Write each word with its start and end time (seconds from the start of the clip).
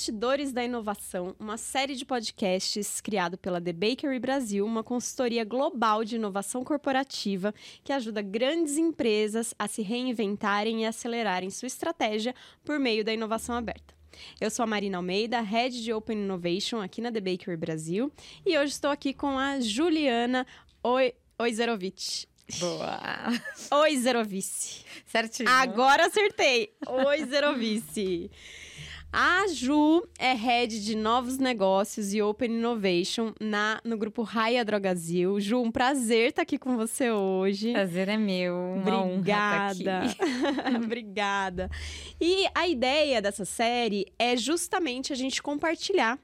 Bastidores 0.00 0.50
da 0.50 0.64
Inovação, 0.64 1.36
uma 1.38 1.58
série 1.58 1.94
de 1.94 2.06
podcasts 2.06 3.02
criado 3.02 3.36
pela 3.36 3.60
The 3.60 3.74
Bakery 3.74 4.18
Brasil, 4.18 4.64
uma 4.64 4.82
consultoria 4.82 5.44
global 5.44 6.04
de 6.04 6.16
inovação 6.16 6.64
corporativa 6.64 7.54
que 7.84 7.92
ajuda 7.92 8.22
grandes 8.22 8.78
empresas 8.78 9.52
a 9.58 9.68
se 9.68 9.82
reinventarem 9.82 10.84
e 10.84 10.86
acelerarem 10.86 11.50
sua 11.50 11.66
estratégia 11.66 12.34
por 12.64 12.78
meio 12.78 13.04
da 13.04 13.12
inovação 13.12 13.54
aberta. 13.54 13.94
Eu 14.40 14.50
sou 14.50 14.62
a 14.62 14.66
Marina 14.66 14.96
Almeida, 14.96 15.38
Head 15.42 15.82
de 15.82 15.92
Open 15.92 16.16
Innovation 16.16 16.80
aqui 16.80 17.02
na 17.02 17.12
The 17.12 17.20
Bakery 17.20 17.58
Brasil, 17.58 18.10
e 18.46 18.56
hoje 18.56 18.72
estou 18.72 18.90
aqui 18.90 19.12
com 19.12 19.38
a 19.38 19.60
Juliana 19.60 20.46
Oi 20.82 21.12
Oizerovic. 21.38 22.26
Boa. 22.58 23.00
Oi, 23.82 23.96
Zerovice. 23.98 24.82
Certinho. 25.06 25.48
Agora 25.48 26.06
acertei. 26.06 26.74
Oi, 26.86 27.24
Zerovice. 27.26 28.30
A 29.12 29.48
Ju 29.48 30.06
é 30.20 30.34
head 30.34 30.84
de 30.84 30.94
novos 30.94 31.36
negócios 31.36 32.14
e 32.14 32.22
Open 32.22 32.52
Innovation 32.52 33.32
na, 33.40 33.80
no 33.84 33.98
grupo 33.98 34.22
Raia 34.22 34.64
Drogazil. 34.64 35.40
Ju, 35.40 35.60
um 35.60 35.70
prazer 35.70 36.28
estar 36.28 36.42
aqui 36.42 36.56
com 36.56 36.76
você 36.76 37.10
hoje. 37.10 37.72
Prazer 37.72 38.08
é 38.08 38.16
meu. 38.16 38.54
Uma 38.54 39.04
Obrigada. 39.04 40.02
Obrigada. 40.80 41.68
E 42.20 42.46
a 42.54 42.68
ideia 42.68 43.20
dessa 43.20 43.44
série 43.44 44.06
é 44.16 44.36
justamente 44.36 45.12
a 45.12 45.16
gente 45.16 45.42
compartilhar 45.42 46.16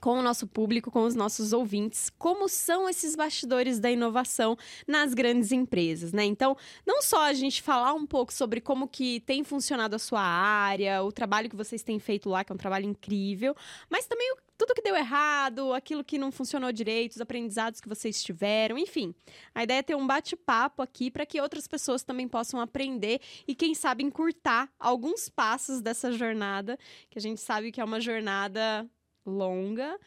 com 0.00 0.18
o 0.18 0.22
nosso 0.22 0.46
público, 0.46 0.90
com 0.90 1.04
os 1.04 1.14
nossos 1.14 1.52
ouvintes, 1.52 2.10
como 2.18 2.48
são 2.48 2.88
esses 2.88 3.14
bastidores 3.14 3.78
da 3.78 3.90
inovação 3.90 4.56
nas 4.86 5.14
grandes 5.14 5.52
empresas, 5.52 6.12
né? 6.12 6.24
Então, 6.24 6.56
não 6.86 7.02
só 7.02 7.22
a 7.22 7.32
gente 7.32 7.62
falar 7.62 7.92
um 7.92 8.06
pouco 8.06 8.32
sobre 8.32 8.60
como 8.60 8.88
que 8.88 9.20
tem 9.20 9.44
funcionado 9.44 9.94
a 9.94 9.98
sua 9.98 10.22
área, 10.22 11.02
o 11.02 11.12
trabalho 11.12 11.50
que 11.50 11.56
vocês 11.56 11.82
têm 11.82 11.98
feito 11.98 12.28
lá, 12.28 12.42
que 12.42 12.50
é 12.50 12.54
um 12.54 12.58
trabalho 12.58 12.86
incrível, 12.86 13.54
mas 13.88 14.06
também 14.06 14.34
tudo 14.60 14.74
que 14.74 14.82
deu 14.82 14.94
errado, 14.94 15.72
aquilo 15.72 16.04
que 16.04 16.18
não 16.18 16.30
funcionou 16.30 16.70
direito, 16.70 17.12
os 17.12 17.20
aprendizados 17.20 17.80
que 17.80 17.88
vocês 17.88 18.22
tiveram, 18.22 18.76
enfim. 18.76 19.14
A 19.54 19.62
ideia 19.62 19.78
é 19.78 19.82
ter 19.82 19.94
um 19.94 20.06
bate-papo 20.06 20.82
aqui 20.82 21.10
para 21.10 21.24
que 21.24 21.40
outras 21.40 21.66
pessoas 21.66 22.02
também 22.02 22.28
possam 22.28 22.60
aprender 22.60 23.22
e, 23.48 23.54
quem 23.54 23.74
sabe, 23.74 24.04
encurtar 24.04 24.70
alguns 24.78 25.30
passos 25.30 25.80
dessa 25.80 26.12
jornada, 26.12 26.78
que 27.08 27.18
a 27.18 27.22
gente 27.22 27.40
sabe 27.40 27.72
que 27.72 27.80
é 27.80 27.84
uma 27.84 28.00
jornada 28.00 28.86
longa, 29.24 29.98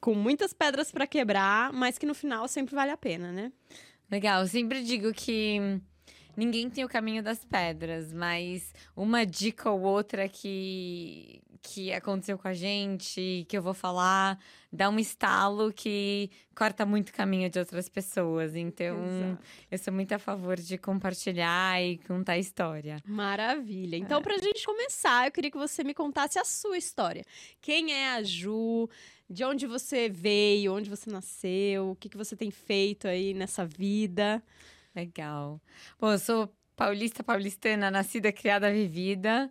com 0.00 0.14
muitas 0.14 0.52
pedras 0.52 0.90
para 0.90 1.06
quebrar, 1.06 1.72
mas 1.72 1.98
que 1.98 2.06
no 2.06 2.14
final 2.14 2.48
sempre 2.48 2.74
vale 2.74 2.90
a 2.90 2.96
pena, 2.96 3.32
né? 3.32 3.52
Legal, 4.10 4.42
eu 4.42 4.48
sempre 4.48 4.82
digo 4.82 5.12
que 5.12 5.80
ninguém 6.36 6.68
tem 6.70 6.84
o 6.84 6.88
caminho 6.88 7.22
das 7.22 7.44
pedras, 7.44 8.12
mas 8.12 8.72
uma 8.96 9.24
dica 9.24 9.70
ou 9.70 9.80
outra 9.80 10.28
que, 10.28 11.42
que 11.62 11.92
aconteceu 11.92 12.38
com 12.38 12.48
a 12.48 12.54
gente, 12.54 13.44
que 13.48 13.56
eu 13.56 13.62
vou 13.62 13.74
falar, 13.74 14.38
dá 14.72 14.88
um 14.88 14.98
estalo 14.98 15.72
que 15.72 16.30
corta 16.54 16.86
muito 16.86 17.12
caminho 17.12 17.50
de 17.50 17.58
outras 17.58 17.88
pessoas. 17.88 18.54
Então, 18.54 19.04
Exato. 19.04 19.42
eu 19.70 19.78
sou 19.78 19.92
muito 19.92 20.12
a 20.12 20.18
favor 20.18 20.56
de 20.56 20.78
compartilhar 20.78 21.82
e 21.82 21.98
contar 21.98 22.32
a 22.32 22.38
história. 22.38 22.96
Maravilha. 23.06 23.96
Então, 23.96 24.20
é. 24.20 24.22
pra 24.22 24.38
gente 24.38 24.64
começar, 24.64 25.26
eu 25.26 25.32
queria 25.32 25.50
que 25.50 25.58
você 25.58 25.84
me 25.84 25.94
contasse 25.94 26.38
a 26.38 26.44
sua 26.44 26.78
história. 26.78 27.24
Quem 27.60 27.92
é 27.92 28.10
a 28.10 28.22
Ju? 28.22 28.88
De 29.28 29.44
onde 29.44 29.66
você 29.66 30.08
veio? 30.08 30.74
Onde 30.74 30.90
você 30.90 31.08
nasceu? 31.08 31.90
O 31.90 31.96
que, 31.96 32.08
que 32.08 32.16
você 32.16 32.34
tem 32.34 32.50
feito 32.50 33.06
aí 33.06 33.32
nessa 33.32 33.64
vida? 33.64 34.42
Legal. 34.94 35.60
Bom, 35.98 36.12
eu 36.12 36.18
sou 36.18 36.52
paulista, 36.76 37.22
paulistana, 37.22 37.90
nascida, 37.90 38.32
criada, 38.32 38.72
vivida. 38.72 39.50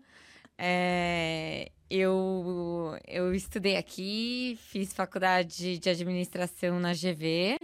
É, 0.57 1.71
eu, 1.89 2.97
eu 3.07 3.33
estudei 3.33 3.77
aqui, 3.77 4.57
fiz 4.61 4.93
faculdade 4.93 5.79
de 5.79 5.89
administração 5.89 6.79
na 6.79 6.93
GV. 6.93 7.57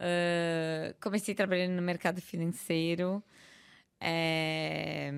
Uh, 0.00 0.94
comecei 1.00 1.34
trabalhando 1.34 1.72
no 1.72 1.82
mercado 1.82 2.20
financeiro, 2.22 3.22
é, 4.00 5.10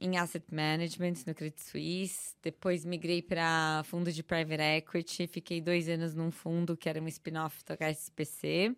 em 0.00 0.18
asset 0.18 0.44
management 0.54 1.14
no 1.26 1.34
Credit 1.34 1.60
Suisse. 1.60 2.34
Depois 2.42 2.84
migrei 2.84 3.22
para 3.22 3.82
fundo 3.84 4.12
de 4.12 4.22
private 4.22 4.62
equity. 4.62 5.26
Fiquei 5.26 5.60
dois 5.60 5.88
anos 5.88 6.14
num 6.14 6.30
fundo 6.30 6.76
que 6.76 6.88
era 6.88 7.02
um 7.02 7.08
spin-off 7.08 7.64
do 7.64 7.72
HSBC. 7.72 8.76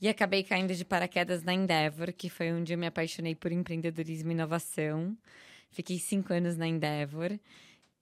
E 0.00 0.08
acabei 0.08 0.42
caindo 0.42 0.74
de 0.74 0.84
paraquedas 0.84 1.42
na 1.42 1.52
Endeavor, 1.52 2.12
que 2.12 2.30
foi 2.30 2.50
onde 2.52 2.72
eu 2.72 2.78
me 2.78 2.86
apaixonei 2.86 3.34
por 3.34 3.52
empreendedorismo 3.52 4.30
e 4.30 4.32
inovação. 4.32 5.16
Fiquei 5.70 5.98
cinco 5.98 6.32
anos 6.32 6.56
na 6.56 6.66
Endeavor, 6.66 7.38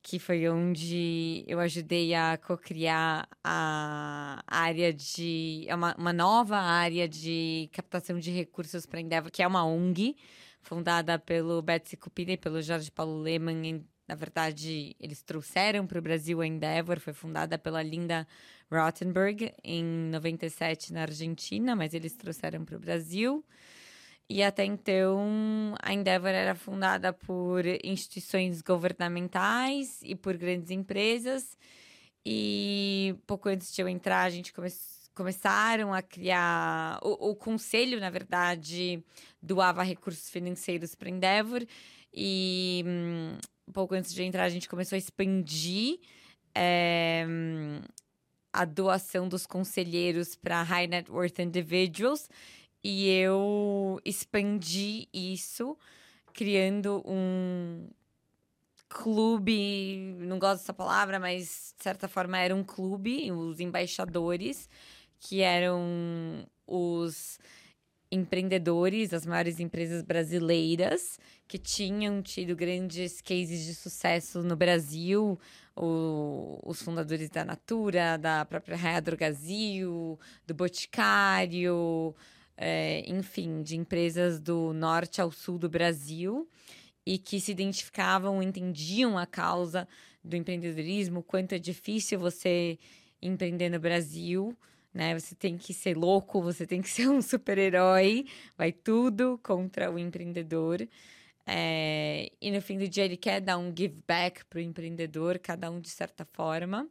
que 0.00 0.18
foi 0.20 0.48
onde 0.48 1.44
eu 1.48 1.58
ajudei 1.58 2.14
a 2.14 2.38
co-criar 2.38 3.28
a 3.42 4.40
área 4.46 4.92
de. 4.92 5.64
É 5.66 5.74
uma, 5.74 5.94
uma 5.96 6.12
nova 6.12 6.56
área 6.56 7.08
de 7.08 7.68
captação 7.72 8.18
de 8.18 8.30
recursos 8.30 8.86
para 8.86 9.00
a 9.00 9.02
Endeavor, 9.02 9.32
que 9.32 9.42
é 9.42 9.46
uma 9.46 9.64
ONG, 9.66 10.16
fundada 10.62 11.18
pelo 11.18 11.60
Betsy 11.62 11.96
Cupina 11.96 12.32
e 12.32 12.36
pelo 12.36 12.62
Jorge 12.62 12.92
Paulo 12.92 13.18
Lehmann 13.20 13.66
em 13.66 13.84
na 14.08 14.14
verdade, 14.14 14.96
eles 14.98 15.22
trouxeram 15.22 15.86
para 15.86 15.98
o 15.98 16.02
Brasil 16.02 16.40
a 16.40 16.46
Endeavor, 16.46 16.98
foi 16.98 17.12
fundada 17.12 17.58
pela 17.58 17.82
Linda 17.82 18.26
Rottenberg 18.72 19.52
em 19.62 19.84
97 19.84 20.92
na 20.92 21.02
Argentina, 21.02 21.76
mas 21.76 21.92
eles 21.92 22.14
trouxeram 22.14 22.64
para 22.64 22.76
o 22.76 22.80
Brasil. 22.80 23.44
E 24.30 24.42
até 24.42 24.64
então, 24.64 25.74
a 25.80 25.92
Endeavor 25.92 26.30
era 26.30 26.54
fundada 26.54 27.12
por 27.12 27.64
instituições 27.84 28.62
governamentais 28.62 30.00
e 30.02 30.14
por 30.14 30.36
grandes 30.36 30.70
empresas. 30.70 31.56
E 32.24 33.14
pouco 33.26 33.48
antes 33.48 33.74
de 33.74 33.82
eu 33.82 33.88
entrar, 33.88 34.22
a 34.22 34.30
gente 34.30 34.52
começou 34.52 34.98
começaram 35.18 35.92
a 35.92 36.00
criar. 36.00 37.00
O, 37.02 37.30
o, 37.30 37.34
conselho, 37.34 37.98
na 37.98 38.08
verdade, 38.08 39.02
doava 39.42 39.82
recursos 39.82 40.30
financeiros 40.30 40.94
para 40.94 41.10
Endeavor 41.10 41.66
e 42.14 42.84
hum, 42.86 43.38
pouco 43.72 43.94
antes 43.94 44.12
de 44.12 44.22
entrar, 44.22 44.44
a 44.44 44.48
gente 44.48 44.68
começou 44.68 44.96
a 44.96 44.98
expandir 44.98 45.98
é, 46.54 47.24
a 48.52 48.64
doação 48.64 49.28
dos 49.28 49.46
conselheiros 49.46 50.34
para 50.34 50.62
high 50.62 50.86
net 50.86 51.10
worth 51.10 51.38
individuals. 51.38 52.28
E 52.82 53.08
eu 53.08 54.00
expandi 54.04 55.08
isso, 55.12 55.76
criando 56.32 57.02
um 57.04 57.88
clube, 58.88 60.16
não 60.18 60.38
gosto 60.38 60.60
dessa 60.60 60.72
palavra, 60.72 61.18
mas 61.18 61.74
de 61.76 61.82
certa 61.82 62.08
forma 62.08 62.38
era 62.38 62.54
um 62.54 62.64
clube, 62.64 63.30
os 63.32 63.60
embaixadores, 63.60 64.68
que 65.20 65.40
eram 65.40 66.46
os 66.66 67.38
empreendedores, 68.10 69.12
as 69.12 69.26
maiores 69.26 69.60
empresas 69.60 70.02
brasileiras 70.02 71.18
que 71.46 71.58
tinham 71.58 72.22
tido 72.22 72.56
grandes 72.56 73.20
cases 73.20 73.64
de 73.64 73.74
sucesso 73.74 74.42
no 74.42 74.56
Brasil, 74.56 75.38
o, 75.76 76.58
os 76.64 76.82
fundadores 76.82 77.28
da 77.28 77.44
Natura, 77.44 78.16
da 78.16 78.44
própria 78.44 78.76
Raia 78.76 79.00
Drogazil, 79.00 80.18
do 80.46 80.54
Boticário, 80.54 82.14
é, 82.56 83.04
enfim, 83.06 83.62
de 83.62 83.76
empresas 83.76 84.40
do 84.40 84.72
norte 84.72 85.20
ao 85.20 85.30
sul 85.30 85.58
do 85.58 85.68
Brasil 85.68 86.48
e 87.06 87.18
que 87.18 87.40
se 87.40 87.52
identificavam, 87.52 88.42
entendiam 88.42 89.16
a 89.16 89.26
causa 89.26 89.86
do 90.24 90.34
empreendedorismo, 90.34 91.22
quanto 91.22 91.54
é 91.54 91.58
difícil 91.58 92.18
você 92.18 92.78
empreender 93.22 93.68
no 93.68 93.78
Brasil 93.78 94.56
né? 94.98 95.16
Você 95.16 95.32
tem 95.32 95.56
que 95.56 95.72
ser 95.72 95.96
louco, 95.96 96.42
você 96.42 96.66
tem 96.66 96.82
que 96.82 96.90
ser 96.90 97.08
um 97.08 97.22
super-herói, 97.22 98.26
vai 98.56 98.72
tudo 98.72 99.38
contra 99.44 99.88
o 99.88 99.96
empreendedor. 99.96 100.86
É, 101.46 102.32
e 102.40 102.50
no 102.50 102.60
fim 102.60 102.76
do 102.76 102.88
dia 102.88 103.04
ele 103.04 103.16
quer 103.16 103.40
dar 103.40 103.58
um 103.58 103.72
give 103.74 103.94
back 104.08 104.44
para 104.46 104.58
o 104.58 104.60
empreendedor, 104.60 105.38
cada 105.38 105.70
um 105.70 105.80
de 105.80 105.88
certa 105.88 106.24
forma. 106.24 106.88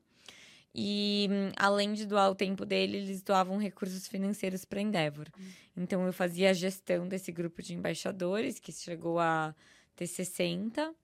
E 0.73 1.27
além 1.57 1.91
de 1.91 2.05
doar 2.05 2.31
o 2.31 2.35
tempo 2.35 2.65
dele, 2.65 2.97
eles 2.97 3.21
doavam 3.21 3.57
recursos 3.57 4.07
financeiros 4.07 4.63
para 4.63 4.79
Endeavor. 4.79 5.27
Uhum. 5.37 5.45
Então 5.75 6.05
eu 6.05 6.13
fazia 6.13 6.51
a 6.51 6.53
gestão 6.53 7.09
desse 7.09 7.29
grupo 7.29 7.61
de 7.61 7.73
embaixadores, 7.73 8.57
que 8.57 8.71
chegou 8.71 9.19
a 9.19 9.53
ter 9.97 10.07
60. 10.07 10.95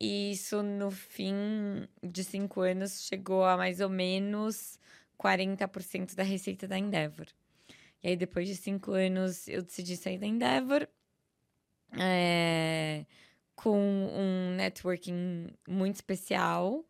E 0.00 0.32
isso, 0.32 0.60
no 0.60 0.90
fim 0.90 1.32
de 2.02 2.24
cinco 2.24 2.62
anos, 2.62 3.06
chegou 3.06 3.44
a 3.44 3.56
mais 3.56 3.80
ou 3.80 3.88
menos 3.88 4.76
40% 5.18 6.14
da 6.14 6.22
receita 6.22 6.66
da 6.68 6.78
Endeavor. 6.78 7.26
E 8.02 8.08
aí, 8.08 8.16
depois 8.16 8.46
de 8.46 8.54
cinco 8.54 8.92
anos, 8.92 9.48
eu 9.48 9.62
decidi 9.62 9.96
sair 9.96 10.18
da 10.18 10.26
Endeavor 10.26 10.86
é, 11.98 13.04
com 13.54 13.78
um 13.78 14.54
networking 14.56 15.48
muito 15.68 15.96
especial 15.96 16.84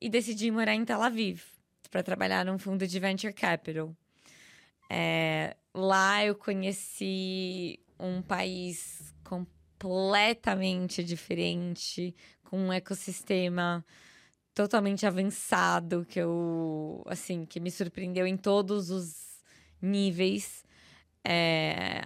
e 0.00 0.08
decidi 0.08 0.50
morar 0.50 0.74
em 0.74 0.84
Tel 0.84 1.02
Aviv 1.02 1.42
para 1.90 2.02
trabalhar 2.02 2.44
num 2.44 2.58
fundo 2.58 2.86
de 2.86 2.98
venture 2.98 3.32
capital. 3.32 3.94
É, 4.90 5.56
lá 5.72 6.24
eu 6.24 6.34
conheci 6.34 7.80
um 7.98 8.20
país 8.20 9.14
completamente 9.22 11.02
diferente, 11.02 12.14
com 12.42 12.58
um 12.58 12.72
ecossistema 12.72 13.84
totalmente 14.54 15.04
avançado, 15.04 16.06
que 16.08 16.20
eu, 16.20 17.02
assim, 17.06 17.44
que 17.44 17.58
me 17.58 17.70
surpreendeu 17.70 18.26
em 18.26 18.36
todos 18.36 18.90
os 18.90 19.42
níveis. 19.82 20.64
É, 21.24 22.02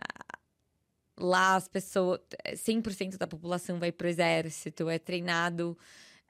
lá 1.19 1.57
as 1.57 1.69
pessoas, 1.69 2.21
100% 2.55 3.19
da 3.19 3.27
população 3.27 3.79
vai 3.79 3.93
pro 3.93 4.09
exército, 4.09 4.89
é 4.89 4.99
treinado 4.99 5.77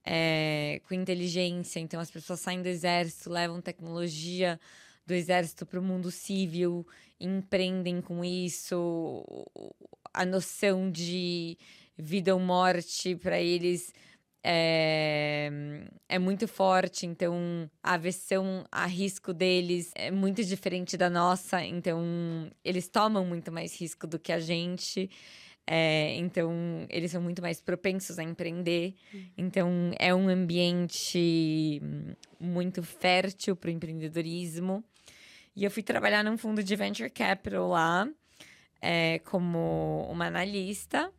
é, 0.04 0.80
com 0.88 0.94
inteligência, 0.94 1.80
então 1.80 2.00
as 2.00 2.10
pessoas 2.10 2.40
saem 2.40 2.62
do 2.62 2.68
exército, 2.68 3.30
levam 3.30 3.60
tecnologia 3.60 4.58
do 5.06 5.14
exército 5.14 5.64
para 5.66 5.78
o 5.80 5.82
mundo 5.82 6.10
civil, 6.10 6.86
empreendem 7.20 8.00
com 8.00 8.24
isso, 8.24 9.24
a 10.12 10.24
noção 10.24 10.90
de 10.90 11.56
vida 11.96 12.34
ou 12.34 12.40
morte 12.40 13.16
para 13.16 13.40
eles 13.40 13.92
é, 14.42 15.50
é 16.08 16.18
muito 16.18 16.46
forte, 16.46 17.06
então 17.06 17.70
a 17.82 17.94
aversão 17.94 18.64
a 18.70 18.86
risco 18.86 19.32
deles 19.32 19.90
é 19.94 20.10
muito 20.10 20.44
diferente 20.44 20.96
da 20.96 21.10
nossa, 21.10 21.62
então 21.64 22.50
eles 22.64 22.88
tomam 22.88 23.24
muito 23.24 23.50
mais 23.50 23.78
risco 23.78 24.06
do 24.06 24.18
que 24.18 24.32
a 24.32 24.38
gente. 24.38 25.10
É, 25.70 26.14
então, 26.16 26.50
eles 26.88 27.10
são 27.10 27.20
muito 27.20 27.42
mais 27.42 27.60
propensos 27.60 28.18
a 28.18 28.22
empreender. 28.22 28.94
Uhum. 29.12 29.26
Então, 29.36 29.70
é 29.98 30.14
um 30.14 30.26
ambiente 30.26 31.82
muito 32.40 32.82
fértil 32.82 33.54
para 33.54 33.68
o 33.68 33.70
empreendedorismo. 33.70 34.82
E 35.54 35.64
eu 35.64 35.70
fui 35.70 35.82
trabalhar 35.82 36.24
num 36.24 36.38
fundo 36.38 36.62
de 36.62 36.74
venture 36.74 37.10
capital 37.10 37.68
lá, 37.68 38.08
é, 38.80 39.18
como 39.26 40.06
uma 40.10 40.28
analista. 40.28 41.12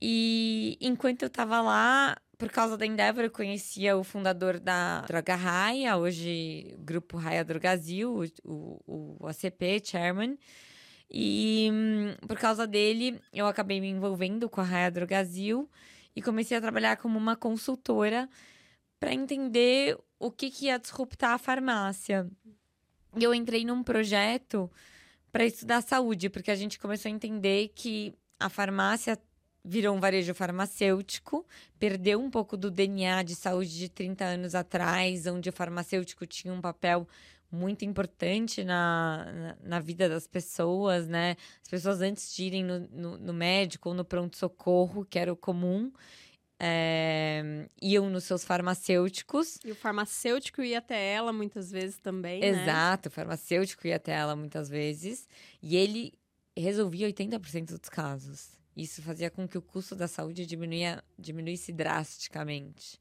E 0.00 0.76
enquanto 0.80 1.22
eu 1.22 1.28
estava 1.28 1.60
lá, 1.60 2.16
por 2.38 2.50
causa 2.50 2.76
da 2.76 2.84
Endeavor, 2.84 3.24
eu 3.24 3.30
conhecia 3.30 3.96
o 3.96 4.04
fundador 4.04 4.60
da 4.60 5.00
Droga 5.02 5.34
Raia, 5.34 5.96
hoje 5.96 6.76
Grupo 6.78 7.16
Raia 7.16 7.44
Drogazil, 7.44 8.24
o, 8.44 8.82
o, 8.86 9.16
o 9.20 9.26
ACP, 9.26 9.82
chairman. 9.84 10.36
E 11.10 11.70
hum, 11.72 12.14
por 12.26 12.38
causa 12.38 12.66
dele, 12.66 13.20
eu 13.32 13.46
acabei 13.46 13.80
me 13.80 13.88
envolvendo 13.88 14.50
com 14.50 14.60
a 14.60 14.64
Raia 14.64 14.90
Drogazil 14.90 15.70
e 16.14 16.20
comecei 16.20 16.56
a 16.56 16.60
trabalhar 16.60 16.96
como 16.96 17.18
uma 17.18 17.36
consultora 17.36 18.28
para 18.98 19.14
entender 19.14 19.96
o 20.18 20.30
que, 20.30 20.50
que 20.50 20.66
ia 20.66 20.78
disruptar 20.78 21.32
a 21.32 21.38
farmácia. 21.38 22.28
E 23.16 23.24
eu 23.24 23.34
entrei 23.34 23.64
num 23.64 23.82
projeto 23.82 24.70
para 25.32 25.44
estudar 25.44 25.82
saúde, 25.82 26.28
porque 26.28 26.50
a 26.50 26.54
gente 26.54 26.78
começou 26.78 27.10
a 27.10 27.14
entender 27.14 27.70
que 27.74 28.14
a 28.38 28.48
farmácia 28.48 29.18
virou 29.66 29.96
um 29.96 30.00
varejo 30.00 30.32
farmacêutico, 30.32 31.44
perdeu 31.78 32.20
um 32.20 32.30
pouco 32.30 32.56
do 32.56 32.70
DNA 32.70 33.24
de 33.24 33.34
saúde 33.34 33.76
de 33.76 33.88
30 33.88 34.24
anos 34.24 34.54
atrás, 34.54 35.26
onde 35.26 35.48
o 35.48 35.52
farmacêutico 35.52 36.24
tinha 36.24 36.54
um 36.54 36.60
papel 36.60 37.06
muito 37.50 37.84
importante 37.84 38.62
na, 38.62 39.32
na, 39.32 39.56
na, 39.62 39.80
vida 39.80 40.08
das 40.08 40.26
pessoas, 40.26 41.08
né? 41.08 41.36
As 41.62 41.68
pessoas 41.68 42.00
antes 42.00 42.34
de 42.34 42.44
irem 42.44 42.64
no, 42.64 42.80
no, 42.88 43.18
no 43.18 43.32
médico 43.32 43.88
ou 43.88 43.94
no 43.94 44.04
pronto-socorro, 44.04 45.04
que 45.04 45.18
era 45.18 45.32
o 45.32 45.36
comum, 45.36 45.92
é, 46.58 47.68
iam 47.80 48.08
nos 48.08 48.24
seus 48.24 48.44
farmacêuticos. 48.44 49.58
E 49.64 49.70
o 49.70 49.74
farmacêutico 49.74 50.62
ia 50.62 50.78
até 50.78 51.12
ela 51.12 51.32
muitas 51.32 51.70
vezes 51.70 51.98
também. 51.98 52.40
Né? 52.40 52.48
Exato, 52.48 53.08
né? 53.08 53.10
o 53.10 53.14
farmacêutico 53.14 53.86
ia 53.86 53.96
até 53.96 54.12
ela 54.12 54.34
muitas 54.34 54.68
vezes. 54.68 55.28
E 55.62 55.76
ele 55.76 56.12
resolvia 56.56 57.08
80% 57.08 57.78
dos 57.78 57.88
casos. 57.88 58.56
Isso 58.76 59.00
fazia 59.02 59.30
com 59.30 59.48
que 59.48 59.56
o 59.56 59.62
custo 59.62 59.96
da 59.96 60.06
saúde 60.06 60.44
diminuía, 60.44 61.02
diminuísse 61.18 61.72
drasticamente. 61.72 63.00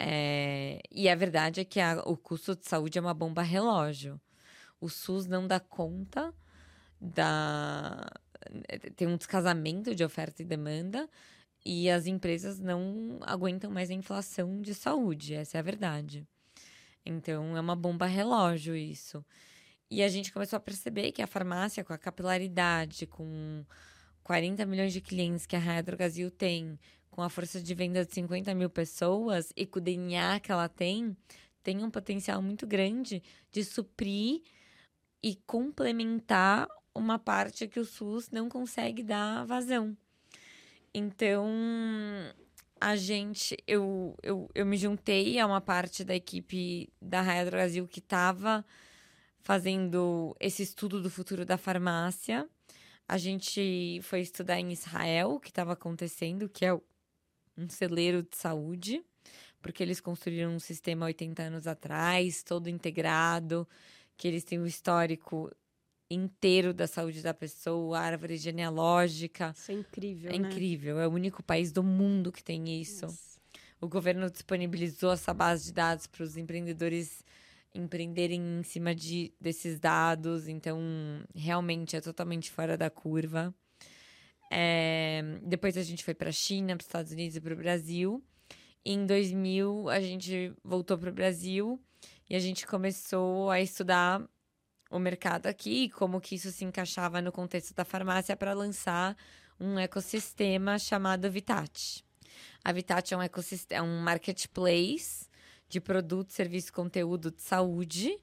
É, 0.00 0.80
e 0.90 1.08
a 1.08 1.14
verdade 1.14 1.60
é 1.60 1.64
que 1.64 1.78
a, 1.78 2.02
o 2.06 2.16
custo 2.16 2.56
de 2.56 2.66
saúde 2.66 2.98
é 2.98 3.00
uma 3.00 3.14
bomba 3.14 3.42
relógio. 3.42 4.20
O 4.80 4.88
SUS 4.88 5.26
não 5.26 5.46
dá 5.46 5.60
conta 5.60 6.34
da. 7.00 8.10
Tem 8.96 9.06
um 9.08 9.16
descasamento 9.16 9.94
de 9.94 10.04
oferta 10.04 10.42
e 10.42 10.44
demanda 10.44 11.08
e 11.64 11.88
as 11.90 12.06
empresas 12.06 12.58
não 12.60 13.18
aguentam 13.22 13.70
mais 13.70 13.90
a 13.90 13.94
inflação 13.94 14.60
de 14.60 14.74
saúde, 14.74 15.34
essa 15.34 15.56
é 15.56 15.60
a 15.60 15.62
verdade. 15.62 16.26
Então 17.06 17.56
é 17.56 17.60
uma 17.60 17.76
bomba 17.76 18.06
relógio 18.06 18.76
isso. 18.76 19.24
E 19.90 20.02
a 20.02 20.08
gente 20.08 20.32
começou 20.32 20.56
a 20.56 20.60
perceber 20.60 21.12
que 21.12 21.22
a 21.22 21.26
farmácia, 21.26 21.84
com 21.84 21.92
a 21.92 21.98
capilaridade, 21.98 23.06
com 23.06 23.64
40 24.24 24.66
milhões 24.66 24.92
de 24.92 25.00
clientes 25.00 25.46
que 25.46 25.54
a 25.54 25.58
Raia 25.58 25.82
Drogazil 25.82 26.30
tem, 26.30 26.78
com 27.10 27.22
a 27.22 27.28
força 27.28 27.62
de 27.62 27.74
venda 27.74 28.04
de 28.04 28.12
50 28.12 28.54
mil 28.54 28.70
pessoas 28.70 29.52
e 29.54 29.64
com 29.64 29.78
o 29.78 29.82
DNA 29.82 30.40
que 30.40 30.50
ela 30.50 30.68
tem, 30.68 31.16
tem 31.62 31.84
um 31.84 31.90
potencial 31.90 32.42
muito 32.42 32.66
grande 32.66 33.22
de 33.52 33.62
suprir 33.62 34.42
e 35.22 35.36
complementar 35.46 36.66
uma 36.94 37.18
parte 37.18 37.68
que 37.68 37.78
o 37.78 37.84
SUS 37.84 38.30
não 38.30 38.48
consegue 38.48 39.02
dar 39.02 39.44
vazão. 39.44 39.96
Então, 40.92 41.46
a 42.80 42.96
gente, 42.96 43.56
eu, 43.66 44.14
eu, 44.22 44.48
eu 44.54 44.66
me 44.66 44.76
juntei 44.76 45.38
a 45.38 45.46
uma 45.46 45.60
parte 45.60 46.04
da 46.04 46.14
equipe 46.14 46.92
da 47.00 47.20
Raia 47.20 47.50
Brasil 47.50 47.88
que 47.88 47.98
estava 47.98 48.64
fazendo 49.40 50.36
esse 50.38 50.62
estudo 50.62 51.02
do 51.02 51.10
futuro 51.10 51.44
da 51.44 51.56
farmácia. 51.56 52.48
A 53.06 53.18
gente 53.18 54.00
foi 54.02 54.20
estudar 54.20 54.58
em 54.58 54.72
Israel 54.72 55.32
o 55.32 55.40
que 55.40 55.50
estava 55.50 55.72
acontecendo, 55.74 56.48
que 56.48 56.64
é 56.64 56.74
um 57.56 57.68
celeiro 57.68 58.22
de 58.22 58.36
saúde, 58.36 59.04
porque 59.60 59.82
eles 59.82 60.00
construíram 60.00 60.54
um 60.54 60.58
sistema 60.58 61.06
80 61.06 61.42
anos 61.42 61.66
atrás, 61.66 62.42
todo 62.42 62.68
integrado, 62.68 63.68
que 64.16 64.26
eles 64.26 64.44
têm 64.44 64.58
um 64.58 64.66
histórico 64.66 65.50
inteiro 66.10 66.72
da 66.72 66.86
saúde 66.86 67.22
da 67.22 67.34
pessoa, 67.34 67.98
árvore 67.98 68.36
genealógica. 68.36 69.52
Isso 69.56 69.72
é 69.72 69.74
incrível, 69.74 70.30
É 70.30 70.38
né? 70.38 70.48
incrível, 70.48 70.98
é 71.00 71.06
o 71.06 71.10
único 71.10 71.42
país 71.42 71.72
do 71.72 71.82
mundo 71.82 72.32
que 72.32 72.42
tem 72.42 72.80
isso. 72.80 73.06
Nossa. 73.06 73.34
O 73.80 73.88
governo 73.88 74.30
disponibilizou 74.30 75.12
essa 75.12 75.34
base 75.34 75.66
de 75.66 75.72
dados 75.72 76.06
para 76.06 76.22
os 76.22 76.36
empreendedores 76.36 77.22
empreenderem 77.74 78.40
em 78.40 78.62
cima 78.62 78.94
de, 78.94 79.34
desses 79.40 79.80
dados, 79.80 80.48
então 80.48 80.80
realmente 81.34 81.96
é 81.96 82.00
totalmente 82.00 82.50
fora 82.50 82.76
da 82.76 82.88
curva. 82.88 83.54
É, 84.50 85.22
depois 85.42 85.76
a 85.76 85.82
gente 85.82 86.04
foi 86.04 86.14
para 86.14 86.28
a 86.28 86.32
China, 86.32 86.76
para 86.76 86.82
os 86.82 86.86
Estados 86.86 87.12
Unidos 87.12 87.36
e 87.36 87.40
para 87.40 87.54
o 87.54 87.56
Brasil. 87.56 88.22
Em 88.84 89.04
2000 89.04 89.88
a 89.88 90.00
gente 90.00 90.52
voltou 90.62 90.96
para 90.96 91.10
o 91.10 91.12
Brasil 91.12 91.80
e 92.30 92.36
a 92.36 92.38
gente 92.38 92.66
começou 92.66 93.50
a 93.50 93.60
estudar 93.60 94.22
o 94.90 94.98
mercado 94.98 95.46
aqui, 95.46 95.88
como 95.88 96.20
que 96.20 96.36
isso 96.36 96.52
se 96.52 96.64
encaixava 96.64 97.20
no 97.20 97.32
contexto 97.32 97.74
da 97.74 97.84
farmácia 97.84 98.36
para 98.36 98.52
lançar 98.52 99.16
um 99.58 99.78
ecossistema 99.78 100.78
chamado 100.78 101.28
Vitat. 101.30 102.04
A 102.62 102.72
Vitat 102.72 103.12
é 103.12 103.16
um 103.16 103.22
ecossistema, 103.22 103.78
é 103.78 103.82
um 103.82 104.00
marketplace 104.00 105.26
de 105.68 105.80
produtos, 105.80 106.34
serviços, 106.34 106.70
conteúdo 106.70 107.30
de 107.30 107.42
saúde, 107.42 108.18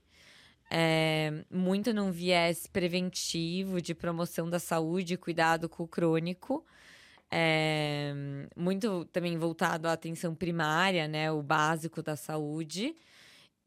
é, 0.74 1.44
muito 1.52 1.94
num 1.94 2.12
viés 2.12 2.66
preventivo 2.66 3.82
de 3.82 3.94
promoção 3.94 4.50
da 4.50 4.58
saúde, 4.58 5.18
cuidado 5.18 5.68
com 5.68 5.84
o 5.84 5.88
crônico. 5.88 6.66
É, 7.30 8.14
muito 8.56 9.06
também 9.06 9.38
voltado 9.38 9.88
à 9.88 9.94
atenção 9.94 10.34
primária, 10.34 11.08
né, 11.10 11.30
o 11.32 11.42
básico 11.44 12.02
da 12.02 12.16
saúde. 12.16 12.96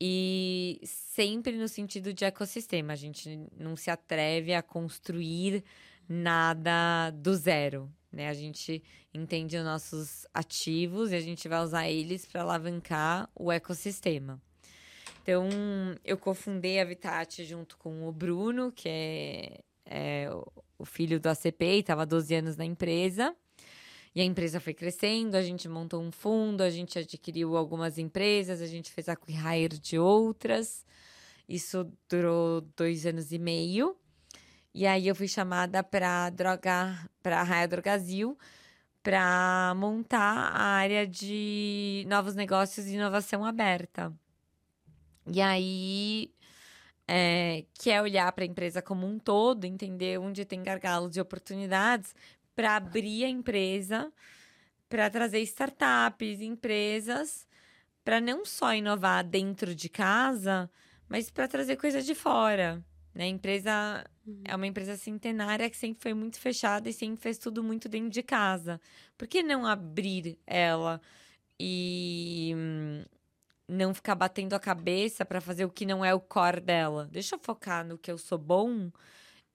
E 0.00 0.80
sempre 0.84 1.56
no 1.56 1.68
sentido 1.68 2.12
de 2.12 2.24
ecossistema. 2.24 2.94
A 2.94 2.96
gente 2.96 3.38
não 3.56 3.76
se 3.76 3.90
atreve 3.90 4.54
a 4.54 4.62
construir 4.62 5.62
nada 6.08 7.10
do 7.10 7.34
zero. 7.34 7.90
Né? 8.14 8.28
A 8.28 8.34
gente 8.34 8.82
entende 9.12 9.56
os 9.56 9.64
nossos 9.64 10.26
ativos 10.32 11.10
e 11.12 11.16
a 11.16 11.20
gente 11.20 11.48
vai 11.48 11.60
usar 11.62 11.88
eles 11.88 12.24
para 12.24 12.42
alavancar 12.42 13.28
o 13.34 13.50
ecossistema. 13.50 14.40
Então, 15.22 15.48
eu 16.04 16.16
cofundei 16.18 16.78
a 16.78 16.82
Habitat 16.82 17.44
junto 17.44 17.76
com 17.78 18.06
o 18.06 18.12
Bruno, 18.12 18.70
que 18.70 18.88
é, 18.88 19.60
é 19.86 20.30
o 20.78 20.84
filho 20.84 21.18
do 21.18 21.28
ACP, 21.28 21.64
estava 21.80 22.04
12 22.04 22.34
anos 22.34 22.56
na 22.56 22.64
empresa. 22.64 23.34
E 24.14 24.20
a 24.20 24.24
empresa 24.24 24.60
foi 24.60 24.74
crescendo, 24.74 25.34
a 25.34 25.42
gente 25.42 25.68
montou 25.68 26.00
um 26.00 26.12
fundo, 26.12 26.62
a 26.62 26.70
gente 26.70 26.98
adquiriu 26.98 27.56
algumas 27.56 27.98
empresas, 27.98 28.60
a 28.60 28.66
gente 28.66 28.92
fez 28.92 29.08
a 29.08 29.16
hire 29.56 29.76
de 29.78 29.98
outras. 29.98 30.84
Isso 31.48 31.90
durou 32.08 32.60
dois 32.76 33.06
anos 33.06 33.32
e 33.32 33.38
meio. 33.38 33.96
E 34.74 34.86
aí 34.86 35.06
eu 35.06 35.14
fui 35.14 35.28
chamada 35.28 35.84
para 35.84 36.30
droga, 36.30 37.08
para 37.22 37.42
Raia 37.44 37.68
Drogazil, 37.68 38.36
para 39.02 39.72
montar 39.76 40.50
a 40.52 40.62
área 40.62 41.06
de 41.06 42.04
novos 42.08 42.34
negócios 42.34 42.86
e 42.86 42.94
inovação 42.94 43.44
aberta. 43.44 44.12
E 45.26 45.40
aí 45.40 46.34
é, 47.06 47.64
que 47.74 47.90
é 47.90 48.02
olhar 48.02 48.30
para 48.32 48.44
a 48.44 48.46
empresa 48.46 48.82
como 48.82 49.06
um 49.06 49.18
todo, 49.18 49.64
entender 49.64 50.18
onde 50.18 50.44
tem 50.44 50.62
gargalos 50.62 51.16
e 51.16 51.20
oportunidades 51.20 52.14
para 52.56 52.76
abrir 52.76 53.24
a 53.24 53.28
empresa, 53.28 54.12
para 54.88 55.08
trazer 55.10 55.40
startups, 55.40 56.40
empresas, 56.40 57.46
para 58.04 58.20
não 58.20 58.44
só 58.44 58.74
inovar 58.74 59.24
dentro 59.24 59.74
de 59.74 59.88
casa, 59.88 60.70
mas 61.08 61.30
para 61.30 61.48
trazer 61.48 61.76
coisas 61.76 62.04
de 62.04 62.14
fora. 62.14 62.82
Né? 63.14 63.26
Empresa 63.28 64.04
uhum. 64.26 64.42
é 64.44 64.54
uma 64.54 64.66
empresa 64.66 64.96
centenária 64.96 65.68
que 65.68 65.76
sempre 65.76 66.02
foi 66.02 66.14
muito 66.14 66.38
fechada 66.38 66.88
e 66.88 66.92
sempre 66.92 67.20
fez 67.20 67.38
tudo 67.38 67.62
muito 67.62 67.88
dentro 67.88 68.10
de 68.10 68.22
casa. 68.22 68.80
Por 69.16 69.28
que 69.28 69.42
não 69.42 69.66
abrir 69.66 70.38
ela 70.46 71.00
e 71.58 72.52
hum, 72.56 73.04
não 73.68 73.94
ficar 73.94 74.14
batendo 74.14 74.54
a 74.54 74.60
cabeça 74.60 75.24
para 75.24 75.40
fazer 75.40 75.64
o 75.64 75.70
que 75.70 75.86
não 75.86 76.04
é 76.04 76.14
o 76.14 76.20
core 76.20 76.60
dela? 76.60 77.08
Deixa 77.10 77.36
eu 77.36 77.38
focar 77.38 77.86
no 77.86 77.98
que 77.98 78.10
eu 78.10 78.18
sou 78.18 78.38
bom 78.38 78.90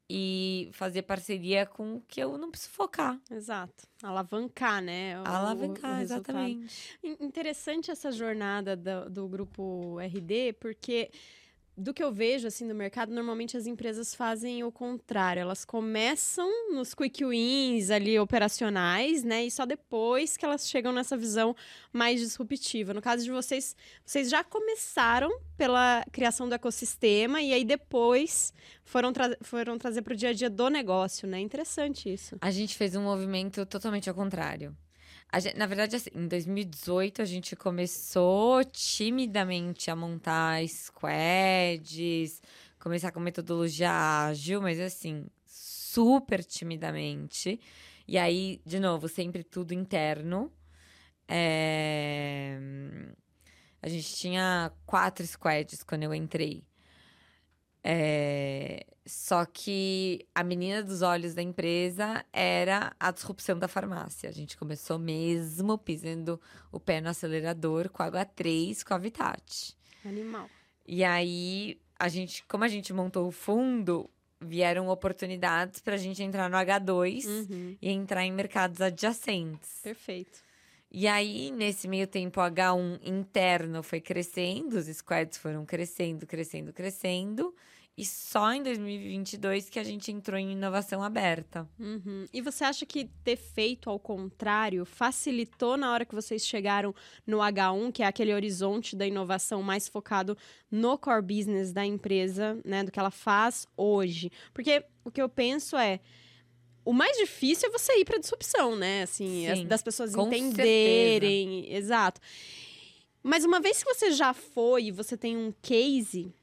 e 0.10 0.70
fazer 0.74 1.04
parceria 1.04 1.68
com 1.68 1.98
o 1.98 2.02
que 2.02 2.20
eu 2.20 2.36
não 2.38 2.50
preciso 2.50 2.72
focar. 2.72 3.20
Exato. 3.30 3.88
Alavancar, 4.02 4.82
né? 4.82 5.22
O, 5.22 5.28
Alavancar, 5.28 6.00
o 6.00 6.02
exatamente. 6.02 6.98
Interessante 7.20 7.92
essa 7.92 8.12
jornada 8.12 8.76
do, 8.76 9.10
do 9.10 9.28
grupo 9.28 10.00
RD, 10.00 10.54
porque 10.60 11.12
do 11.80 11.94
que 11.94 12.04
eu 12.04 12.12
vejo 12.12 12.48
assim 12.48 12.66
no 12.66 12.76
mercado, 12.76 13.14
normalmente 13.14 13.56
as 13.56 13.66
empresas 13.66 14.14
fazem 14.14 14.64
o 14.64 14.72
contrário. 14.72 15.40
Elas 15.40 15.64
começam 15.64 16.74
nos 16.74 16.94
quick 16.94 17.24
wins 17.26 17.90
ali 17.90 18.20
operacionais, 18.20 19.24
né? 19.24 19.46
E 19.46 19.52
só 19.52 19.66
depois 19.66 20.36
que 20.36 20.44
elas 20.44 20.68
chegam 20.68 20.92
nessa 20.92 21.16
visão 21.16 21.56
mais 21.94 22.20
disruptiva. 22.20 22.94
No 22.94 23.02
caso 23.02 23.24
de 23.24 23.32
vocês, 23.32 23.76
vocês 24.06 24.30
já 24.30 24.44
começaram 24.44 25.32
pela 25.58 26.04
criação 26.12 26.50
do 26.50 26.56
ecossistema 26.56 27.42
e 27.42 27.54
aí 27.54 27.64
depois 27.64 28.54
foram, 28.84 29.14
tra 29.14 29.38
foram 29.42 29.78
trazer 29.78 30.02
para 30.02 30.14
o 30.14 30.18
dia 30.18 30.30
a 30.30 30.34
dia 30.34 30.50
do 30.50 30.70
negócio, 30.70 31.28
né? 31.28 31.40
Interessante 31.40 32.12
isso. 32.12 32.36
A 32.42 32.52
gente 32.52 32.76
fez 32.76 32.96
um 32.96 33.04
movimento 33.04 33.66
totalmente 33.66 34.10
ao 34.10 34.16
contrário. 34.16 34.76
Gente, 35.38 35.58
na 35.58 35.68
verdade, 35.68 35.96
assim, 35.96 36.10
em 36.16 36.28
2018 36.28 37.22
a 37.22 37.26
gente 37.26 37.56
começou 37.56 38.64
timidamente 38.66 39.92
a 39.92 39.96
montar 39.96 40.68
squads, 40.68 42.42
começar 42.80 43.12
com 43.12 43.20
metodologia 43.20 43.92
ágil, 43.92 44.62
mas 44.62 44.80
assim, 44.80 45.28
super 45.46 46.44
timidamente. 46.44 47.60
E 48.08 48.18
aí, 48.18 48.60
de 48.66 48.80
novo, 48.80 49.08
sempre 49.08 49.44
tudo 49.44 49.72
interno. 49.74 50.52
É... 51.28 52.58
A 53.82 53.88
gente 53.88 54.16
tinha 54.16 54.72
quatro 54.86 55.26
squads 55.26 55.84
quando 55.84 56.04
eu 56.04 56.14
entrei. 56.14 56.64
É... 57.84 58.86
Só 59.06 59.44
que 59.46 60.28
a 60.36 60.44
menina 60.44 60.84
dos 60.84 61.02
olhos 61.02 61.34
da 61.34 61.42
empresa 61.42 62.24
era 62.32 62.96
a 63.00 63.10
disrupção 63.10 63.58
da 63.58 63.68
farmácia. 63.68 64.30
A 64.30 64.34
gente 64.34 64.56
começou 64.56 65.00
mesmo 65.00 65.78
pisando 65.78 66.40
o 66.72 66.80
pé 66.80 67.02
no 67.02 67.10
acelerador 67.10 67.90
com 67.90 68.04
a 68.04 68.12
H3, 68.12 68.84
com 68.84 68.94
a 68.94 68.98
Vitat. 69.00 69.76
Animal. 70.06 70.48
E 70.88 71.04
aí, 71.04 71.82
a 71.98 72.08
gente, 72.08 72.44
como 72.48 72.64
a 72.64 72.68
gente 72.68 72.94
montou 72.94 73.28
o 73.28 73.32
fundo, 73.32 74.10
vieram 74.40 74.88
oportunidades 74.88 75.82
para 75.82 75.96
a 75.96 75.98
gente 75.98 76.22
entrar 76.24 76.50
no 76.50 76.58
H2 76.58 77.26
uhum. 77.26 77.78
e 77.82 77.90
entrar 77.90 78.24
em 78.26 78.32
mercados 78.32 78.80
adjacentes. 78.80 79.80
Perfeito. 79.84 80.49
E 80.92 81.08
aí, 81.08 81.52
nesse 81.52 81.88
meio 81.88 82.08
tempo, 82.08 82.42
o 82.42 82.44
H1 82.44 83.00
interno 83.04 83.84
foi 83.84 84.02
crescendo, 84.02 84.78
os 84.78 84.88
squads 84.88 85.38
foram 85.38 85.66
crescendo, 85.66 86.26
crescendo, 86.26 86.74
crescendo. 86.74 87.54
E 88.00 88.06
só 88.06 88.54
em 88.54 88.64
2022 88.64 89.70
que 89.70 89.78
a 89.78 89.84
gente 89.84 90.10
entrou 90.10 90.40
em 90.40 90.54
inovação 90.54 91.04
aberta. 91.04 91.70
Uhum. 91.78 92.26
E 92.32 92.42
você 92.42 92.64
acha 92.64 92.86
que 92.86 93.10
ter 93.26 93.36
feito 93.36 93.90
ao 93.90 94.00
contrário 94.00 94.86
facilitou 94.86 95.76
na 95.76 95.92
hora 95.92 96.06
que 96.06 96.16
vocês 96.16 96.48
chegaram 96.48 96.96
no 97.28 97.40
H1, 97.40 97.92
que 97.92 98.02
é 98.02 98.06
aquele 98.08 98.34
horizonte 98.34 98.96
da 98.96 99.06
inovação 99.06 99.62
mais 99.62 99.90
focado 99.90 100.38
no 100.72 100.98
core 100.98 101.22
business 101.22 101.74
da 101.74 101.86
empresa, 101.86 102.58
né, 102.64 102.86
do 102.86 102.92
que 102.92 103.00
ela 103.00 103.12
faz 103.12 103.68
hoje? 103.76 104.32
Porque 104.54 104.86
o 105.04 105.12
que 105.12 105.22
eu 105.22 105.28
penso 105.28 105.76
é 105.76 106.00
o 106.90 106.94
mais 106.94 107.16
difícil 107.18 107.70
é 107.70 107.72
você 107.72 108.00
ir 108.00 108.04
para 108.04 108.18
disrupção, 108.18 108.76
né? 108.76 109.04
Assim, 109.04 109.48
as, 109.48 109.64
das 109.64 109.84
pessoas 109.84 110.16
entenderem, 110.16 111.62
certeza. 111.62 111.78
exato. 111.78 112.22
Mas 113.22 113.46
uma 113.46 113.60
vez 113.60 113.84
que 113.84 113.94
você 113.94 114.12
já 114.12 114.34
foi 114.34 114.86
e 114.86 114.92
você 114.92 115.16
tem 115.16 115.38
um 115.38 115.54
case 115.62 116.34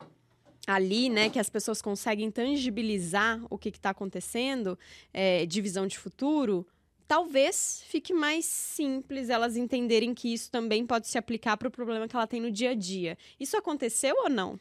ali, 0.64 1.08
né, 1.08 1.28
que 1.30 1.40
as 1.40 1.50
pessoas 1.50 1.82
conseguem 1.82 2.30
tangibilizar 2.30 3.44
o 3.50 3.58
que 3.58 3.70
está 3.70 3.90
acontecendo, 3.90 4.78
é, 5.12 5.44
de 5.46 5.60
visão 5.60 5.84
de 5.84 5.98
futuro, 5.98 6.64
talvez 7.08 7.82
fique 7.88 8.14
mais 8.14 8.44
simples 8.44 9.28
elas 9.28 9.56
entenderem 9.56 10.14
que 10.14 10.32
isso 10.32 10.48
também 10.48 10.86
pode 10.86 11.08
se 11.08 11.18
aplicar 11.18 11.56
para 11.56 11.66
o 11.66 11.72
problema 11.72 12.06
que 12.06 12.14
ela 12.14 12.26
tem 12.26 12.40
no 12.40 12.52
dia 12.52 12.70
a 12.70 12.74
dia. 12.74 13.18
Isso 13.40 13.56
aconteceu 13.56 14.14
ou 14.22 14.30
não? 14.30 14.60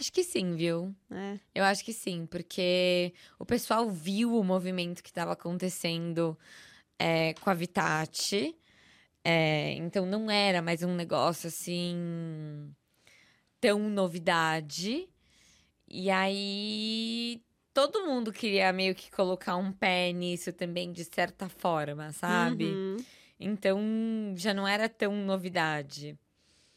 Acho 0.00 0.10
que 0.10 0.24
sim, 0.24 0.56
viu? 0.56 0.94
É. 1.10 1.38
Eu 1.54 1.62
acho 1.62 1.84
que 1.84 1.92
sim, 1.92 2.24
porque 2.24 3.12
o 3.38 3.44
pessoal 3.44 3.90
viu 3.90 4.34
o 4.34 4.42
movimento 4.42 5.02
que 5.02 5.10
estava 5.10 5.32
acontecendo 5.32 6.38
é, 6.98 7.34
com 7.34 7.50
a 7.50 7.54
Vitati. 7.54 8.56
É, 9.22 9.72
então 9.72 10.06
não 10.06 10.30
era 10.30 10.62
mais 10.62 10.82
um 10.82 10.94
negócio 10.94 11.48
assim 11.48 12.74
tão 13.60 13.90
novidade. 13.90 15.06
E 15.86 16.10
aí 16.10 17.42
todo 17.74 18.06
mundo 18.06 18.32
queria 18.32 18.72
meio 18.72 18.94
que 18.94 19.10
colocar 19.10 19.56
um 19.56 19.70
pé 19.70 20.12
nisso 20.12 20.50
também, 20.50 20.92
de 20.92 21.04
certa 21.04 21.46
forma, 21.46 22.10
sabe? 22.12 22.64
Uhum. 22.64 22.96
Então 23.38 23.78
já 24.34 24.54
não 24.54 24.66
era 24.66 24.88
tão 24.88 25.14
novidade. 25.14 26.18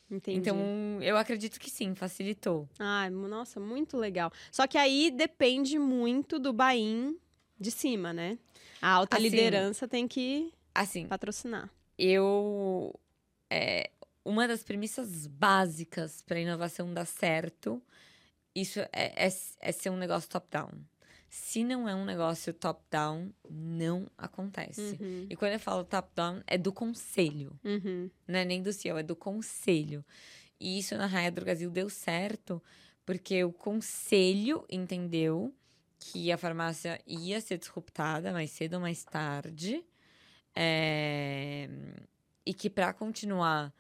Entendi. 0.10 0.40
Então, 0.40 0.58
eu 1.02 1.18
acredito 1.18 1.60
que 1.60 1.70
sim, 1.70 1.96
facilitou. 1.96 2.68
Ah, 2.78 3.10
nossa, 3.10 3.60
muito 3.60 3.98
legal. 3.98 4.32
Só 4.52 4.68
que 4.68 4.78
aí 4.78 5.10
depende 5.10 5.80
muito 5.80 6.38
do 6.38 6.54
Bain 6.54 7.18
de 7.60 7.72
cima, 7.72 8.14
né? 8.14 8.38
A 8.82 8.90
alta 8.90 9.18
assim, 9.18 9.30
liderança 9.30 9.88
tem 9.88 10.08
que 10.08 10.54
assim, 10.74 11.08
patrocinar. 11.08 11.70
Eu. 11.98 12.94
É, 13.50 13.90
uma 14.26 14.48
das 14.48 14.64
premissas 14.64 15.28
básicas 15.28 16.22
para 16.22 16.38
a 16.38 16.42
inovação 16.42 16.94
dar 16.94 17.06
certo 17.06 17.82
isso 18.56 18.80
é, 18.80 19.28
é, 19.28 19.34
é 19.60 19.72
ser 19.72 19.90
um 19.90 19.98
negócio 19.98 20.30
top-down. 20.30 20.70
Se 21.36 21.64
não 21.64 21.90
é 21.90 21.96
um 21.96 22.06
negócio 22.06 22.54
top-down, 22.54 23.34
não 23.50 24.08
acontece. 24.16 25.00
Uhum. 25.02 25.26
E 25.28 25.36
quando 25.36 25.54
eu 25.54 25.60
falo 25.60 25.84
top-down, 25.84 26.44
é 26.46 26.60
do 26.60 26.72
conselho. 26.72 27.60
Uhum. 27.64 28.08
Não 28.28 28.38
é 28.38 28.46
nem 28.46 28.62
do 28.62 28.72
CEO, 28.72 29.00
é 29.00 29.04
do 29.04 29.16
conselho. 29.16 30.06
E 30.60 30.78
isso 30.78 30.96
na 30.96 31.08
Raia 31.08 31.32
do 31.32 31.42
Brasil 31.42 31.72
deu 31.72 31.90
certo, 31.90 32.62
porque 33.04 33.44
o 33.44 33.52
conselho 33.52 34.64
entendeu 34.70 35.52
que 35.98 36.32
a 36.32 36.38
farmácia 36.38 37.02
ia 37.08 37.42
ser 37.42 37.58
disruptada 37.58 38.32
mais 38.32 38.52
cedo 38.52 38.76
ou 38.76 38.82
mais 38.82 39.04
tarde. 39.04 39.84
É... 40.56 41.68
E 42.46 42.54
que 42.54 42.70
para 42.70 42.94
continuar 42.94 43.74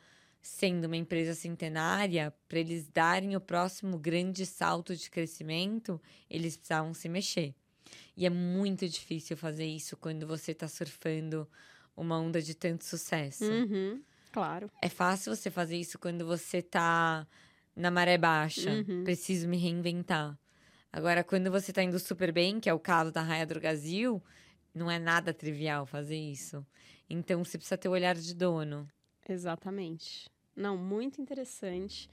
sendo 0.44 0.86
uma 0.86 0.98
empresa 0.98 1.34
centenária, 1.34 2.34
para 2.50 2.60
eles 2.60 2.86
darem 2.90 3.34
o 3.34 3.40
próximo 3.40 3.98
grande 3.98 4.46
salto 4.46 4.94
de 4.94 5.10
crescimento, 5.10 6.00
eles 6.30 6.58
precisavam 6.58 6.94
se 6.94 7.08
mexer. 7.08 7.56
E 8.16 8.26
é 8.26 8.30
muito 8.30 8.88
difícil 8.88 9.38
fazer 9.38 9.66
isso 9.66 9.96
quando 9.96 10.28
você 10.28 10.52
está 10.52 10.68
surfando 10.68 11.50
uma 11.96 12.20
onda 12.20 12.42
de 12.42 12.54
tanto 12.54 12.84
sucesso. 12.84 13.46
Uhum, 13.46 14.04
claro. 14.34 14.70
É 14.82 14.90
fácil 14.90 15.34
você 15.34 15.50
fazer 15.50 15.78
isso 15.78 15.98
quando 15.98 16.26
você 16.26 16.58
está 16.58 17.26
na 17.74 17.90
maré 17.90 18.18
baixa. 18.18 18.70
Uhum. 18.70 19.06
Preciso 19.06 19.48
me 19.48 19.58
reinventar. 19.58 20.38
Agora, 20.92 21.24
quando 21.24 21.50
você 21.50 21.72
está 21.72 21.82
indo 21.82 21.98
super 22.00 22.34
bem, 22.34 22.60
que 22.60 22.70
é 22.70 22.74
o 22.74 22.80
caso 22.80 23.14
da 23.14 23.22
Raia 23.22 23.48
do 23.48 23.60
Brasil, 23.60 24.22
não 24.76 24.92
é 24.92 25.00
nada 25.00 25.34
trivial 25.34 25.86
fazer 25.86 26.18
isso. 26.18 26.66
Então, 27.10 27.46
você 27.46 27.58
precisa 27.58 27.78
ter 27.78 27.88
o 27.88 27.94
olhar 27.94 28.16
de 28.16 28.36
dono. 28.36 28.88
Exatamente. 29.28 30.33
Não, 30.56 30.78
muito 30.78 31.20
interessante. 31.20 32.08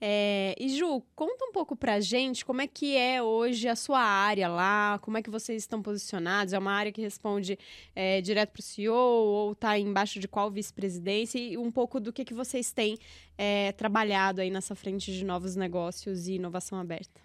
É, 0.00 0.54
e 0.58 0.70
Ju, 0.70 1.02
conta 1.14 1.44
um 1.44 1.52
pouco 1.52 1.76
pra 1.76 2.00
gente 2.00 2.42
como 2.44 2.62
é 2.62 2.66
que 2.66 2.96
é 2.96 3.22
hoje 3.22 3.68
a 3.68 3.76
sua 3.76 4.00
área 4.00 4.48
lá, 4.48 4.98
como 5.02 5.18
é 5.18 5.22
que 5.22 5.28
vocês 5.28 5.62
estão 5.62 5.82
posicionados? 5.82 6.54
É 6.54 6.58
uma 6.58 6.72
área 6.72 6.90
que 6.90 7.02
responde 7.02 7.58
é, 7.94 8.22
direto 8.22 8.52
pro 8.52 8.62
CEO 8.62 8.94
ou 8.94 9.52
está 9.52 9.78
embaixo 9.78 10.18
de 10.18 10.26
qual 10.26 10.50
vice-presidência? 10.50 11.38
E 11.38 11.58
um 11.58 11.70
pouco 11.70 12.00
do 12.00 12.10
que, 12.10 12.24
que 12.24 12.32
vocês 12.32 12.72
têm 12.72 12.98
é, 13.36 13.72
trabalhado 13.72 14.40
aí 14.40 14.50
nessa 14.50 14.74
frente 14.74 15.12
de 15.12 15.22
novos 15.22 15.54
negócios 15.54 16.26
e 16.26 16.34
inovação 16.34 16.78
aberta. 16.78 17.20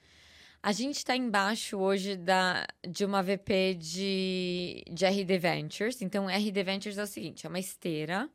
A 0.62 0.74
gente 0.74 0.98
está 0.98 1.16
embaixo 1.16 1.78
hoje 1.78 2.18
da, 2.18 2.68
de 2.86 3.06
uma 3.06 3.24
VP 3.24 3.76
de, 3.76 4.84
de 4.92 5.06
RD 5.06 5.38
Ventures. 5.38 6.02
Então, 6.02 6.28
RD 6.28 6.64
Ventures 6.64 6.98
é 6.98 7.04
o 7.04 7.08
seguinte: 7.08 7.46
é 7.46 7.50
uma 7.50 7.60
esteira 7.60 8.30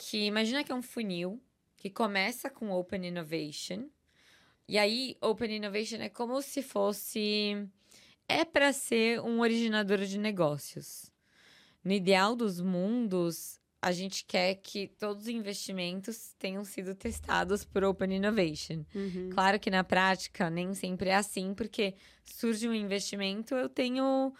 que 0.00 0.24
imagina 0.24 0.64
que 0.64 0.72
é 0.72 0.74
um 0.74 0.80
funil 0.82 1.38
que 1.76 1.90
começa 1.90 2.48
com 2.48 2.70
Open 2.70 3.06
Innovation. 3.06 3.86
E 4.66 4.78
aí, 4.78 5.16
Open 5.20 5.56
Innovation 5.56 5.96
é 5.96 6.08
como 6.08 6.40
se 6.40 6.62
fosse. 6.62 7.68
É 8.26 8.44
para 8.44 8.72
ser 8.72 9.20
um 9.20 9.40
originador 9.40 9.98
de 9.98 10.18
negócios. 10.18 11.12
No 11.84 11.92
ideal 11.92 12.34
dos 12.34 12.60
mundos, 12.60 13.60
a 13.82 13.92
gente 13.92 14.24
quer 14.24 14.54
que 14.54 14.86
todos 14.86 15.24
os 15.24 15.28
investimentos 15.28 16.34
tenham 16.38 16.64
sido 16.64 16.94
testados 16.94 17.64
por 17.64 17.84
Open 17.84 18.14
Innovation. 18.14 18.84
Uhum. 18.94 19.30
Claro 19.32 19.60
que 19.60 19.70
na 19.70 19.84
prática 19.84 20.48
nem 20.48 20.72
sempre 20.72 21.10
é 21.10 21.16
assim, 21.16 21.52
porque 21.52 21.94
surge 22.24 22.66
um 22.66 22.74
investimento, 22.74 23.54
eu 23.54 23.68
tenho 23.68 24.32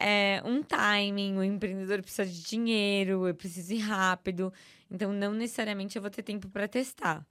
é, 0.00 0.40
um 0.44 0.62
timing, 0.62 1.36
o 1.36 1.42
empreendedor 1.42 2.00
precisa 2.02 2.26
de 2.26 2.42
dinheiro, 2.42 3.26
eu 3.26 3.34
preciso 3.34 3.72
ir 3.72 3.80
rápido, 3.80 4.52
então 4.90 5.12
não 5.12 5.32
necessariamente 5.32 5.96
eu 5.96 6.02
vou 6.02 6.10
ter 6.10 6.22
tempo 6.22 6.48
para 6.48 6.68
testar. 6.68 7.26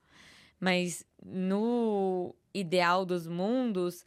Mas 0.60 1.06
no 1.24 2.36
ideal 2.54 3.06
dos 3.06 3.28
mundos, 3.28 4.04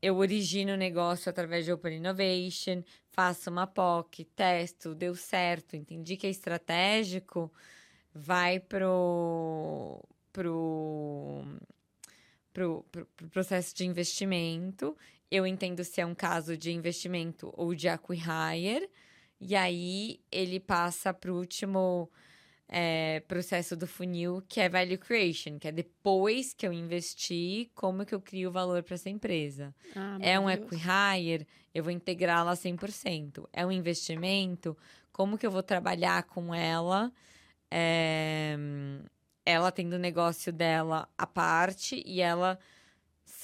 eu 0.00 0.16
origino 0.16 0.74
o 0.74 0.76
negócio 0.76 1.30
através 1.30 1.64
de 1.64 1.72
Open 1.72 1.96
Innovation, 1.96 2.82
faço 3.10 3.50
uma 3.50 3.66
POC, 3.66 4.24
testo, 4.36 4.94
deu 4.94 5.14
certo, 5.14 5.76
entendi 5.76 6.16
que 6.16 6.26
é 6.26 6.30
estratégico, 6.30 7.50
vai 8.14 8.60
pro, 8.60 10.00
pro, 10.32 11.42
pro, 12.52 12.84
pro, 12.90 13.06
pro 13.16 13.28
processo 13.30 13.74
de 13.74 13.86
investimento. 13.86 14.96
Eu 15.34 15.44
entendo 15.44 15.82
se 15.82 16.00
é 16.00 16.06
um 16.06 16.14
caso 16.14 16.56
de 16.56 16.70
investimento 16.70 17.52
ou 17.56 17.74
de 17.74 17.88
acquire, 17.88 18.88
e 19.40 19.56
aí 19.56 20.20
ele 20.30 20.60
passa 20.60 21.12
para 21.12 21.32
o 21.32 21.36
último 21.36 22.08
é, 22.68 23.18
processo 23.26 23.76
do 23.76 23.84
funil, 23.84 24.44
que 24.48 24.60
é 24.60 24.68
value 24.68 24.96
creation, 24.96 25.58
que 25.58 25.66
é 25.66 25.72
depois 25.72 26.54
que 26.54 26.64
eu 26.64 26.72
investi, 26.72 27.68
como 27.74 28.06
que 28.06 28.14
eu 28.14 28.20
crio 28.20 28.52
valor 28.52 28.84
para 28.84 28.94
essa 28.94 29.10
empresa. 29.10 29.74
Ah, 29.96 30.18
É 30.20 30.38
um 30.38 30.46
acquihire, 30.46 31.48
eu 31.74 31.82
vou 31.82 31.90
integrá-la 31.92 32.54
100%. 32.54 33.48
É 33.52 33.66
um 33.66 33.72
investimento, 33.72 34.78
como 35.12 35.36
que 35.36 35.44
eu 35.44 35.50
vou 35.50 35.64
trabalhar 35.64 36.22
com 36.22 36.54
ela? 36.54 37.12
É, 37.68 38.56
ela 39.44 39.72
tendo 39.72 39.94
o 39.94 39.98
negócio 39.98 40.52
dela 40.52 41.08
à 41.18 41.26
parte 41.26 42.00
e 42.06 42.20
ela 42.20 42.56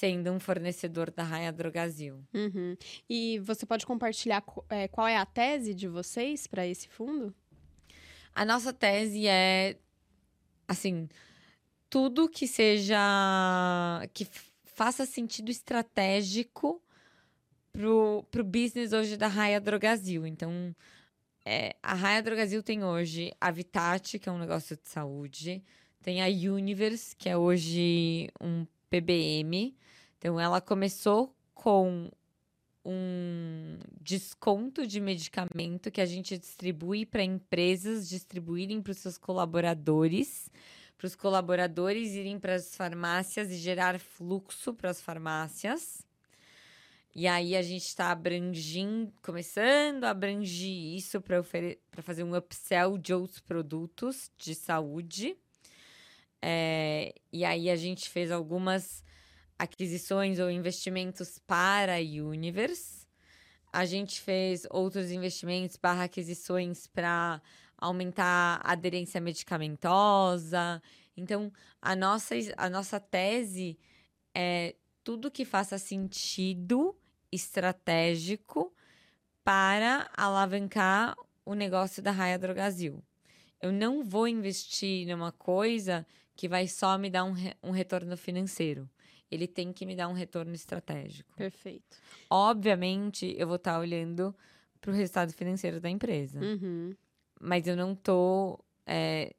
sendo 0.01 0.31
um 0.31 0.39
fornecedor 0.39 1.11
da 1.11 1.21
Raia 1.21 1.51
Drogasil. 1.51 2.23
Uhum. 2.33 2.75
E 3.07 3.37
você 3.37 3.67
pode 3.67 3.85
compartilhar 3.85 4.41
co- 4.41 4.65
é, 4.67 4.87
qual 4.87 5.07
é 5.07 5.15
a 5.15 5.27
tese 5.27 5.75
de 5.75 5.87
vocês 5.87 6.47
para 6.47 6.65
esse 6.65 6.87
fundo? 6.87 7.31
A 8.33 8.43
nossa 8.43 8.73
tese 8.73 9.27
é, 9.27 9.77
assim, 10.67 11.07
tudo 11.87 12.27
que 12.27 12.47
seja. 12.47 12.97
que 14.11 14.25
faça 14.63 15.05
sentido 15.05 15.51
estratégico 15.51 16.81
pro, 17.71 18.25
pro 18.31 18.43
business 18.43 18.93
hoje 18.93 19.15
da 19.15 19.27
Raia 19.27 19.61
Drogasil. 19.61 20.25
Então, 20.25 20.75
é, 21.45 21.75
a 21.83 21.93
Raia 21.93 22.23
Drogasil 22.23 22.63
tem 22.63 22.83
hoje 22.83 23.31
a 23.39 23.51
Vitat, 23.51 24.17
que 24.17 24.27
é 24.27 24.31
um 24.31 24.39
negócio 24.39 24.75
de 24.75 24.89
saúde, 24.89 25.63
tem 26.01 26.23
a 26.23 26.25
Universe, 26.25 27.15
que 27.15 27.29
é 27.29 27.37
hoje 27.37 28.29
um 28.41 28.65
PBM. 28.89 29.75
Então, 30.21 30.39
ela 30.39 30.61
começou 30.61 31.35
com 31.55 32.11
um 32.85 33.79
desconto 33.99 34.85
de 34.85 34.99
medicamento 34.99 35.89
que 35.89 35.99
a 35.99 36.05
gente 36.05 36.37
distribui 36.37 37.07
para 37.07 37.23
empresas 37.23 38.07
distribuírem 38.07 38.83
para 38.83 38.91
os 38.91 38.99
seus 38.99 39.17
colaboradores, 39.17 40.47
para 40.95 41.07
os 41.07 41.15
colaboradores 41.15 42.11
irem 42.11 42.39
para 42.39 42.53
as 42.53 42.75
farmácias 42.75 43.49
e 43.49 43.55
gerar 43.55 43.99
fluxo 43.99 44.75
para 44.75 44.91
as 44.91 45.01
farmácias. 45.01 46.05
E 47.15 47.27
aí 47.27 47.55
a 47.55 47.63
gente 47.63 47.85
está 47.85 48.11
abrangindo, 48.11 49.11
começando 49.23 50.03
a 50.03 50.11
abrangir 50.11 50.95
isso 50.95 51.19
para 51.19 51.41
fazer 52.03 52.23
um 52.23 52.37
upsell 52.37 52.95
de 52.95 53.11
outros 53.11 53.39
produtos 53.39 54.29
de 54.37 54.53
saúde. 54.53 55.35
É, 56.39 57.15
e 57.33 57.43
aí 57.43 57.71
a 57.71 57.75
gente 57.75 58.07
fez 58.07 58.29
algumas 58.29 59.03
aquisições 59.61 60.39
ou 60.39 60.49
investimentos 60.49 61.37
para 61.37 61.97
a 61.97 61.99
Universe. 61.99 63.05
A 63.71 63.85
gente 63.85 64.19
fez 64.19 64.65
outros 64.71 65.11
investimentos 65.11 65.77
barra 65.77 66.05
aquisições 66.05 66.87
para 66.87 67.39
aumentar 67.77 68.59
a 68.63 68.71
aderência 68.71 69.21
medicamentosa. 69.21 70.81
Então, 71.15 71.53
a 71.79 71.95
nossa, 71.95 72.33
a 72.57 72.69
nossa 72.71 72.99
tese 72.99 73.77
é 74.35 74.75
tudo 75.03 75.29
que 75.29 75.45
faça 75.45 75.77
sentido 75.77 76.97
estratégico 77.31 78.73
para 79.43 80.09
alavancar 80.17 81.15
o 81.45 81.53
negócio 81.53 82.01
da 82.01 82.09
Raia 82.09 82.39
Drogasil. 82.39 83.03
Eu 83.61 83.71
não 83.71 84.03
vou 84.03 84.27
investir 84.27 85.07
numa 85.07 85.31
coisa 85.31 86.05
que 86.35 86.49
vai 86.49 86.67
só 86.67 86.97
me 86.97 87.11
dar 87.11 87.25
um, 87.25 87.31
re 87.31 87.53
um 87.61 87.69
retorno 87.69 88.17
financeiro 88.17 88.89
ele 89.31 89.47
tem 89.47 89.71
que 89.71 89.85
me 89.85 89.95
dar 89.95 90.07
um 90.09 90.13
retorno 90.13 90.53
estratégico. 90.53 91.33
Perfeito. 91.35 91.97
Obviamente, 92.29 93.33
eu 93.37 93.47
vou 93.47 93.55
estar 93.55 93.79
olhando 93.79 94.35
para 94.79 94.91
o 94.91 94.93
resultado 94.93 95.31
financeiro 95.33 95.79
da 95.79 95.89
empresa. 95.89 96.39
Uhum. 96.39 96.93
Mas 97.39 97.65
eu 97.67 97.75
não 97.75 97.93
estou 97.93 98.63
é, 98.85 99.33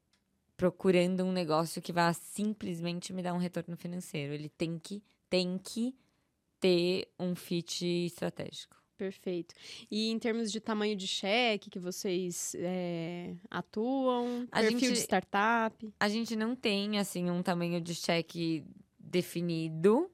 procurando 0.57 1.23
um 1.23 1.31
negócio 1.31 1.81
que 1.81 1.93
vá 1.93 2.11
simplesmente 2.13 3.13
me 3.13 3.21
dar 3.21 3.33
um 3.33 3.37
retorno 3.37 3.77
financeiro. 3.77 4.33
Ele 4.33 4.49
tem 4.49 4.79
que, 4.79 5.01
tem 5.29 5.57
que 5.57 5.95
ter 6.59 7.07
um 7.19 7.35
fit 7.35 7.85
estratégico. 8.05 8.81
Perfeito. 8.95 9.53
E 9.91 10.09
em 10.11 10.19
termos 10.19 10.51
de 10.51 10.61
tamanho 10.61 10.95
de 10.95 11.07
cheque 11.07 11.69
que 11.69 11.79
vocês 11.79 12.55
é, 12.59 13.35
atuam, 13.49 14.47
A 14.51 14.61
perfil 14.61 14.79
gente- 14.79 14.93
de 14.93 14.99
startup? 14.99 15.93
A 15.99 16.07
gente 16.07 16.35
não 16.35 16.55
tem, 16.55 16.97
assim, 16.99 17.29
um 17.29 17.41
tamanho 17.43 17.81
de 17.81 17.93
cheque 17.95 18.63
definido. 19.13 20.11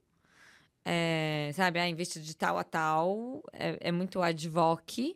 É, 0.84 1.52
sabe, 1.54 1.80
ah, 1.80 1.88
investir 1.88 2.22
de 2.22 2.36
tal 2.36 2.58
a 2.58 2.64
tal. 2.64 3.42
É, 3.54 3.90
é 3.90 3.92
muito 3.92 4.22
ad 4.22 4.50
hoc. 4.50 5.16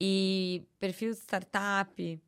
E 0.00 0.62
perfil 0.78 1.12
de 1.12 1.18
startup, 1.18 2.20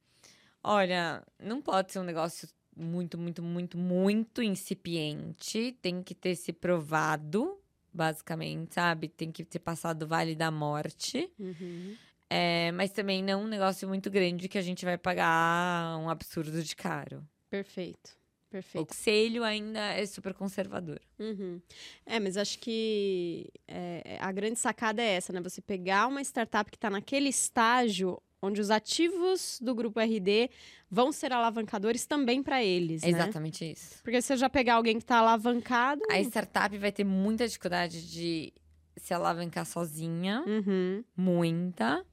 olha, 0.63 1.23
não 1.39 1.61
pode 1.61 1.93
ser 1.93 1.99
um 1.99 2.05
negócio 2.05 2.49
muito, 2.77 3.19
muito, 3.19 3.43
muito, 3.43 3.79
muito 3.79 4.43
incipiente. 4.43 5.77
Tem 5.83 6.03
que 6.03 6.15
ter 6.15 6.37
se 6.37 6.53
provado, 6.53 7.61
basicamente, 7.93 8.75
sabe? 8.75 9.09
Tem 9.09 9.31
que 9.33 9.45
ter 9.45 9.59
passado 9.59 10.03
o 10.03 10.07
vale 10.07 10.35
da 10.35 10.51
morte. 10.51 11.31
Uhum. 11.39 11.97
É, 12.31 12.73
mas 12.73 12.91
também 12.91 13.23
não 13.23 13.45
um 13.45 13.49
negócio 13.49 13.87
muito 13.89 14.11
grande 14.11 14.49
que 14.49 14.59
a 14.59 14.63
gente 14.63 14.85
vai 14.85 14.99
pagar 14.99 15.99
um 15.99 16.09
absurdo 16.09 16.63
de 16.63 16.75
caro. 16.75 17.23
Perfeito. 17.51 18.17
O 18.59 18.63
Perfeito. 18.63 18.87
conselho 18.89 19.45
ainda 19.45 19.81
é 19.81 20.05
super 20.07 20.33
conservador. 20.35 21.01
Uhum. 21.19 21.61
É, 22.05 22.19
mas 22.21 22.37
acho 22.37 22.59
que 22.59 23.49
é, 23.69 24.17
a 24.21 24.31
grande 24.33 24.59
sacada 24.59 25.03
é 25.03 25.13
essa, 25.17 25.33
né? 25.33 25.41
Você 25.41 25.61
pegar 25.61 26.07
uma 26.07 26.21
startup 26.23 26.71
que 26.71 26.77
está 26.77 26.89
naquele 26.91 27.29
estágio 27.29 28.21
onde 28.41 28.61
os 28.61 28.71
ativos 28.71 29.59
do 29.63 29.75
grupo 29.75 29.99
RD 29.99 30.51
vão 30.91 31.11
ser 31.11 31.33
alavancadores 31.33 32.07
também 32.07 32.43
para 32.43 32.63
eles, 32.63 33.03
É 33.03 33.11
né? 33.11 33.19
exatamente 33.19 33.65
isso. 33.73 34.03
Porque 34.03 34.21
se 34.23 34.29
você 34.29 34.37
já 34.37 34.49
pegar 34.49 34.75
alguém 34.75 34.97
que 34.99 35.03
está 35.05 35.19
alavancado, 35.19 36.03
A 36.11 36.21
startup 36.21 36.77
vai 36.79 36.93
ter 36.93 37.03
muita 37.05 37.47
dificuldade 37.47 38.09
de 38.11 38.53
se 38.97 39.13
alavancar 39.13 39.67
sozinha. 39.67 40.45
uhum, 40.47 41.03
Muita. 41.17 42.05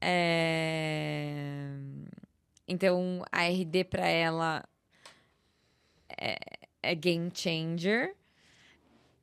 É, 0.00 1.70
Então, 2.66 3.24
a 3.32 3.44
RD 3.48 3.84
para 3.84 4.06
ela 4.06 4.62
é, 6.20 6.36
é 6.82 6.94
game 6.94 7.30
changer. 7.32 8.14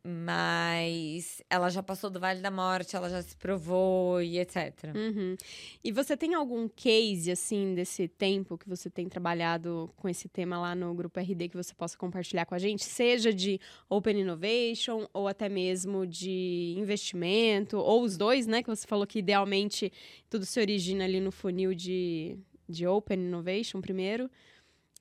Mas 0.08 1.42
ela 1.50 1.68
já 1.68 1.82
passou 1.82 2.12
do 2.12 2.20
Vale 2.20 2.40
da 2.40 2.52
Morte, 2.52 2.96
ela 2.96 3.10
já 3.10 3.24
se 3.24 3.36
provou 3.36 4.22
e 4.22 4.38
etc. 4.38 4.94
uhum. 4.94 5.36
E 5.84 5.92
você 5.92 6.16
tem 6.16 6.36
algum 6.36 6.70
case, 6.70 7.32
assim, 7.32 7.74
desse 7.74 8.08
tempo 8.08 8.56
que 8.56 8.70
você 8.70 8.88
tem 8.88 9.10
trabalhado 9.10 9.92
com 9.98 10.08
esse 10.08 10.30
tema 10.30 10.60
lá 10.60 10.76
no 10.76 10.94
grupo 10.94 11.20
RD 11.20 11.50
que 11.50 11.58
você 11.58 11.74
possa 11.74 11.98
compartilhar 11.98 12.46
com 12.46 12.54
a 12.54 12.60
gente? 12.60 12.86
Seja 12.86 13.34
de 13.34 13.60
Open 13.90 14.20
Innovation 14.20 15.08
ou 15.12 15.28
até 15.28 15.50
mesmo 15.50 16.06
de 16.06 16.76
investimento, 16.78 17.80
ou 17.80 18.04
os 18.04 18.16
dois, 18.16 18.46
né? 18.46 18.62
Que 18.62 18.70
você 18.70 18.86
falou 18.86 19.08
que 19.08 19.18
idealmente 19.18 19.92
tudo 20.30 20.46
se 20.46 20.60
origina 20.60 21.04
ali 21.04 21.20
no 21.20 21.32
funil 21.32 21.74
de, 21.74 22.38
de 22.70 22.86
Open 22.86 23.18
Innovation 23.18 23.82
primeiro. 23.82 24.30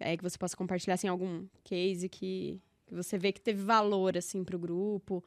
É 0.05 0.17
que 0.17 0.23
você 0.23 0.37
possa 0.37 0.57
compartilhar, 0.57 0.95
assim, 0.95 1.09
algum 1.09 1.47
case 1.64 2.09
que, 2.09 2.61
que 2.87 2.95
você 2.95 3.17
vê 3.19 3.33
que 3.33 3.40
teve 3.40 3.62
valor, 3.62 4.17
assim, 4.17 4.45
pro 4.45 4.59
grupo. 4.59 5.25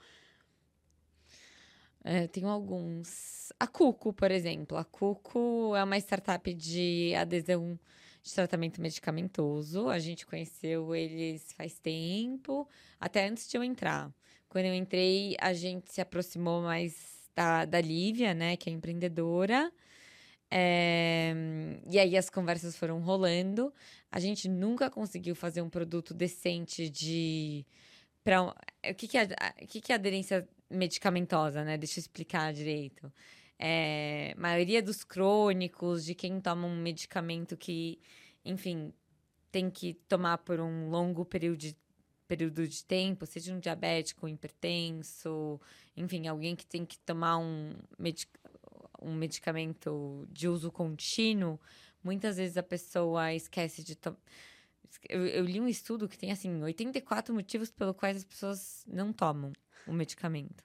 É, 2.04 2.28
tenho 2.28 2.48
alguns. 2.48 3.52
A 3.60 3.68
Cuco, 3.68 4.14
por 4.14 4.32
exemplo. 4.32 4.78
A 4.78 4.86
Cuco 4.86 5.76
é 5.76 5.84
uma 5.84 5.98
startup 5.98 6.54
de 6.54 7.14
adesão 7.16 7.78
de 8.22 8.34
tratamento 8.34 8.82
medicamentoso. 8.82 9.90
A 9.90 10.00
gente 10.00 10.26
conheceu 10.26 10.94
eles 10.96 11.52
faz 11.54 11.80
tempo, 11.80 12.68
até 13.00 13.28
antes 13.28 13.50
de 13.50 13.58
eu 13.58 13.64
entrar. 13.64 14.14
Quando 14.48 14.66
eu 14.66 14.74
entrei, 14.74 15.36
a 15.40 15.54
gente 15.54 15.92
se 15.92 16.00
aproximou 16.02 16.62
mais 16.62 17.30
da, 17.36 17.66
da 17.66 17.82
Lívia, 17.82 18.34
né, 18.34 18.56
que 18.56 18.70
é 18.70 18.74
empreendedora. 18.74 19.72
É, 20.50 21.34
e 21.90 22.00
aí 22.00 22.16
as 22.16 22.30
conversas 22.30 22.76
foram 22.76 23.00
rolando. 23.00 23.74
A 24.12 24.20
gente 24.20 24.48
nunca 24.48 24.90
conseguiu 24.90 25.36
fazer 25.36 25.62
um 25.62 25.70
produto 25.70 26.14
decente 26.14 26.90
de. 26.90 27.66
Pra, 28.24 28.44
o 28.44 28.54
que, 28.96 29.08
que, 29.08 29.18
é, 29.18 29.28
o 29.62 29.68
que, 29.68 29.82
que 29.82 29.92
é 29.92 29.96
aderência 29.96 30.48
medicamentosa, 30.70 31.64
né? 31.64 31.78
Deixa 31.78 32.00
eu 32.00 32.02
explicar 32.02 32.54
direito. 32.54 33.12
É, 33.60 34.36
maioria 34.38 34.82
dos 34.82 35.04
crônicos, 35.04 36.06
de 36.06 36.14
quem 36.14 36.40
toma 36.40 36.68
um 36.68 36.76
medicamento 36.76 37.58
que, 37.58 38.00
enfim, 38.46 38.94
tem 39.52 39.70
que 39.70 39.94
tomar 40.08 40.38
por 40.40 40.60
um 40.60 40.90
longo 40.90 41.26
período 41.26 41.58
de, 41.58 41.76
período 42.28 42.68
de 42.68 42.84
tempo, 42.84 43.26
seja 43.26 43.54
um 43.54 43.60
diabético, 43.60 44.26
um 44.26 44.30
hipertenso, 44.30 45.60
enfim, 45.96 46.28
alguém 46.28 46.56
que 46.56 46.66
tem 46.66 46.86
que 46.86 47.00
tomar 47.00 47.38
um, 47.38 47.74
um 49.02 49.14
medicamento 49.14 50.28
de 50.32 50.48
uso 50.48 50.72
contínuo, 50.72 51.60
muitas 52.04 52.38
vezes 52.38 52.58
a 52.58 52.64
pessoa 52.64 53.34
esquece 53.34 53.84
de 53.84 53.96
tomar. 53.96 54.18
Eu, 55.10 55.26
eu, 55.28 55.44
li 55.44 55.60
um 55.60 55.68
estudo 55.68 56.08
que 56.08 56.18
tem, 56.18 56.32
assim, 56.32 56.62
84 56.64 57.34
motivos 57.34 57.70
pelos 57.70 57.96
quais 57.96 58.18
as 58.18 58.24
pessoas 58.24 58.84
não 58.88 59.12
tomam 59.12 59.52
o 59.86 59.94
medicamento. 59.94 60.64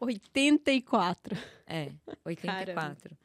84. 0.00 1.36
É, 1.66 1.90
84. 2.24 2.74
Caramba. 2.74 3.18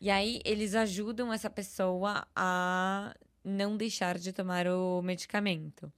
E 0.00 0.10
aí, 0.10 0.40
eles 0.44 0.74
ajudam 0.74 1.32
essa 1.32 1.50
pessoa 1.50 2.26
a 2.34 3.14
não 3.44 3.76
deixar 3.76 4.18
de 4.18 4.32
tomar 4.32 4.66
o 4.66 5.02
medicamento. 5.02 5.92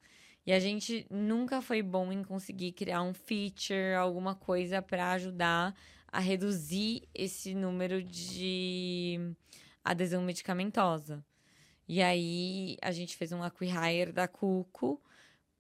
E 0.45 0.53
a 0.53 0.61
gente 0.61 1.07
nunca 1.11 1.61
foi 1.61 1.83
bom 1.83 2.13
em 2.13 2.23
conseguir 2.23 2.73
criar 2.73 3.03
um 3.03 3.13
feature, 3.13 3.95
alguma 3.99 4.35
coisa 4.35 4.81
para 4.81 5.13
ajudar 5.13 5.75
a 6.09 6.21
reduzir 6.21 7.09
esse 7.15 7.55
número 7.55 8.03
de 8.03 9.35
adesão 9.85 10.23
medicamentosa. 10.23 11.25
E 11.89 12.03
aí 12.03 12.77
a 12.83 12.91
gente 12.91 13.17
fez 13.17 13.33
um 13.33 13.43
acquihire 13.43 14.13
da 14.13 14.27
Cuco 14.27 15.01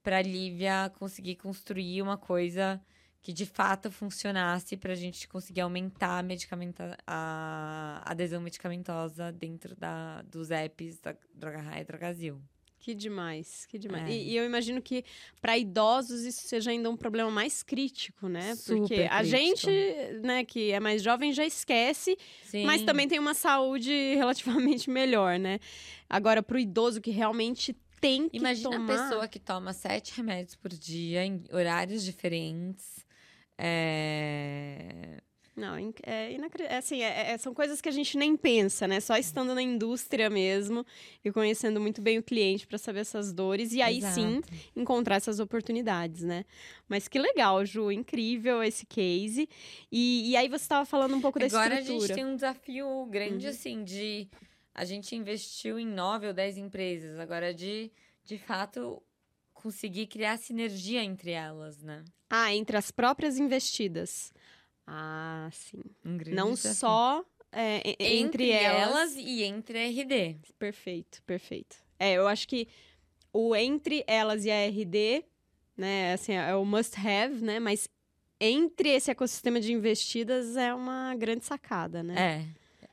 para 0.02 0.18
a 0.18 0.22
Lívia 0.22 0.90
conseguir 0.98 1.36
construir 1.36 2.02
uma 2.02 2.16
coisa 2.16 2.80
que 3.22 3.32
de 3.32 3.44
fato 3.44 3.90
funcionasse 3.90 4.76
para 4.76 4.92
a 4.92 4.96
gente 4.96 5.26
conseguir 5.26 5.60
aumentar 5.60 6.20
a, 6.20 6.22
medicamenta 6.22 6.96
a 7.06 8.00
adesão 8.04 8.40
medicamentosa 8.40 9.32
dentro 9.32 9.74
da, 9.74 10.22
dos 10.22 10.50
apps 10.52 11.00
da 11.00 11.16
Droga 11.34 11.60
Raia 11.60 11.80
e 11.80 11.84
Drogazil. 11.84 12.40
Que 12.86 12.94
demais, 12.94 13.66
que 13.66 13.80
demais. 13.80 14.08
É. 14.08 14.12
E, 14.12 14.30
e, 14.30 14.36
eu 14.36 14.44
imagino 14.44 14.80
que 14.80 15.04
para 15.40 15.58
idosos 15.58 16.24
isso 16.24 16.46
seja 16.46 16.70
ainda 16.70 16.88
um 16.88 16.96
problema 16.96 17.28
mais 17.32 17.60
crítico, 17.60 18.28
né? 18.28 18.54
Super 18.54 18.78
Porque 18.78 18.94
crítico. 18.94 19.12
a 19.12 19.24
gente, 19.24 19.70
né, 20.22 20.44
que 20.44 20.70
é 20.70 20.78
mais 20.78 21.02
jovem 21.02 21.32
já 21.32 21.44
esquece, 21.44 22.16
Sim. 22.44 22.64
mas 22.64 22.82
também 22.82 23.08
tem 23.08 23.18
uma 23.18 23.34
saúde 23.34 23.90
relativamente 24.14 24.88
melhor, 24.88 25.36
né? 25.36 25.58
Agora, 26.08 26.44
para 26.44 26.58
o 26.58 26.60
idoso 26.60 27.00
que 27.00 27.10
realmente 27.10 27.76
tem 28.00 28.28
que 28.28 28.36
Imagina 28.36 28.70
tomar... 28.70 28.94
a 28.94 29.02
pessoa 29.02 29.26
que 29.26 29.40
toma 29.40 29.72
sete 29.72 30.16
remédios 30.16 30.54
por 30.54 30.70
dia 30.70 31.24
em 31.24 31.42
horários 31.50 32.04
diferentes. 32.04 33.04
É... 33.58 35.20
Não, 35.56 35.74
é, 36.02 36.36
é 36.68 36.76
assim, 36.76 37.00
é, 37.00 37.32
é, 37.32 37.38
são 37.38 37.54
coisas 37.54 37.80
que 37.80 37.88
a 37.88 37.92
gente 37.92 38.18
nem 38.18 38.36
pensa, 38.36 38.86
né? 38.86 39.00
Só 39.00 39.16
estando 39.16 39.54
na 39.54 39.62
indústria 39.62 40.28
mesmo 40.28 40.84
e 41.24 41.32
conhecendo 41.32 41.80
muito 41.80 42.02
bem 42.02 42.18
o 42.18 42.22
cliente 42.22 42.66
para 42.66 42.76
saber 42.76 43.00
essas 43.00 43.32
dores 43.32 43.72
e 43.72 43.80
aí 43.80 43.98
Exato. 43.98 44.14
sim 44.14 44.42
encontrar 44.76 45.16
essas 45.16 45.40
oportunidades, 45.40 46.22
né? 46.22 46.44
Mas 46.86 47.08
que 47.08 47.18
legal, 47.18 47.64
Ju, 47.64 47.90
incrível 47.90 48.62
esse 48.62 48.84
case. 48.84 49.48
E, 49.90 50.30
e 50.30 50.36
aí 50.36 50.46
você 50.46 50.64
estava 50.64 50.84
falando 50.84 51.16
um 51.16 51.22
pouco 51.22 51.38
da 51.38 51.46
Agora 51.46 51.80
estrutura. 51.80 51.94
Agora 51.94 52.04
a 52.04 52.06
gente 52.06 52.14
tem 52.14 52.26
um 52.26 52.34
desafio 52.34 53.06
grande, 53.06 53.46
uhum. 53.46 53.50
assim, 53.50 53.82
de 53.82 54.28
a 54.74 54.84
gente 54.84 55.16
investiu 55.16 55.78
em 55.78 55.86
nove 55.86 56.26
ou 56.26 56.34
dez 56.34 56.58
empresas, 56.58 57.18
agora 57.18 57.54
de, 57.54 57.90
de 58.22 58.36
fato 58.36 59.02
conseguir 59.54 60.06
criar 60.06 60.36
sinergia 60.36 61.02
entre 61.02 61.30
elas, 61.30 61.82
né? 61.82 62.04
Ah, 62.28 62.54
entre 62.54 62.76
as 62.76 62.90
próprias 62.90 63.38
investidas. 63.38 64.30
Ah, 64.86 65.48
sim. 65.52 65.82
Um 66.04 66.18
Não 66.32 66.52
desafio. 66.52 66.74
só 66.74 67.24
é, 67.50 67.96
entre, 67.98 68.16
entre 68.16 68.50
elas... 68.50 68.88
elas... 68.88 69.16
e 69.16 69.42
entre 69.42 69.78
a 69.78 69.88
RD. 69.88 70.36
Perfeito, 70.58 71.22
perfeito. 71.24 71.76
É, 71.98 72.12
eu 72.12 72.28
acho 72.28 72.46
que 72.46 72.68
o 73.32 73.56
entre 73.56 74.04
elas 74.06 74.44
e 74.44 74.50
a 74.50 74.66
RD, 74.66 75.24
né, 75.76 76.12
assim, 76.12 76.32
é 76.32 76.54
o 76.54 76.64
must 76.64 76.96
have, 76.98 77.42
né? 77.42 77.58
Mas 77.58 77.88
entre 78.40 78.90
esse 78.90 79.10
ecossistema 79.10 79.60
de 79.60 79.72
investidas 79.72 80.56
é 80.56 80.72
uma 80.72 81.14
grande 81.16 81.44
sacada, 81.44 82.02
né? 82.02 82.46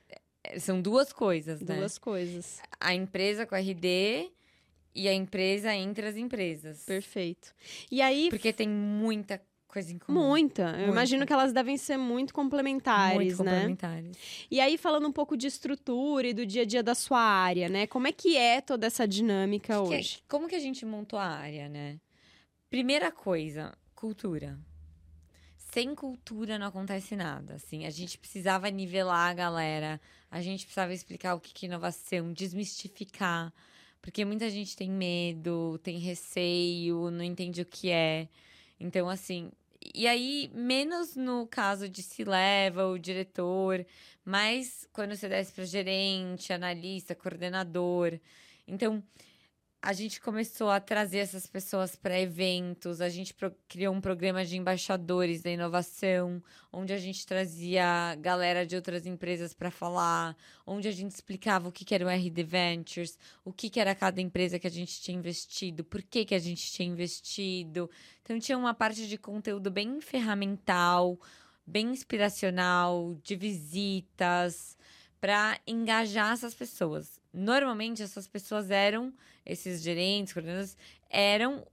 É. 0.09 0.53
é 0.53 0.59
são 0.59 0.81
duas 0.81 1.11
coisas, 1.13 1.59
duas 1.59 1.69
né? 1.69 1.77
Duas 1.77 1.97
coisas. 1.97 2.61
A 2.79 2.93
empresa 2.93 3.45
com 3.45 3.55
a 3.55 3.59
RD 3.59 4.31
e 4.95 5.07
a 5.07 5.13
empresa 5.13 5.73
entre 5.73 6.07
as 6.07 6.15
empresas. 6.15 6.83
Perfeito. 6.85 7.53
E 7.91 8.01
aí. 8.01 8.29
Porque 8.29 8.53
tem 8.53 8.69
muita 8.69 9.41
coisa 9.73 9.91
em 9.91 9.97
comum. 9.97 10.27
Muita. 10.27 10.75
Eu 10.79 10.89
imagino 10.89 11.25
que 11.25 11.33
elas 11.33 11.51
devem 11.51 11.77
ser 11.77 11.97
muito 11.97 12.31
complementares, 12.31 13.15
muito 13.15 13.43
né? 13.43 13.53
complementares. 13.53 14.17
E 14.51 14.61
aí, 14.61 14.77
falando 14.77 15.07
um 15.07 15.11
pouco 15.11 15.35
de 15.35 15.47
estrutura 15.47 16.27
e 16.27 16.33
do 16.33 16.45
dia 16.45 16.61
a 16.61 16.65
dia 16.65 16.83
da 16.83 16.93
sua 16.93 17.19
área, 17.19 17.67
né? 17.67 17.87
Como 17.87 18.07
é 18.07 18.11
que 18.11 18.37
é 18.37 18.61
toda 18.61 18.85
essa 18.85 19.07
dinâmica 19.07 19.73
que 19.73 19.79
hoje? 19.79 20.17
Que 20.17 20.19
é, 20.19 20.23
como 20.29 20.47
que 20.47 20.55
a 20.55 20.59
gente 20.59 20.85
montou 20.85 21.17
a 21.17 21.25
área, 21.25 21.67
né? 21.67 21.99
Primeira 22.69 23.11
coisa, 23.11 23.75
cultura. 23.95 24.59
Sem 25.57 25.95
cultura 25.95 26.59
não 26.59 26.67
acontece 26.67 27.15
nada, 27.15 27.55
assim. 27.55 27.87
A 27.87 27.89
gente 27.89 28.19
precisava 28.19 28.69
nivelar 28.69 29.31
a 29.31 29.33
galera, 29.33 29.99
a 30.29 30.39
gente 30.39 30.65
precisava 30.65 30.93
explicar 30.93 31.33
o 31.33 31.39
que 31.39 31.65
é 31.65 31.67
inovação, 31.67 32.31
desmistificar. 32.31 33.51
Porque 33.99 34.23
muita 34.23 34.51
gente 34.51 34.75
tem 34.75 34.91
medo, 34.91 35.79
tem 35.81 35.97
receio, 35.97 37.09
não 37.09 37.23
entende 37.23 37.61
o 37.61 37.65
que 37.65 37.89
é. 37.89 38.27
Então, 38.79 39.09
assim, 39.09 39.49
e 39.93 40.07
aí, 40.07 40.51
menos 40.53 41.15
no 41.15 41.47
caso 41.47 41.89
de 41.89 42.03
se 42.03 42.23
leva 42.23 42.87
o 42.87 42.97
diretor, 42.97 43.85
mas 44.23 44.87
quando 44.93 45.15
você 45.15 45.27
desce 45.27 45.51
para 45.53 45.65
gerente, 45.65 46.53
analista, 46.53 47.15
coordenador. 47.15 48.19
Então, 48.67 49.03
a 49.85 49.91
gente 49.91 50.21
começou 50.21 50.69
a 50.69 50.79
trazer 50.79 51.17
essas 51.17 51.45
pessoas 51.45 51.93
para 51.93 52.17
eventos, 52.17 53.01
a 53.01 53.09
gente 53.09 53.35
criou 53.67 53.93
um 53.93 53.99
programa 53.99 54.45
de 54.45 54.55
embaixadores 54.55 55.41
da 55.41 55.51
inovação, 55.51 56.41
onde 56.71 56.93
a 56.93 56.97
gente 56.97 57.27
trazia 57.27 58.15
galera 58.15 58.65
de 58.65 58.77
outras 58.77 59.05
empresas 59.05 59.53
para 59.53 59.69
falar, 59.69 60.37
onde 60.65 60.87
a 60.87 60.91
gente 60.91 61.11
explicava 61.11 61.67
o 61.67 61.71
que, 61.71 61.83
que 61.83 61.93
era 61.93 62.05
o 62.05 62.09
RD 62.09 62.43
Ventures, 62.43 63.19
o 63.43 63.51
que, 63.51 63.69
que 63.69 63.77
era 63.77 63.93
cada 63.93 64.21
empresa 64.21 64.57
que 64.57 64.67
a 64.67 64.71
gente 64.71 65.01
tinha 65.01 65.17
investido, 65.17 65.83
por 65.83 66.01
que, 66.01 66.23
que 66.23 66.33
a 66.33 66.39
gente 66.39 66.71
tinha 66.71 66.87
investido. 66.87 67.89
Então, 68.21 68.39
tinha 68.39 68.57
uma 68.57 68.73
parte 68.73 69.05
de 69.05 69.17
conteúdo 69.17 69.69
bem 69.69 69.99
ferramental, 69.99 71.19
bem 71.67 71.87
inspiracional, 71.87 73.17
de 73.21 73.35
visitas, 73.35 74.77
para 75.23 75.57
engajar 75.65 76.33
essas 76.33 76.53
pessoas. 76.53 77.17
Normalmente, 77.31 78.03
essas 78.03 78.27
pessoas 78.27 78.69
eram 78.69 79.13
esses 79.45 79.81
gerentes, 79.81 80.33
coordenadores, 80.33 80.75
eram 81.09 81.65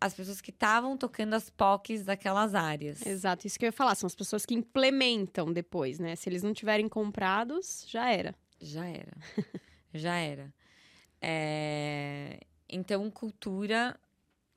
as 0.00 0.14
pessoas 0.14 0.40
que 0.40 0.48
estavam 0.48 0.96
tocando 0.96 1.34
as 1.34 1.50
POCs 1.50 2.02
daquelas 2.02 2.54
áreas. 2.54 3.04
Exato, 3.04 3.46
isso 3.46 3.58
que 3.58 3.66
eu 3.66 3.68
ia 3.68 3.72
falar, 3.72 3.94
são 3.94 4.06
as 4.06 4.14
pessoas 4.14 4.46
que 4.46 4.54
implementam 4.54 5.52
depois, 5.52 5.98
né? 5.98 6.16
Se 6.16 6.30
eles 6.30 6.42
não 6.42 6.54
tiverem 6.54 6.88
comprados, 6.88 7.84
já 7.86 8.10
era. 8.10 8.34
Já 8.58 8.86
era. 8.86 9.12
já 9.92 10.16
era. 10.16 10.54
É... 11.20 12.40
Então, 12.66 13.10
cultura, 13.10 14.00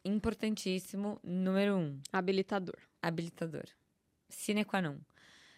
importantíssimo, 0.05 1.19
número 1.21 1.75
um. 1.75 1.99
Habilitador. 2.13 2.79
Habilitador. 3.01 3.65
Sine 4.29 4.63
qua 4.63 4.81
non. 4.81 4.99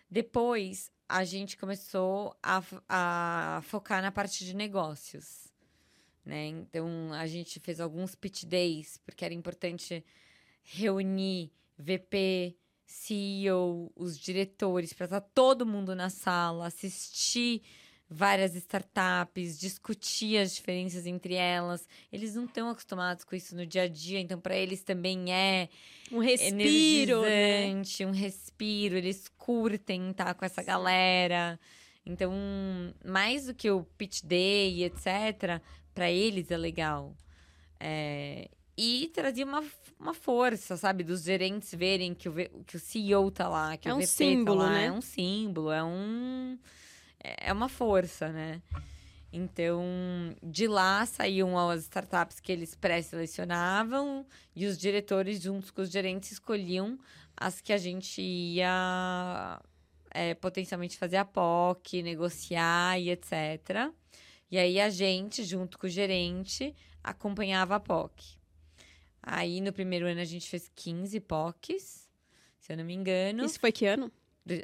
Depois, 0.10 0.92
a 1.10 1.26
gente 1.26 1.58
começou 1.58 2.38
a, 2.42 2.64
a 2.88 3.62
focar 3.64 4.02
na 4.02 4.12
parte 4.12 4.46
de 4.46 4.56
negócios 4.56 5.50
né? 6.30 6.48
Então 6.48 7.12
a 7.14 7.26
gente 7.26 7.60
fez 7.60 7.80
alguns 7.80 8.14
pitch 8.16 8.46
days, 8.46 8.98
porque 8.98 9.26
era 9.26 9.34
importante 9.34 10.06
reunir 10.64 11.52
VP, 11.78 12.56
CEO, 12.86 13.92
os 13.96 14.18
diretores, 14.18 14.94
para 14.94 15.06
estar 15.06 15.22
todo 15.22 15.66
mundo 15.66 15.96
na 15.96 16.10
sala, 16.10 16.68
assistir 16.68 17.64
várias 18.10 18.56
startups, 18.56 19.60
discutir 19.60 20.38
as 20.38 20.56
diferenças 20.56 21.06
entre 21.06 21.36
elas. 21.36 21.88
Eles 22.12 22.36
não 22.36 22.46
estão 22.46 22.70
acostumados 22.70 23.24
com 23.24 23.36
isso 23.36 23.56
no 23.56 23.66
dia 23.66 23.84
a 23.84 23.88
dia, 23.88 24.20
então 24.20 24.40
para 24.40 24.56
eles 24.56 24.82
também 24.82 25.32
é 25.32 25.70
um 26.12 26.20
respiro, 26.20 27.22
né? 27.22 27.72
um 28.08 28.12
respiro. 28.12 28.96
Eles 28.96 29.28
curtem 29.38 30.10
estar 30.10 30.34
com 30.34 30.44
essa 30.44 30.64
galera. 30.64 31.60
Então, 32.06 32.34
mais 33.06 33.46
do 33.46 33.54
que 33.54 33.70
o 33.70 33.84
pitch 33.84 34.24
day, 34.24 34.84
etc., 34.84 35.62
para 35.94 36.10
eles 36.10 36.50
é 36.50 36.58
legal. 36.58 37.16
É, 37.80 38.50
e 38.76 39.12
trazia 39.14 39.46
uma, 39.46 39.64
uma 40.00 40.14
força, 40.14 40.78
sabe? 40.78 41.04
Dos 41.04 41.24
gerentes 41.24 41.74
verem 41.76 42.16
que 42.16 42.28
o, 42.30 42.34
que 42.66 42.78
o 42.78 42.80
CEO 42.80 43.30
tá 43.30 43.48
lá, 43.48 43.78
que 43.78 43.88
é 43.88 43.94
o 43.94 43.98
um 43.98 44.00
VP 44.00 44.08
símbolo, 44.08 44.62
tá 44.62 44.66
lá. 44.66 44.72
Né? 44.72 44.86
É 44.86 44.92
um 44.92 45.02
símbolo, 45.02 45.72
é 45.72 45.84
um. 45.84 46.58
É 47.24 47.52
uma 47.52 47.70
força, 47.70 48.30
né? 48.30 48.62
Então, 49.32 49.84
de 50.42 50.68
lá 50.68 51.06
saíam 51.06 51.58
as 51.58 51.84
startups 51.84 52.40
que 52.40 52.52
eles 52.52 52.74
pré-selecionavam 52.74 54.26
e 54.56 54.66
os 54.66 54.78
diretores, 54.78 55.42
juntos 55.42 55.70
com 55.70 55.82
os 55.82 55.92
gerentes, 55.92 56.32
escolhiam 56.32 56.98
as 57.38 57.62
que 57.62 57.72
a 57.72 57.78
gente 57.78 58.22
ia 58.22 59.62
é, 60.10 60.34
potencialmente 60.34 60.98
fazer 60.98 61.18
a 61.18 61.26
POC, 61.26 62.02
negociar 62.02 63.00
e 63.00 63.12
etc. 63.12 63.94
E 64.50 64.58
aí 64.58 64.80
a 64.80 64.90
gente, 64.90 65.44
junto 65.44 65.78
com 65.78 65.86
o 65.86 65.90
gerente, 65.90 66.76
acompanhava 67.04 67.76
a 67.76 67.80
POC. 67.80 68.40
Aí 69.22 69.62
no 69.62 69.72
primeiro 69.72 70.08
ano 70.08 70.22
a 70.22 70.26
gente 70.26 70.50
fez 70.50 70.72
15 70.76 71.20
POCs, 71.20 72.10
se 72.60 72.74
eu 72.74 72.78
não 72.78 72.84
me 72.84 72.94
engano. 72.94 73.46
Isso 73.46 73.60
foi 73.60 73.72
que 73.72 73.86
ano? 73.86 74.12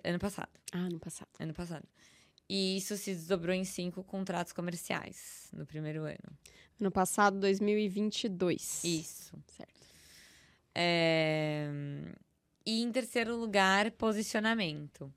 Ano 0.04 0.18
passado. 0.18 0.50
Ah, 0.72 0.80
ano 0.80 1.00
passado. 1.00 1.30
Ano 1.40 1.54
passado. 1.54 1.88
E 2.48 2.78
isso 2.78 2.96
se 2.96 3.14
desdobrou 3.14 3.56
em 3.56 3.64
cinco 3.64 4.04
contratos 4.04 4.54
comerciais 4.54 5.50
no 5.52 5.66
primeiro 5.66 6.04
ano. 6.04 6.38
Ano 6.80 6.92
passado, 6.92 7.40
2022. 7.40 8.84
Isso. 8.84 9.38
Certo. 9.48 9.74
É... 10.74 11.68
E 12.66 12.82
em 12.82 12.92
terceiro 12.92 13.36
lugar, 13.36 13.92
posicionamento. 13.92 15.12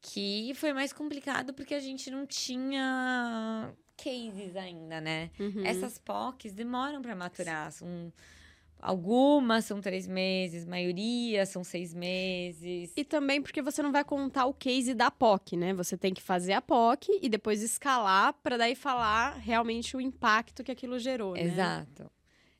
Que 0.00 0.52
foi 0.54 0.72
mais 0.72 0.92
complicado 0.92 1.52
porque 1.52 1.74
a 1.74 1.80
gente 1.80 2.10
não 2.10 2.26
tinha 2.26 3.72
cases 3.96 4.54
ainda, 4.54 5.00
né? 5.00 5.30
Uhum. 5.40 5.64
Essas 5.64 5.98
POCs 5.98 6.52
demoram 6.52 7.02
para 7.02 7.16
maturar. 7.16 7.72
Algumas 8.78 9.64
são 9.64 9.80
três 9.80 10.06
meses, 10.06 10.64
maioria 10.64 11.46
são 11.46 11.64
seis 11.64 11.94
meses. 11.94 12.92
E 12.96 13.04
também 13.04 13.40
porque 13.40 13.62
você 13.62 13.82
não 13.82 13.90
vai 13.90 14.04
contar 14.04 14.46
o 14.46 14.54
case 14.54 14.94
da 14.94 15.10
POC, 15.10 15.56
né? 15.56 15.74
Você 15.74 15.96
tem 15.96 16.12
que 16.12 16.22
fazer 16.22 16.52
a 16.52 16.62
POC 16.62 17.18
e 17.22 17.28
depois 17.28 17.62
escalar 17.62 18.34
para 18.42 18.56
daí 18.56 18.74
falar 18.74 19.38
realmente 19.38 19.96
o 19.96 20.00
impacto 20.00 20.62
que 20.62 20.70
aquilo 20.70 20.98
gerou, 20.98 21.34
né? 21.34 21.42
Exato. 21.42 22.10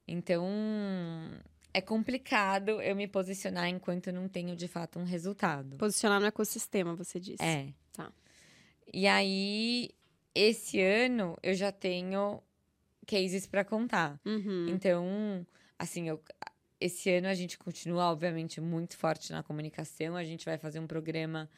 Então, 0.09 0.47
é 1.75 1.81
complicado 1.81 2.81
eu 2.81 2.97
me 2.97 3.07
posicionar 3.07 3.69
enquanto 3.69 4.11
não 4.11 4.29
tenho 4.29 4.57
de 4.57 4.67
fato 4.67 4.99
um 4.99 5.05
resultado. 5.05 5.77
Posicionar 5.77 6.19
no 6.19 6.27
ecossistema, 6.27 6.95
você 6.95 7.21
disse. 7.21 7.43
É. 7.43 7.69
Tá. 7.93 8.11
E 8.93 9.07
aí, 9.07 9.91
esse 10.35 10.81
ano 10.81 11.37
eu 11.43 11.55
já 11.55 11.71
tenho 11.71 12.43
cases 13.07 13.47
para 13.47 13.65
contar. 13.65 14.19
Uhum. 14.25 14.69
Então, 14.69 15.47
assim, 15.79 16.09
eu, 16.09 16.23
esse 16.81 17.11
ano 17.11 17.29
a 17.29 17.35
gente 17.35 17.59
continua, 17.59 18.11
obviamente, 18.11 18.61
muito 18.61 18.97
forte 18.97 19.33
na 19.33 19.43
comunicação. 19.43 20.17
A 20.17 20.25
gente 20.25 20.45
vai 20.45 20.59
fazer 20.59 20.79
um 20.79 20.87
programa 20.87 21.49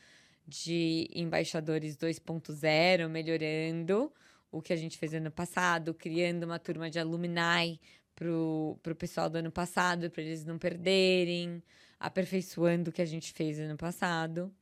de 0.46 1.08
embaixadores 1.14 1.96
2.0, 1.96 3.08
melhorando 3.08 4.12
o 4.50 4.62
que 4.62 4.72
a 4.72 4.76
gente 4.76 4.96
fez 4.96 5.12
ano 5.12 5.30
passado, 5.30 5.92
criando 5.92 6.44
uma 6.44 6.58
turma 6.58 6.88
de 6.90 6.98
alumni 6.98 7.78
pro, 8.14 8.78
pro 8.82 8.96
pessoal 8.96 9.28
do 9.28 9.36
ano 9.36 9.52
passado, 9.52 10.10
para 10.10 10.22
eles 10.22 10.44
não 10.44 10.58
perderem, 10.58 11.62
aperfeiçoando 12.00 12.90
o 12.90 12.92
que 12.92 13.02
a 13.02 13.06
gente 13.06 13.32
fez 13.32 13.60
ano 13.60 13.76
passado. 13.76 14.52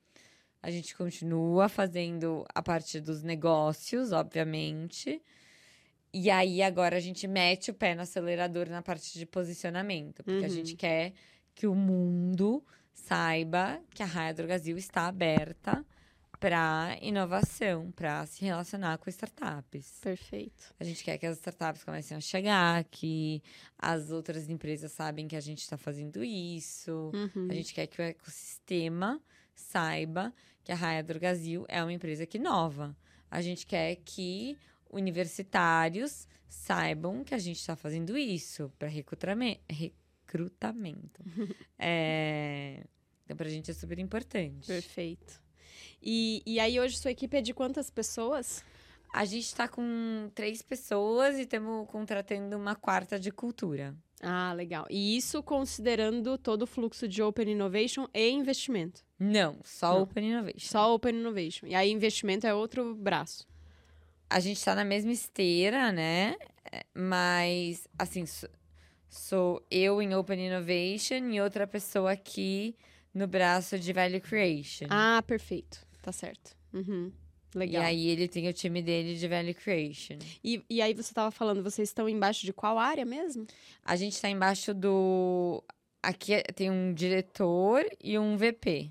A 0.61 0.71
gente 0.71 0.97
continua 0.97 1.69
fazendo 1.69 2.45
a 2.53 2.63
parte 2.63 3.01
dos 3.01 3.23
negócios, 3.23 4.11
obviamente. 4.11 5.23
E 6.19 6.31
aí 6.31 6.63
agora 6.63 6.97
a 6.97 7.01
gente 7.01 7.29
mete 7.29 7.71
o 7.71 7.75
pé 7.75 7.95
no 7.95 8.01
acelerador 8.01 8.71
na 8.71 8.81
parte 8.81 9.19
de 9.19 9.27
posicionamento, 9.27 10.25
porque 10.25 10.39
Uhum. 10.41 10.47
a 10.47 10.49
gente 10.49 10.75
quer 10.75 11.13
que 11.55 11.67
o 11.67 11.75
mundo 11.75 12.65
saiba 12.91 13.79
que 13.91 14.03
a 14.03 14.07
Raia 14.07 14.33
Drogazil 14.33 14.79
está 14.79 15.09
aberta 15.09 15.85
para 16.41 16.97
inovação, 17.03 17.91
para 17.93 18.25
se 18.25 18.43
relacionar 18.43 18.97
com 18.97 19.11
startups. 19.11 19.99
Perfeito. 20.01 20.75
A 20.81 20.85
gente 20.85 21.05
quer 21.05 21.19
que 21.19 21.27
as 21.27 21.37
startups 21.37 21.85
comecem 21.85 22.17
a 22.17 22.21
chegar, 22.21 22.83
que 22.85 23.43
as 23.79 24.11
outras 24.11 24.49
empresas 24.49 24.93
sabem 24.93 25.29
que 25.29 25.37
a 25.37 25.41
gente 25.41 25.61
está 25.61 25.77
fazendo 25.77 26.25
isso. 26.25 27.11
Uhum. 27.13 27.49
A 27.51 27.53
gente 27.53 27.75
quer 27.75 27.87
que 27.89 28.01
o 28.01 28.03
ecossistema 28.03 29.21
saiba 29.55 30.33
que 30.65 30.73
a 30.73 30.75
Raia 30.75 31.03
Drogazil 31.03 31.67
é 31.69 31.83
uma 31.83 31.93
empresa 31.93 32.25
que 32.25 32.39
inova. 32.39 32.97
A 33.31 33.43
gente 33.43 33.67
quer 33.67 33.97
que 33.97 34.57
universitários 34.91 36.27
saibam 36.49 37.25
que 37.25 37.35
a 37.35 37.39
gente 37.39 37.59
está 37.59 37.77
fazendo 37.77 38.17
isso 38.17 38.73
para 38.79 38.89
recrutamento. 38.89 39.61
é... 41.79 42.85
Então, 43.25 43.37
para 43.37 43.47
a 43.47 43.51
gente 43.51 43.71
é 43.71 43.75
super 43.75 43.99
importante. 43.99 44.67
Perfeito. 44.67 45.41
E, 46.01 46.43
e 46.47 46.61
aí, 46.61 46.79
hoje, 46.79 46.97
sua 46.97 47.11
equipe 47.11 47.37
é 47.37 47.41
de 47.41 47.53
quantas 47.53 47.91
pessoas? 47.91 48.65
A 49.13 49.25
gente 49.25 49.47
está 49.47 49.67
com 49.67 50.31
três 50.35 50.63
pessoas 50.63 51.37
e 51.37 51.43
estamos 51.43 51.89
contratando 51.89 52.57
uma 52.57 52.77
quarta 52.77 53.19
de 53.19 53.33
cultura. 53.33 53.97
Ah, 54.23 54.53
legal. 54.53 54.87
E 54.89 55.17
isso 55.17 55.43
considerando 55.43 56.39
todo 56.39 56.63
o 56.63 56.67
fluxo 56.67 57.09
de 57.09 57.23
Open 57.23 57.51
Innovation 57.51 58.07
e 58.15 58.31
investimento. 58.31 59.05
Não, 59.19 59.59
só 59.65 59.95
Não. 59.95 60.03
Open 60.03 60.31
Innovation. 60.31 60.69
Só 60.69 60.95
Open 60.95 61.17
Innovation. 61.17 61.67
E 61.67 61.75
aí, 61.75 61.91
investimento 61.91 62.47
é 62.47 62.55
outro 62.55 62.95
braço. 62.95 63.47
A 64.29 64.41
gente 64.41 64.63
tá 64.65 64.75
na 64.75 64.85
mesma 64.85 65.13
esteira, 65.13 65.91
né? 65.93 66.37
É, 66.73 66.85
Mas, 66.95 67.87
assim, 67.99 68.25
sou, 69.09 69.65
eu 69.71 70.03
em 70.03 70.15
Open 70.15 70.47
Innovation 70.47 71.31
e 71.31 71.41
outra 71.41 71.67
pessoa 71.67 72.13
aqui 72.13 72.77
no 73.15 73.27
braço 73.27 73.79
de 73.79 73.93
Value 73.93 74.21
Creation. 74.21 74.87
Ah, 74.91 75.23
perfeito. 75.27 75.87
Tá 76.03 76.13
certo. 76.13 76.57
Uhum. 76.73 77.11
e 77.55 77.59
Legal. 77.59 77.83
aí 77.83 78.09
ele 78.09 78.29
tem 78.29 78.49
o 78.49 78.53
time 78.53 78.83
dele 78.83 79.17
de 79.17 79.27
Value 79.29 79.55
Creation. 79.55 80.19
E, 80.45 80.63
e 80.69 80.83
aí, 80.83 80.93
você 80.93 81.11
estava 81.13 81.31
falando, 81.31 81.63
vocês 81.63 81.89
estão 81.89 82.09
embaixo 82.09 82.45
de 82.45 82.53
qual 82.53 82.79
área 82.79 83.05
mesmo? 83.05 83.47
A 83.85 83.97
gente 83.97 84.21
tá 84.21 84.29
embaixo 84.29 84.75
do. 84.75 85.63
Aqui 86.03 86.35
é- 86.35 86.43
tem 86.43 86.71
um 86.71 86.93
diretor 86.93 87.85
e 88.03 88.19
um 88.19 88.37
VP. 88.37 88.91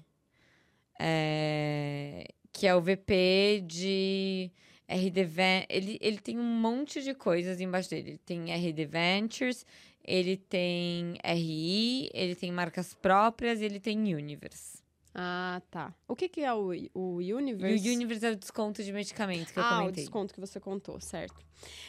É, 0.99 2.25
Que 2.51 2.67
é 2.67 2.75
o 2.75 2.81
VP 2.81 3.61
de 3.67 4.49
RD 4.87 5.67
ele, 5.69 5.97
ele 6.01 6.17
tem 6.19 6.37
um 6.37 6.43
monte 6.43 7.01
de 7.01 7.13
coisas 7.13 7.59
embaixo 7.59 7.89
dele. 7.89 8.11
Ele 8.11 8.17
tem 8.19 8.51
RD 8.51 8.85
Ventures, 8.85 9.65
ele 10.03 10.37
tem 10.37 11.17
RI, 11.23 12.09
ele 12.13 12.35
tem 12.35 12.51
marcas 12.51 12.93
próprias 12.93 13.61
e 13.61 13.65
ele 13.65 13.79
tem 13.79 14.13
Universe. 14.13 14.83
Ah, 15.17 15.61
tá. 15.71 15.93
O 16.07 16.15
que, 16.15 16.27
que 16.27 16.41
é 16.41 16.53
o, 16.53 16.71
o 16.93 17.15
Universe? 17.17 17.89
o 17.89 17.93
Universe 17.93 18.25
é 18.25 18.31
o 18.31 18.35
desconto 18.35 18.83
de 18.83 18.91
medicamento 18.91 19.53
que 19.53 19.57
eu 19.57 19.63
ah, 19.63 19.67
o 19.67 19.79
comentei. 19.79 20.03
desconto 20.03 20.33
que 20.33 20.41
você 20.41 20.59
contou, 20.59 20.99
certo. 20.99 21.41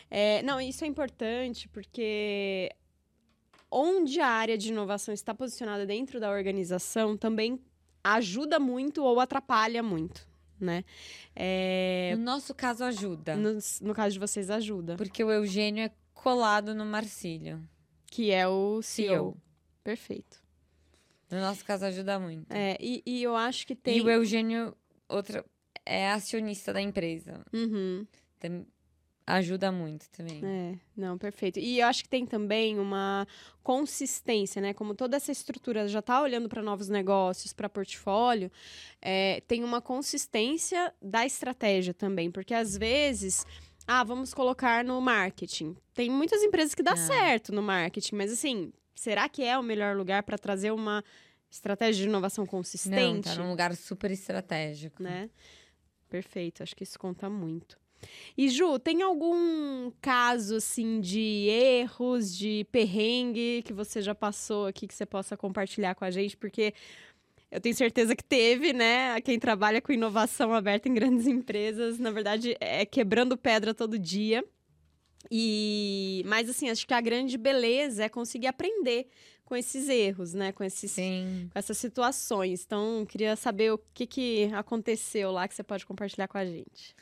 É, 0.09 0.43
não, 0.43 0.61
isso 0.61 0.85
é 0.85 0.87
importante 0.87 1.69
porque 1.69 2.71
onde 3.69 4.21
a 4.21 4.29
área 4.29 4.57
de 4.57 4.69
inovação 4.69 5.13
está 5.13 5.35
posicionada 5.35 5.85
dentro 5.85 6.21
da 6.21 6.31
organização 6.31 7.17
também 7.17 7.61
ajuda 8.03 8.61
muito 8.61 9.03
ou 9.03 9.19
atrapalha 9.19 9.83
muito, 9.83 10.27
né? 10.61 10.85
É, 11.35 12.15
No 12.17 12.23
nosso 12.25 12.55
caso, 12.55 12.85
ajuda. 12.85 13.37
no, 13.37 13.59
no 13.83 13.95
caso 13.95 14.13
de 14.15 14.19
vocês, 14.19 14.51
ajuda. 14.51 14.97
Porque 14.97 15.23
o 15.23 15.31
Eugênio 15.31 15.85
é 15.85 15.91
colado 16.15 16.75
no 16.75 16.85
Marcílio. 16.85 17.63
Que 18.07 18.31
é 18.31 18.47
o 18.49 18.81
CEO. 18.83 19.09
CEO. 19.09 19.37
Perfeito. 19.85 20.43
No 21.31 21.41
nosso 21.41 21.65
caso, 21.65 21.85
ajuda 21.85 22.19
muito. 22.19 22.51
É, 22.53 22.77
e, 22.81 23.03
e 23.05 23.23
eu 23.23 23.35
acho 23.37 23.67
que 23.67 23.75
tem... 23.75 23.99
E 23.99 24.01
o 24.01 24.09
Eugênio, 24.09 24.77
outra, 25.09 25.45
é 25.85 26.11
acionista 26.11 26.73
da 26.73 26.81
empresa. 26.81 27.45
Uhum. 27.53 28.07
Tam- 28.39 28.65
ajuda 29.27 29.73
muito 29.73 30.09
também. 30.11 30.41
É, 30.45 30.79
não, 30.97 31.19
perfeito. 31.19 31.59
E 31.59 31.81
eu 31.81 31.87
acho 31.87 32.03
que 32.05 32.09
tem 32.09 32.25
também 32.25 32.79
uma 32.79 33.27
consistência, 33.63 34.63
né? 34.63 34.73
Como 34.73 34.95
toda 34.95 35.17
essa 35.17 35.33
estrutura 35.33 35.89
já 35.89 35.99
está 35.99 36.23
olhando 36.23 36.49
para 36.49 36.63
novos 36.63 36.89
negócios, 36.89 37.53
para 37.53 37.69
portfólio, 37.69 38.51
é, 39.03 39.43
tem 39.49 39.65
uma 39.65 39.81
consistência 39.83 40.95
da 41.03 41.27
estratégia 41.27 41.93
também, 41.93 42.31
porque 42.31 42.55
às 42.55 42.77
vezes. 42.77 43.45
Ah, 43.89 44.03
vamos 44.03 44.35
colocar 44.35 44.85
no 44.85 45.01
marketing. 45.01 45.77
Tem 45.95 46.11
muitas 46.11 46.43
empresas 46.43 46.75
que 46.75 46.83
dá 46.83 46.93
Ah. 46.95 46.97
certo 46.97 47.53
no 47.53 47.63
marketing, 47.63 48.17
mas 48.17 48.33
assim, 48.33 48.73
será 48.97 49.29
que 49.29 49.45
é 49.45 49.57
o 49.57 49.63
melhor 49.63 49.97
lugar 49.97 50.25
para 50.25 50.37
trazer 50.37 50.73
uma 50.73 51.05
estratégia 51.49 52.03
de 52.03 52.09
inovação 52.09 52.43
Não, 52.43 52.51
consistente? 52.51 53.29
tá 53.29 53.37
num 53.37 53.49
lugar 53.49 53.77
super 53.77 54.11
estratégico. 54.11 55.01
né? 55.03 55.31
Perfeito, 56.09 56.65
acho 56.65 56.75
que 56.75 56.83
isso 56.83 56.99
conta 56.99 57.31
muito. 57.31 57.79
E 58.37 58.49
Ju, 58.49 58.79
tem 58.79 59.03
algum 59.03 59.91
caso 60.01 60.57
assim 60.57 61.01
de 61.01 61.49
erros, 61.49 62.37
de 62.37 62.67
perrengue 62.71 63.63
que 63.65 63.73
você 63.73 64.03
já 64.03 64.15
passou 64.15 64.67
aqui 64.67 64.87
que 64.87 64.95
você 64.95 65.07
possa 65.07 65.37
compartilhar 65.37 65.95
com 65.95 66.05
a 66.05 66.11
gente? 66.11 66.37
Porque 66.37 66.75
eu 67.51 67.61
tenho 67.61 67.75
certeza 67.75 68.15
que 68.15 68.25
teve, 68.25 68.73
né? 68.73 69.21
Quem 69.21 69.39
trabalha 69.39 69.81
com 69.81 69.93
inovação 69.93 70.53
aberta 70.53 70.89
em 70.89 70.95
grandes 70.95 71.27
empresas, 71.27 71.99
na 71.99 72.11
verdade, 72.11 72.57
é 72.61 72.85
quebrando 72.85 73.37
pedra 73.37 73.73
todo 73.73 73.99
dia. 73.99 74.45
E, 75.31 76.23
mas 76.27 76.49
assim, 76.49 76.69
acho 76.69 76.87
que 76.87 76.95
a 76.95 77.01
grande 77.01 77.37
beleza 77.37 78.05
é 78.05 78.09
conseguir 78.09 78.47
aprender 78.47 79.09
com 79.45 79.57
esses 79.57 79.89
erros, 79.89 80.35
né? 80.35 80.53
Com, 80.53 80.65
esses, 80.65 80.91
Sim. 80.91 81.49
com 81.53 81.59
essas 81.59 81.79
situações. 81.79 82.65
Então, 82.65 83.07
queria 83.07 83.37
saber 83.37 83.73
o 83.73 83.79
que, 83.95 84.07
que 84.07 84.51
aconteceu 84.53 85.31
lá 85.31 85.47
que 85.49 85.55
você 85.55 85.63
pode 85.63 85.87
compartilhar 85.87 86.29
com 86.29 86.37
a 86.37 86.45
gente. 86.45 86.95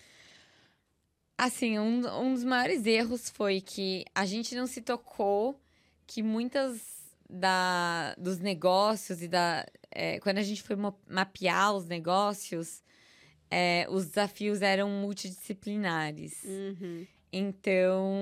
Assim, 1.37 1.79
um, 1.79 2.07
um 2.21 2.35
dos 2.35 2.45
maiores 2.45 2.87
erros 2.87 3.29
foi 3.29 3.61
que 3.61 4.05
a 4.15 4.25
gente 4.25 4.55
não 4.55 4.67
se 4.67 4.81
tocou 4.81 5.61
que 6.07 6.23
muitas 6.23 6.95
da, 7.29 8.15
dos 8.17 8.39
negócios 8.39 9.23
e 9.23 9.29
da. 9.29 9.67
É, 9.91 10.19
quando 10.21 10.39
a 10.39 10.43
gente 10.43 10.63
foi 10.63 10.77
mapear 11.09 11.75
os 11.75 11.87
negócios, 11.87 12.83
é, 13.51 13.87
os 13.91 14.07
desafios 14.07 14.63
eram 14.63 14.89
multidisciplinares. 14.89 16.43
Uhum. 16.45 17.07
Então, 17.33 18.13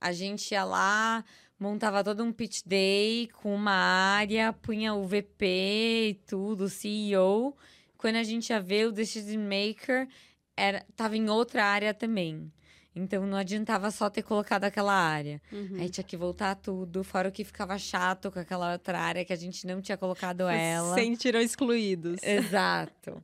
a 0.00 0.12
gente 0.12 0.52
ia 0.52 0.64
lá, 0.64 1.24
montava 1.58 2.02
todo 2.02 2.24
um 2.24 2.32
pitch 2.32 2.62
day 2.64 3.28
com 3.34 3.54
uma 3.54 3.72
área, 3.72 4.52
punha 4.52 4.94
o 4.94 5.06
VP 5.06 6.08
e 6.08 6.14
tudo, 6.26 6.64
o 6.64 6.68
CEO. 6.70 7.56
Quando 7.98 8.16
a 8.16 8.22
gente 8.22 8.50
ia 8.50 8.60
ver, 8.60 8.86
o 8.86 8.92
decision 8.92 9.42
maker 9.42 10.08
era, 10.56 10.84
tava 10.96 11.16
em 11.16 11.28
outra 11.28 11.64
área 11.64 11.92
também. 11.92 12.50
Então 12.96 13.26
não 13.26 13.36
adiantava 13.36 13.90
só 13.90 14.08
ter 14.08 14.22
colocado 14.22 14.64
aquela 14.64 14.94
área. 14.94 15.42
Uhum. 15.50 15.78
Aí 15.80 15.88
tinha 15.88 16.04
que 16.04 16.16
voltar 16.16 16.54
tudo, 16.54 17.02
fora 17.02 17.28
o 17.28 17.32
que 17.32 17.42
ficava 17.42 17.76
chato 17.76 18.30
com 18.30 18.38
aquela 18.38 18.72
outra 18.72 19.00
área 19.00 19.24
que 19.24 19.32
a 19.32 19.36
gente 19.36 19.66
não 19.66 19.80
tinha 19.82 19.96
colocado 19.96 20.42
ela. 20.48 20.94
Sentiram 20.94 21.40
excluídos. 21.40 22.18
Exato. 22.22 23.22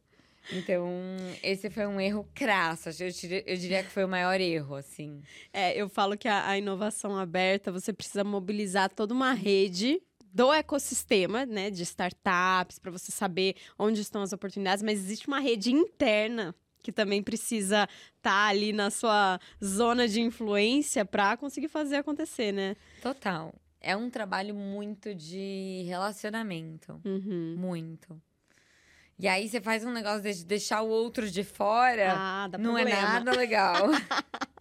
Então, 0.52 0.88
esse 1.42 1.70
foi 1.70 1.86
um 1.86 2.00
erro 2.00 2.28
crasso. 2.34 2.88
Eu 2.88 3.10
diria, 3.10 3.44
eu 3.46 3.56
diria 3.56 3.84
que 3.84 3.90
foi 3.90 4.04
o 4.04 4.08
maior 4.08 4.40
erro, 4.40 4.74
assim. 4.74 5.22
É, 5.52 5.80
eu 5.80 5.88
falo 5.88 6.16
que 6.18 6.26
a, 6.26 6.48
a 6.48 6.58
inovação 6.58 7.16
aberta, 7.16 7.70
você 7.70 7.92
precisa 7.92 8.24
mobilizar 8.24 8.90
toda 8.90 9.14
uma 9.14 9.32
rede 9.32 10.02
do 10.32 10.52
ecossistema, 10.52 11.46
né, 11.46 11.70
de 11.70 11.82
startups, 11.82 12.78
para 12.78 12.90
você 12.90 13.12
saber 13.12 13.54
onde 13.78 14.00
estão 14.00 14.22
as 14.22 14.32
oportunidades, 14.32 14.82
mas 14.82 14.98
existe 14.98 15.28
uma 15.28 15.40
rede 15.40 15.72
interna 15.72 16.54
que 16.82 16.92
também 16.92 17.22
precisa 17.22 17.88
estar 18.16 18.30
tá 18.30 18.46
ali 18.46 18.72
na 18.72 18.90
sua 18.90 19.38
zona 19.62 20.08
de 20.08 20.20
influência 20.20 21.04
para 21.04 21.36
conseguir 21.36 21.68
fazer 21.68 21.96
acontecer, 21.96 22.52
né? 22.52 22.76
Total. 23.02 23.54
É 23.80 23.96
um 23.96 24.10
trabalho 24.10 24.54
muito 24.54 25.14
de 25.14 25.84
relacionamento. 25.86 27.00
Uhum. 27.04 27.54
Muito. 27.56 28.20
E 29.18 29.28
aí 29.28 29.48
você 29.48 29.60
faz 29.60 29.84
um 29.84 29.92
negócio 29.92 30.22
de 30.22 30.44
deixar 30.44 30.82
o 30.82 30.88
outro 30.88 31.30
de 31.30 31.44
fora. 31.44 32.14
Ah, 32.16 32.48
dá 32.48 32.56
não 32.56 32.74
problema. 32.74 32.98
é 32.98 33.02
nada 33.02 33.32
legal. 33.32 33.88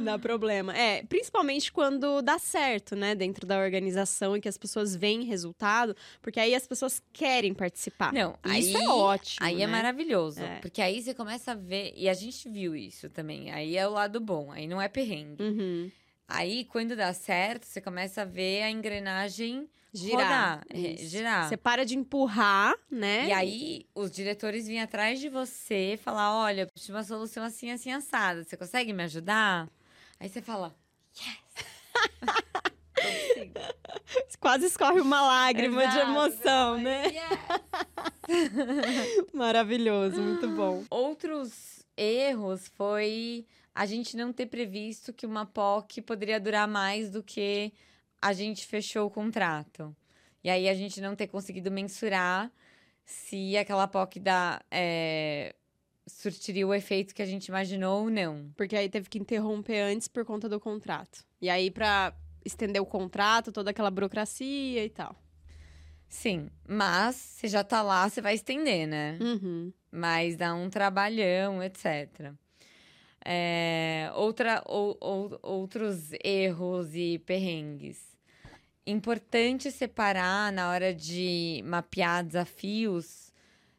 Dá 0.00 0.18
problema. 0.18 0.76
É, 0.76 1.02
principalmente 1.04 1.72
quando 1.72 2.22
dá 2.22 2.38
certo, 2.38 2.96
né, 2.96 3.14
dentro 3.14 3.46
da 3.46 3.58
organização 3.58 4.36
e 4.36 4.40
que 4.40 4.48
as 4.48 4.56
pessoas 4.56 4.94
veem 4.94 5.24
resultado, 5.24 5.94
porque 6.22 6.40
aí 6.40 6.54
as 6.54 6.66
pessoas 6.66 7.02
querem 7.12 7.52
participar. 7.52 8.12
Não, 8.12 8.38
isso 8.56 8.76
aí, 8.76 8.84
é 8.84 8.88
ótimo. 8.88 9.46
Aí 9.46 9.56
né? 9.56 9.62
é 9.62 9.66
maravilhoso. 9.66 10.40
É. 10.40 10.60
Porque 10.60 10.80
aí 10.80 11.02
você 11.02 11.14
começa 11.14 11.52
a 11.52 11.54
ver. 11.54 11.92
E 11.96 12.08
a 12.08 12.14
gente 12.14 12.48
viu 12.48 12.74
isso 12.74 13.08
também. 13.10 13.50
Aí 13.50 13.76
é 13.76 13.86
o 13.86 13.92
lado 13.92 14.20
bom. 14.20 14.50
Aí 14.52 14.66
não 14.66 14.80
é 14.80 14.88
perrengue. 14.88 15.42
Uhum. 15.42 15.90
Aí, 16.28 16.66
quando 16.66 16.94
dá 16.94 17.12
certo, 17.14 17.64
você 17.64 17.80
começa 17.80 18.20
a 18.20 18.24
ver 18.26 18.62
a 18.62 18.70
engrenagem 18.70 19.66
Girar. 19.94 20.62
rodar, 20.62 20.64
girar. 20.98 21.48
Você 21.48 21.56
para 21.56 21.86
de 21.86 21.96
empurrar, 21.96 22.76
né? 22.90 23.28
E 23.28 23.32
aí, 23.32 23.86
os 23.94 24.10
diretores 24.10 24.66
vêm 24.66 24.82
atrás 24.82 25.18
de 25.18 25.30
você 25.30 25.94
e 25.94 25.96
falar: 25.96 26.36
olha, 26.36 26.60
eu 26.62 26.66
preciso 26.66 26.92
de 26.92 26.98
uma 26.98 27.02
solução 27.02 27.42
assim, 27.42 27.70
assim, 27.70 27.90
assada. 27.90 28.44
Você 28.44 28.58
consegue 28.58 28.92
me 28.92 29.04
ajudar? 29.04 29.70
Aí 30.20 30.28
você 30.28 30.42
fala: 30.42 30.76
yes! 31.18 31.38
Quase 34.38 34.66
escorre 34.66 35.00
uma 35.00 35.22
lágrima 35.22 35.88
de 35.88 35.96
Exato, 35.96 36.10
emoção, 36.10 36.76
você 36.76 36.82
né? 36.82 37.04
"Yes!" 37.06 37.22
Maravilhoso, 39.32 40.20
muito 40.20 40.46
bom. 40.50 40.84
Outros 40.90 41.82
erros 41.96 42.68
foi 42.76 43.46
a 43.78 43.86
gente 43.86 44.16
não 44.16 44.32
ter 44.32 44.46
previsto 44.46 45.12
que 45.12 45.24
uma 45.24 45.46
POC 45.46 46.02
poderia 46.02 46.40
durar 46.40 46.66
mais 46.66 47.10
do 47.10 47.22
que 47.22 47.72
a 48.20 48.32
gente 48.32 48.66
fechou 48.66 49.06
o 49.06 49.10
contrato. 49.10 49.94
E 50.42 50.50
aí 50.50 50.68
a 50.68 50.74
gente 50.74 51.00
não 51.00 51.14
ter 51.14 51.28
conseguido 51.28 51.70
mensurar 51.70 52.50
se 53.04 53.56
aquela 53.56 53.86
POC 53.86 54.18
da, 54.18 54.60
é, 54.68 55.54
surtiria 56.08 56.66
o 56.66 56.74
efeito 56.74 57.14
que 57.14 57.22
a 57.22 57.24
gente 57.24 57.46
imaginou 57.46 58.02
ou 58.02 58.10
não. 58.10 58.50
Porque 58.56 58.74
aí 58.74 58.88
teve 58.88 59.08
que 59.08 59.16
interromper 59.16 59.78
antes 59.78 60.08
por 60.08 60.24
conta 60.24 60.48
do 60.48 60.58
contrato. 60.58 61.24
E 61.40 61.48
aí, 61.48 61.70
pra 61.70 62.12
estender 62.44 62.82
o 62.82 62.86
contrato, 62.86 63.52
toda 63.52 63.70
aquela 63.70 63.92
burocracia 63.92 64.84
e 64.84 64.90
tal. 64.90 65.14
Sim, 66.08 66.50
mas 66.66 67.14
você 67.14 67.46
já 67.46 67.62
tá 67.62 67.80
lá, 67.80 68.08
você 68.08 68.20
vai 68.20 68.34
estender, 68.34 68.88
né? 68.88 69.16
Uhum. 69.20 69.72
mas 69.92 70.36
dá 70.36 70.52
um 70.52 70.68
trabalhão, 70.68 71.62
etc. 71.62 72.34
É, 73.30 74.10
outra, 74.14 74.62
ou, 74.64 74.96
ou- 75.00 75.38
outros 75.42 76.12
erros 76.24 76.94
e 76.94 77.18
perrengues. 77.18 77.98
Importante 78.86 79.70
separar 79.70 80.50
na 80.50 80.70
hora 80.70 80.94
de 80.94 81.62
mapear 81.66 82.24
desafios 82.24 83.30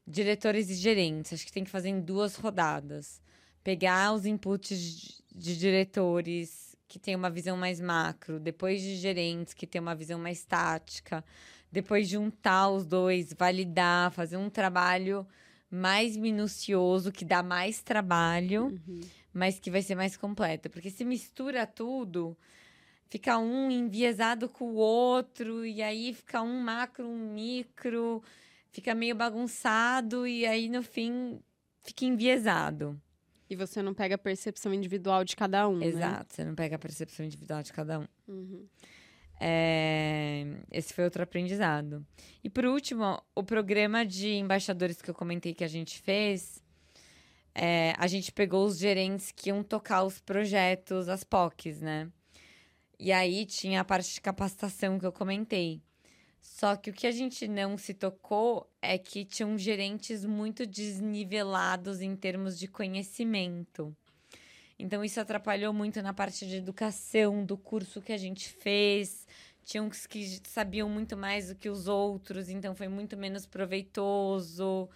diretores 0.06 0.70
e 0.70 0.76
gerentes. 0.76 1.34
Acho 1.34 1.46
que 1.48 1.52
tem 1.52 1.64
que 1.64 1.70
fazer 1.72 1.90
em 1.90 2.00
duas 2.00 2.36
rodadas. 2.36 3.20
Pegar 3.64 4.14
os 4.14 4.24
inputs 4.28 5.24
de- 5.34 5.58
diretores 5.58 6.76
que 6.88 7.00
têm 7.00 7.16
uma 7.16 7.30
visão 7.32 7.58
mais 7.58 7.80
macro, 7.82 8.40
depois 8.40 8.82
de 8.82 8.96
gerentes 8.98 9.56
que 9.56 9.66
têm 9.66 9.82
uma 9.82 9.96
visão 9.96 10.20
mais 10.20 10.46
tática, 10.46 11.26
depois 11.72 12.08
juntar 12.08 12.70
os 12.70 12.86
dois, 12.86 13.34
validar, 13.34 14.12
fazer 14.12 14.38
um 14.38 14.50
trabalho 14.50 15.26
mais 15.72 16.16
minucioso, 16.18 17.12
que 17.12 17.26
dá 17.26 17.42
mais 17.44 17.82
trabalho, 17.82 18.76
Uhum. 18.88 19.02
Mas 19.40 19.58
que 19.58 19.72
vai 19.72 19.82
ser 19.82 19.96
mais 19.96 20.18
completo. 20.18 20.70
Porque 20.70 20.90
se 20.92 21.06
mistura 21.06 21.66
tudo, 21.66 22.38
fica 23.10 23.38
um 23.40 23.72
enviesado 23.72 24.50
com 24.50 24.66
o 24.66 24.76
outro, 24.76 25.66
e 25.66 25.82
aí 25.82 26.14
fica 26.14 26.42
um 26.42 26.62
macro, 26.62 27.08
um 27.08 27.34
micro, 27.34 28.22
fica 28.70 28.94
meio 28.94 29.16
bagunçado, 29.16 30.28
e 30.28 30.46
aí 30.46 30.68
no 30.68 30.84
fim 30.84 31.40
fica 31.82 32.04
enviesado. 32.04 33.02
E 33.50 33.56
você 33.56 33.82
não 33.82 33.94
pega 33.94 34.16
a 34.16 34.18
percepção 34.18 34.74
individual 34.74 35.24
de 35.24 35.36
cada 35.36 35.68
um, 35.68 35.78
né? 35.78 35.88
Exato, 35.88 36.36
você 36.36 36.44
não 36.44 36.54
pega 36.54 36.76
a 36.76 36.80
percepção 36.80 37.26
individual 37.26 37.64
de 37.64 37.72
cada 37.72 38.00
um. 38.00 38.08
Uhum. 38.28 38.68
É, 39.40 40.46
esse 40.70 40.94
foi 40.94 41.06
outro 41.06 41.24
aprendizado. 41.24 42.06
E 42.44 42.50
por 42.50 42.66
último, 42.66 43.24
o 43.34 43.42
programa 43.42 44.06
de 44.06 44.34
embaixadores 44.34 45.02
que 45.02 45.10
eu 45.10 45.16
comentei 45.16 45.54
que 45.54 45.64
a 45.64 45.68
gente 45.68 46.00
fez, 46.02 46.62
é, 47.54 47.94
a 47.98 48.08
gente 48.08 48.32
pegou 48.32 48.66
os 48.66 48.78
gerentes 48.78 49.32
que 49.32 49.50
iam 49.50 49.64
tocar 49.64 50.04
os 50.04 50.20
projetos, 50.20 51.10
as 51.10 51.24
POCs, 51.24 51.82
né? 51.82 52.10
E 53.00 53.12
aí 53.12 53.46
tinha 53.46 53.82
a 53.82 53.86
parte 53.86 54.14
de 54.14 54.22
capacitação 54.22 55.00
que 55.00 55.06
eu 55.06 55.12
comentei. 55.12 55.82
Só 56.42 56.76
que 56.76 56.90
o 56.90 56.94
que 56.94 57.08
a 57.08 57.12
gente 57.12 57.48
não 57.48 57.78
se 57.78 57.94
tocou 57.94 58.70
é 58.82 58.98
que 58.98 59.26
tinham 59.26 59.58
gerentes 59.58 60.26
muito 60.26 60.66
desnivelados 60.66 62.02
em 62.02 62.16
termos 62.16 62.58
de 62.58 62.68
conhecimento. 62.68 63.96
Então, 64.78 65.04
isso 65.04 65.20
atrapalhou 65.20 65.74
muito 65.74 66.02
na 66.02 66.14
parte 66.14 66.48
de 66.48 66.56
educação 66.56 67.44
do 67.44 67.58
curso 67.58 68.02
que 68.02 68.14
a 68.14 68.18
gente 68.18 68.48
fez. 68.48 69.28
Tinha 69.66 69.84
uns 69.84 70.08
que 70.08 70.40
sabiam 70.48 70.90
muito 70.90 71.18
mais 71.18 71.50
do 71.50 71.56
que 71.56 71.70
os 71.70 71.88
outros, 71.88 72.50
então 72.50 72.74
foi 72.74 72.88
muito 72.88 73.18
menos 73.18 73.46
proveitoso. 73.46 74.90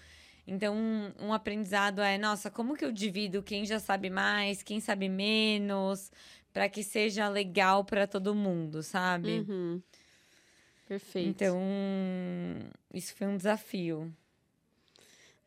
Então, 0.45 0.75
um, 0.75 1.27
um 1.27 1.33
aprendizado 1.33 2.01
é: 2.01 2.17
nossa, 2.17 2.51
como 2.51 2.75
que 2.75 2.83
eu 2.83 2.91
divido 2.91 3.41
quem 3.41 3.65
já 3.65 3.79
sabe 3.79 4.09
mais, 4.09 4.61
quem 4.61 4.79
sabe 4.79 5.07
menos, 5.07 6.11
para 6.51 6.67
que 6.69 6.83
seja 6.83 7.29
legal 7.29 7.83
para 7.83 8.05
todo 8.05 8.35
mundo, 8.35 8.83
sabe? 8.83 9.45
Uhum. 9.47 9.81
Perfeito. 10.87 11.29
Então, 11.29 11.59
isso 12.93 13.15
foi 13.15 13.27
um 13.27 13.37
desafio. 13.37 14.13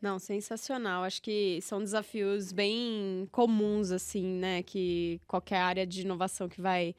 Não, 0.01 0.19
sensacional. 0.19 1.05
Acho 1.05 1.23
que 1.23 1.61
são 1.63 1.79
desafios 1.79 2.53
bem 2.53 3.29
comuns, 3.31 3.91
assim, 3.91 4.27
né? 4.27 4.63
Que 4.63 5.21
qualquer 5.27 5.59
área 5.59 5.87
de 5.87 6.03
inovação 6.03 6.49
que 6.49 6.61
vai 6.61 6.95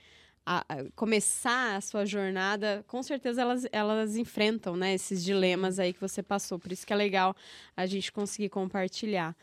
a- 0.48 0.66
a- 0.70 0.86
começar 0.96 1.76
a 1.76 1.82
sua 1.82 2.06
jornada, 2.06 2.84
com 2.88 3.04
certeza 3.04 3.42
elas, 3.42 3.68
elas 3.72 4.16
enfrentam, 4.16 4.78
né? 4.78 4.94
Esses 4.94 5.22
dilemas 5.24 5.78
aí 5.78 5.92
que 5.92 6.00
você 6.00 6.24
passou. 6.24 6.58
Por 6.58 6.72
isso 6.72 6.88
que 6.88 6.94
é 6.94 6.96
legal 6.96 7.36
a 7.76 7.86
gente 7.86 8.12
conseguir 8.14 8.48
compartilhar. 8.48 9.36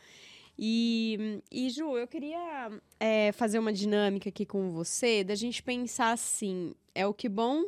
E, 0.57 1.41
e 1.51 1.69
Ju, 1.69 1.95
eu 1.97 2.07
queria 2.07 2.71
é, 2.99 3.31
fazer 3.33 3.59
uma 3.59 3.71
dinâmica 3.71 4.29
aqui 4.29 4.45
com 4.45 4.71
você, 4.71 5.23
da 5.23 5.35
gente 5.35 5.61
pensar 5.61 6.11
assim, 6.11 6.73
é 6.95 7.05
o 7.05 7.13
que 7.13 7.29
bom, 7.29 7.65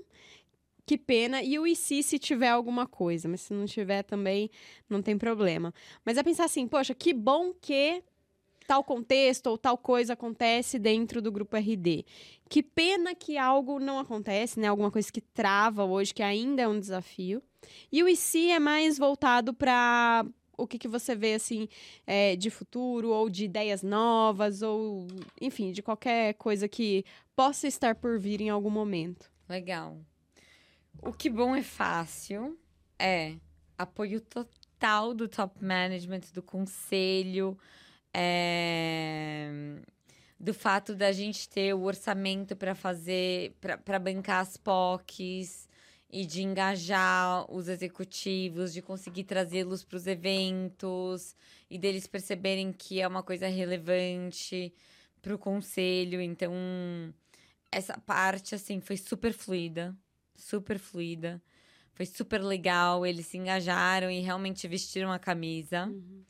que 0.85 0.97
pena, 0.97 1.43
e 1.43 1.59
o 1.59 1.67
e 1.67 1.75
se 1.75 2.01
se 2.01 2.17
tiver 2.17 2.49
alguma 2.49 2.87
coisa, 2.87 3.27
mas 3.27 3.41
se 3.41 3.53
não 3.53 3.65
tiver 3.65 4.03
também, 4.03 4.49
não 4.89 5.01
tem 5.01 5.17
problema. 5.17 5.73
Mas 6.05 6.17
é 6.17 6.23
pensar 6.23 6.45
assim, 6.45 6.67
poxa, 6.67 6.95
que 6.95 7.13
bom 7.13 7.53
que 7.53 8.01
tal 8.67 8.83
contexto 8.83 9.47
ou 9.47 9.57
tal 9.57 9.77
coisa 9.77 10.13
acontece 10.13 10.77
dentro 10.77 11.21
do 11.21 11.31
grupo 11.31 11.55
RD. 11.55 12.05
Que 12.49 12.61
pena 12.61 13.15
que 13.15 13.37
algo 13.37 13.79
não 13.79 13.97
acontece, 13.97 14.59
né? 14.59 14.67
Alguma 14.67 14.91
coisa 14.91 15.11
que 15.11 15.21
trava 15.21 15.85
hoje, 15.85 16.13
que 16.13 16.21
ainda 16.21 16.61
é 16.61 16.67
um 16.67 16.79
desafio. 16.79 17.41
E 17.91 18.03
o 18.03 18.09
IC 18.09 18.51
é 18.51 18.59
mais 18.59 18.97
voltado 18.97 19.53
para 19.53 20.25
o 20.57 20.67
que, 20.67 20.77
que 20.77 20.87
você 20.87 21.15
vê 21.15 21.35
assim 21.35 21.69
é, 22.05 22.35
de 22.35 22.49
futuro 22.49 23.09
ou 23.09 23.29
de 23.29 23.45
ideias 23.45 23.83
novas 23.83 24.61
ou 24.61 25.07
enfim 25.39 25.71
de 25.71 25.81
qualquer 25.81 26.33
coisa 26.33 26.67
que 26.67 27.05
possa 27.35 27.67
estar 27.67 27.95
por 27.95 28.19
vir 28.19 28.41
em 28.41 28.49
algum 28.49 28.69
momento. 28.69 29.31
Legal. 29.47 29.97
O 31.01 31.13
que 31.13 31.29
bom 31.29 31.55
é 31.55 31.61
fácil 31.61 32.57
é 32.99 33.35
apoio 33.77 34.19
total 34.19 35.13
do 35.13 35.27
top 35.27 35.63
management, 35.63 36.21
do 36.33 36.41
conselho, 36.41 37.57
é, 38.19 39.47
do 40.39 40.51
fato 40.51 40.95
da 40.95 41.11
gente 41.11 41.47
ter 41.47 41.75
o 41.75 41.83
orçamento 41.83 42.55
para 42.55 42.73
fazer, 42.73 43.55
para 43.85 43.99
bancar 43.99 44.41
as 44.41 44.57
POCs 44.57 45.69
e 46.09 46.25
de 46.25 46.41
engajar 46.41 47.45
os 47.51 47.67
executivos, 47.67 48.73
de 48.73 48.81
conseguir 48.81 49.25
trazê-los 49.25 49.83
para 49.83 49.97
os 49.97 50.07
eventos 50.07 51.35
e 51.69 51.77
deles 51.77 52.07
perceberem 52.07 52.73
que 52.73 52.99
é 52.99 53.07
uma 53.07 53.21
coisa 53.21 53.47
relevante 53.47 54.73
para 55.21 55.35
o 55.35 55.37
conselho. 55.37 56.19
Então, 56.19 56.53
essa 57.71 57.99
parte, 57.99 58.55
assim, 58.55 58.79
foi 58.81 58.97
super 58.97 59.31
fluida, 59.31 59.95
super 60.35 60.79
fluida. 60.79 61.39
Foi 61.93 62.05
super 62.05 62.43
legal, 62.43 63.05
eles 63.05 63.27
se 63.27 63.37
engajaram 63.37 64.09
e 64.09 64.21
realmente 64.21 64.67
vestiram 64.67 65.11
a 65.11 65.19
camisa. 65.19 65.85
Uhum. 65.85 66.23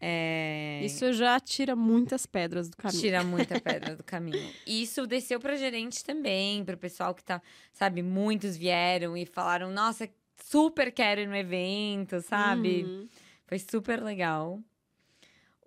É... 0.00 0.80
Isso 0.84 1.12
já 1.12 1.38
tira 1.40 1.74
muitas 1.74 2.24
pedras 2.24 2.68
do 2.68 2.76
caminho. 2.76 3.00
Tira 3.00 3.22
muita 3.24 3.60
pedra 3.60 3.96
do 3.96 4.04
caminho. 4.04 4.52
Isso 4.66 5.06
desceu 5.06 5.40
pra 5.40 5.56
gerente 5.56 6.04
também, 6.04 6.64
pro 6.64 6.76
pessoal 6.76 7.14
que 7.14 7.24
tá, 7.24 7.42
sabe, 7.72 8.02
muitos 8.02 8.56
vieram 8.56 9.16
e 9.16 9.26
falaram, 9.26 9.70
nossa, 9.72 10.08
super 10.44 10.92
quero 10.92 11.20
ir 11.20 11.26
no 11.26 11.36
evento, 11.36 12.20
sabe? 12.20 12.84
Uhum. 12.84 13.08
Foi 13.46 13.58
super 13.58 14.02
legal. 14.02 14.60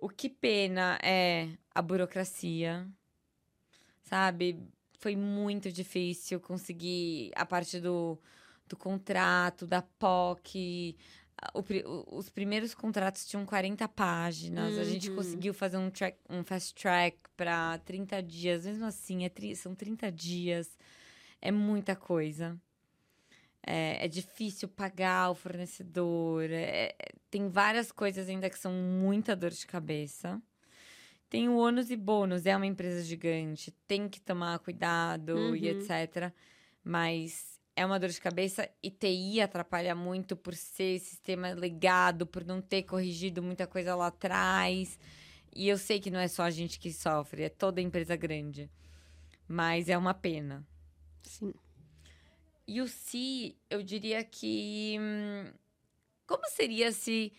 O 0.00 0.08
que 0.08 0.28
pena 0.28 0.98
é 1.02 1.50
a 1.74 1.82
burocracia, 1.82 2.86
sabe? 4.02 4.58
Foi 4.98 5.14
muito 5.14 5.70
difícil 5.70 6.40
conseguir 6.40 7.32
a 7.34 7.44
parte 7.44 7.80
do, 7.80 8.18
do 8.68 8.76
contrato, 8.76 9.66
da 9.66 9.82
POC, 9.82 10.96
o, 11.54 12.16
os 12.16 12.28
primeiros 12.28 12.74
contratos 12.74 13.26
tinham 13.26 13.44
40 13.44 13.88
páginas. 13.88 14.74
Uhum. 14.74 14.80
A 14.80 14.84
gente 14.84 15.10
uhum. 15.10 15.16
conseguiu 15.16 15.52
fazer 15.54 15.76
um, 15.76 15.90
track, 15.90 16.18
um 16.28 16.44
fast 16.44 16.74
track 16.74 17.18
para 17.36 17.78
30 17.78 18.22
dias. 18.22 18.66
Mesmo 18.66 18.84
assim, 18.84 19.24
é 19.24 19.54
são 19.54 19.74
30 19.74 20.10
dias. 20.12 20.78
É 21.40 21.50
muita 21.50 21.96
coisa. 21.96 22.56
É, 23.64 24.04
é 24.04 24.08
difícil 24.08 24.68
pagar 24.68 25.30
o 25.30 25.34
fornecedor. 25.34 26.44
É, 26.50 26.88
é, 26.88 26.96
tem 27.30 27.48
várias 27.48 27.90
coisas 27.92 28.28
ainda 28.28 28.50
que 28.50 28.58
são 28.58 28.72
muita 28.72 29.34
dor 29.34 29.50
de 29.50 29.66
cabeça. 29.66 30.40
Tem 31.28 31.48
o 31.48 31.56
ônus 31.56 31.90
e 31.90 31.96
bônus. 31.96 32.46
É 32.46 32.56
uma 32.56 32.66
empresa 32.66 33.02
gigante. 33.02 33.72
Tem 33.86 34.08
que 34.08 34.20
tomar 34.20 34.58
cuidado 34.58 35.34
uhum. 35.34 35.56
e 35.56 35.68
etc. 35.68 36.32
Mas 36.84 37.60
é 37.74 37.86
uma 37.86 37.98
dor 37.98 38.10
de 38.10 38.20
cabeça 38.20 38.68
e 38.82 38.90
TI 38.90 39.40
atrapalha 39.40 39.94
muito 39.94 40.36
por 40.36 40.54
ser 40.54 40.98
sistema 40.98 41.52
legado, 41.52 42.26
por 42.26 42.44
não 42.44 42.60
ter 42.60 42.82
corrigido 42.82 43.42
muita 43.42 43.66
coisa 43.66 43.94
lá 43.94 44.08
atrás. 44.08 44.98
E 45.54 45.68
eu 45.68 45.78
sei 45.78 46.00
que 46.00 46.10
não 46.10 46.20
é 46.20 46.28
só 46.28 46.42
a 46.42 46.50
gente 46.50 46.78
que 46.78 46.92
sofre, 46.92 47.44
é 47.44 47.48
toda 47.48 47.80
empresa 47.80 48.16
grande. 48.16 48.70
Mas 49.48 49.88
é 49.88 49.96
uma 49.96 50.14
pena. 50.14 50.66
Sim. 51.22 51.52
E 52.66 52.80
o 52.80 52.88
Si, 52.88 53.56
eu 53.68 53.82
diria 53.82 54.22
que. 54.24 54.96
Hum, 55.00 55.52
como 56.26 56.48
seria 56.48 56.92
se 56.92 57.32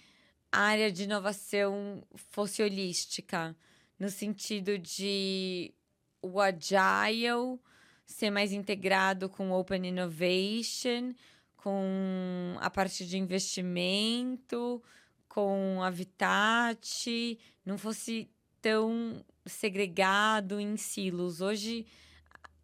a 0.51 0.59
área 0.61 0.91
de 0.91 1.03
inovação 1.03 2.03
fosse 2.15 2.61
holística? 2.61 3.55
No 3.97 4.09
sentido 4.09 4.77
de 4.77 5.73
o 6.21 6.39
agile 6.39 7.59
ser 8.05 8.29
mais 8.29 8.51
integrado 8.51 9.29
com 9.29 9.51
Open 9.51 9.87
Innovation, 9.87 11.13
com 11.55 12.57
a 12.59 12.69
parte 12.69 13.05
de 13.05 13.17
investimento, 13.17 14.83
com 15.27 15.81
a 15.81 15.89
Vitat, 15.89 17.39
não 17.65 17.77
fosse 17.77 18.29
tão 18.61 19.23
segregado 19.45 20.59
em 20.59 20.77
silos. 20.77 21.41
Hoje, 21.41 21.85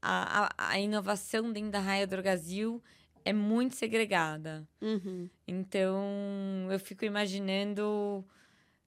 a, 0.01 0.45
a, 0.45 0.71
a 0.71 0.79
inovação 0.79 1.51
dentro 1.51 1.71
da 1.71 1.79
Raia 1.79 2.05
Drogasil 2.05 2.81
é 3.25 3.33
muito 3.33 3.75
segregada. 3.75 4.67
Uhum. 4.81 5.29
Então, 5.47 6.67
eu 6.69 6.79
fico 6.79 7.05
imaginando 7.05 8.25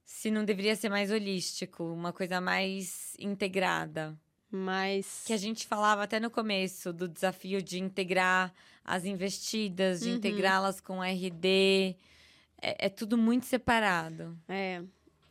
se 0.03 0.29
não 0.29 0.43
deveria 0.43 0.75
ser 0.75 0.89
mais 0.89 1.11
holístico, 1.11 1.83
uma 1.83 2.11
coisa 2.11 2.41
mais 2.41 3.15
integrada. 3.19 4.17
Mas. 4.55 5.23
Que 5.25 5.33
a 5.33 5.37
gente 5.37 5.65
falava 5.65 6.03
até 6.03 6.19
no 6.19 6.29
começo 6.29 6.93
do 6.93 7.07
desafio 7.07 7.59
de 7.59 7.79
integrar 7.79 8.53
as 8.85 9.03
investidas, 9.03 10.01
de 10.01 10.09
uhum. 10.09 10.15
integrá-las 10.17 10.79
com 10.79 11.01
RD. 11.01 11.95
É, 12.61 12.85
é 12.85 12.89
tudo 12.89 13.17
muito 13.17 13.47
separado. 13.47 14.37
É. 14.47 14.83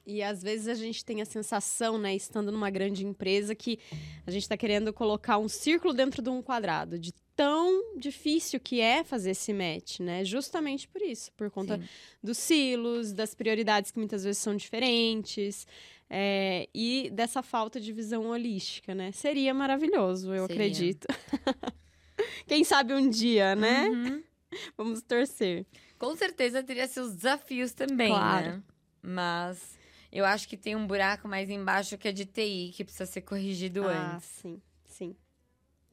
E 0.05 0.21
às 0.25 0.43
vezes 0.43 0.67
a 0.67 0.75
gente 0.75 1.05
tem 1.05 1.23
a 1.23 1.25
sensação, 1.25 1.97
né, 1.97 2.13
estando 2.17 2.51
numa 2.51 2.69
grande 2.69 3.07
empresa, 3.07 3.55
que 3.55 3.79
a 4.27 4.31
gente 4.33 4.43
está 4.43 4.57
querendo 4.57 4.93
colocar 4.93 5.39
um 5.39 5.49
círculo 5.49 5.95
dentro 5.95 6.21
de 6.21 6.29
um 6.29 6.43
quadrado, 6.43 6.99
de 6.99 7.13
tão 7.35 7.97
difícil 7.97 8.61
que 8.61 8.81
é 8.81 9.03
fazer 9.05 9.31
esse 9.31 9.53
match, 9.53 10.01
né? 10.01 10.25
Justamente 10.25 10.87
por 10.89 11.01
isso, 11.03 11.33
por 11.33 11.51
conta 11.51 11.79
Sim. 11.79 11.89
dos 12.23 12.39
silos, 12.39 13.13
das 13.13 13.35
prioridades 13.35 13.91
que 13.91 13.99
muitas 13.99 14.25
vezes 14.25 14.39
são 14.43 14.55
diferentes. 14.57 15.67
É, 16.09 16.69
e 16.75 17.11
dessa 17.11 17.43
falta 17.43 17.81
de 17.81 17.93
visão 17.93 18.27
holística, 18.27 18.95
né? 18.95 19.13
Seria 19.13 19.55
maravilhoso, 19.55 20.35
eu 20.35 20.47
Seria. 20.47 20.67
acredito. 20.67 21.07
Quem 22.47 22.65
sabe 22.65 22.93
um 22.95 23.09
dia, 23.09 23.57
né? 23.57 23.89
Uhum. 23.89 24.23
Vamos 24.77 25.01
torcer. 25.03 25.67
Com 25.99 26.15
certeza 26.15 26.63
teria 26.63 26.87
seus 26.87 27.15
desafios 27.15 27.73
também, 27.73 28.11
claro. 28.11 28.47
né? 28.47 28.63
Mas 29.01 29.79
eu 30.13 30.27
acho 30.27 30.47
que 30.47 30.57
tem 30.57 30.77
um 30.77 30.87
buraco 30.87 31.27
mais 31.27 31.49
embaixo 31.49 31.97
que 31.97 32.09
é 32.09 32.13
de 32.13 32.27
TI, 32.27 32.73
que 32.75 32.85
precisa 32.85 33.07
ser 33.07 33.23
corrigido 33.23 33.89
ah, 33.89 34.17
antes. 34.17 34.29
Sim, 34.29 34.63
sim. 34.85 35.17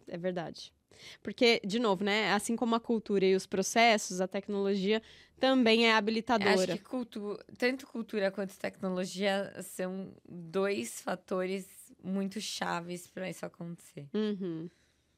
É 0.06 0.18
verdade. 0.18 0.74
Porque, 1.22 1.62
de 1.66 1.80
novo, 1.80 2.04
né? 2.04 2.34
Assim 2.34 2.56
como 2.56 2.76
a 2.76 2.80
cultura 2.80 3.26
e 3.26 3.36
os 3.36 3.46
processos, 3.46 4.22
a 4.22 4.28
tecnologia 4.28 5.02
também 5.40 5.88
é 5.88 5.94
habilitadora. 5.94 6.54
Acho 6.54 6.68
que 6.68 6.80
cultu 6.80 7.40
tanto 7.58 7.88
cultura 7.88 8.30
quanto 8.30 8.58
tecnologia 8.58 9.54
são 9.62 10.12
dois 10.28 11.02
fatores 11.02 11.68
muito 12.04 12.40
chaves 12.42 13.08
para 13.08 13.30
isso 13.30 13.46
acontecer. 13.46 14.08
Uhum. 14.14 14.70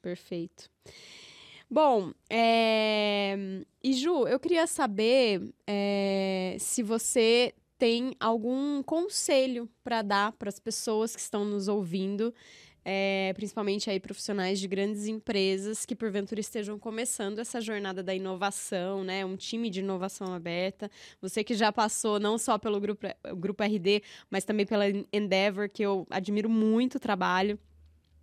Perfeito. 0.01 0.69
Bom, 1.69 2.11
é... 2.29 3.63
e 3.81 3.93
Ju, 3.93 4.27
eu 4.27 4.39
queria 4.39 4.67
saber 4.67 5.41
é... 5.65 6.57
se 6.59 6.83
você 6.83 7.53
tem 7.77 8.13
algum 8.19 8.83
conselho 8.83 9.69
para 9.83 10.01
dar 10.01 10.33
para 10.33 10.49
as 10.49 10.59
pessoas 10.59 11.15
que 11.15 11.21
estão 11.21 11.43
nos 11.43 11.67
ouvindo 11.67 12.33
é, 12.83 13.31
principalmente 13.35 13.89
aí 13.89 13.99
profissionais 13.99 14.59
de 14.59 14.67
grandes 14.67 15.05
empresas 15.05 15.85
que 15.85 15.95
porventura 15.95 16.41
estejam 16.41 16.79
começando 16.79 17.39
essa 17.39 17.61
jornada 17.61 18.01
da 18.01 18.13
inovação, 18.13 19.03
né? 19.03 19.23
Um 19.23 19.35
time 19.35 19.69
de 19.69 19.81
inovação 19.81 20.33
aberta. 20.33 20.89
Você 21.21 21.43
que 21.43 21.53
já 21.53 21.71
passou 21.71 22.19
não 22.19 22.37
só 22.37 22.57
pelo 22.57 22.79
grupo, 22.79 23.05
grupo 23.37 23.63
RD, 23.63 24.01
mas 24.29 24.43
também 24.43 24.65
pela 24.65 24.85
Endeavor, 25.13 25.69
que 25.69 25.83
eu 25.83 26.07
admiro 26.09 26.49
muito 26.49 26.95
o 26.95 26.99
trabalho. 26.99 27.59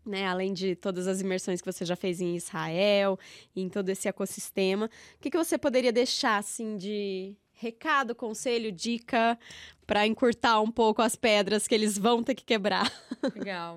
Né, 0.07 0.27
além 0.27 0.55
de 0.55 0.75
todas 0.75 1.07
as 1.07 1.21
imersões 1.21 1.61
que 1.61 1.71
você 1.71 1.85
já 1.85 1.95
fez 1.95 2.19
em 2.19 2.35
Israel, 2.35 3.19
em 3.55 3.69
todo 3.69 3.91
esse 3.91 4.09
ecossistema, 4.09 4.87
o 4.87 5.21
que, 5.21 5.31
que 5.31 5.37
você 5.37 5.59
poderia 5.59 5.93
deixar 5.93 6.39
assim 6.39 6.79
de 6.79 7.37
recado, 7.53 8.15
conselho, 8.15 8.73
dica 8.73 9.39
para 9.87 10.07
encurtar 10.07 10.63
um 10.63 10.71
pouco 10.71 11.03
as 11.03 11.15
pedras 11.15 11.69
que 11.69 11.75
eles 11.75 11.99
vão 11.99 12.23
ter 12.23 12.35
que 12.35 12.45
quebrar? 12.45 12.91
Legal. 13.37 13.77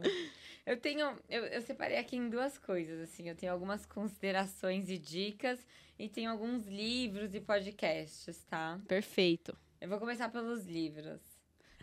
Eu 0.65 0.77
tenho. 0.77 1.17
Eu, 1.27 1.45
eu 1.45 1.61
separei 1.61 1.97
aqui 1.97 2.15
em 2.15 2.29
duas 2.29 2.57
coisas, 2.57 2.99
assim. 3.01 3.27
Eu 3.27 3.35
tenho 3.35 3.51
algumas 3.51 3.85
considerações 3.85 4.89
e 4.89 4.97
dicas 4.97 5.59
e 5.97 6.07
tenho 6.07 6.31
alguns 6.31 6.67
livros 6.67 7.33
e 7.33 7.39
podcasts, 7.39 8.43
tá? 8.45 8.79
Perfeito. 8.87 9.57
Eu 9.79 9.89
vou 9.89 9.99
começar 9.99 10.29
pelos 10.29 10.65
livros. 10.65 11.19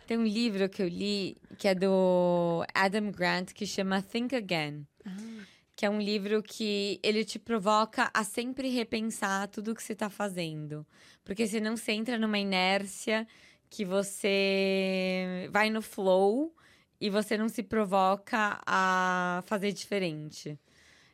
Tem 0.07 0.17
um 0.17 0.25
livro 0.25 0.67
que 0.69 0.81
eu 0.81 0.87
li 0.87 1.37
que 1.57 1.67
é 1.67 1.75
do 1.75 2.65
Adam 2.73 3.11
Grant 3.11 3.51
que 3.53 3.65
chama 3.65 4.01
Think 4.01 4.35
Again. 4.35 4.87
Ah. 5.05 5.45
Que 5.75 5.85
é 5.85 5.89
um 5.89 6.01
livro 6.01 6.41
que 6.41 6.99
ele 7.03 7.23
te 7.23 7.37
provoca 7.37 8.09
a 8.13 8.23
sempre 8.23 8.69
repensar 8.69 9.47
tudo 9.49 9.75
que 9.75 9.83
você 9.83 9.93
está 9.93 10.09
fazendo. 10.09 10.85
Porque 11.23 11.45
senão 11.45 11.77
você 11.77 11.91
entra 11.91 12.17
numa 12.17 12.39
inércia 12.39 13.27
que 13.69 13.85
você 13.85 15.47
vai 15.51 15.69
no 15.69 15.81
flow 15.81 16.55
e 16.99 17.09
você 17.09 17.37
não 17.37 17.47
se 17.49 17.63
provoca 17.63 18.61
a 18.65 19.43
fazer 19.45 19.71
diferente. 19.71 20.59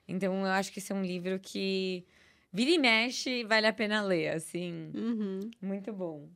Então, 0.07 0.41
eu 0.41 0.51
acho 0.51 0.71
que 0.71 0.79
esse 0.79 0.91
é 0.91 0.95
um 0.95 1.03
livro 1.03 1.39
que 1.39 2.05
vira 2.51 2.71
e 2.71 2.77
mexe 2.77 3.43
vale 3.43 3.67
a 3.67 3.73
pena 3.73 4.01
ler, 4.01 4.29
assim. 4.29 4.91
Uhum. 4.95 5.51
Muito 5.61 5.91
bom. 5.91 6.29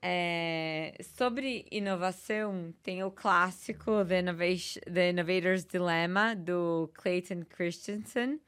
É, 0.00 0.94
sobre 1.16 1.66
inovação, 1.72 2.72
tem 2.82 3.02
o 3.02 3.10
clássico 3.10 4.04
The, 4.04 4.20
Innovation, 4.20 4.80
The 4.82 5.10
Innovator's 5.10 5.64
Dilemma, 5.64 6.36
do 6.36 6.90
Clayton 6.94 7.42
Christensen. 7.44 8.40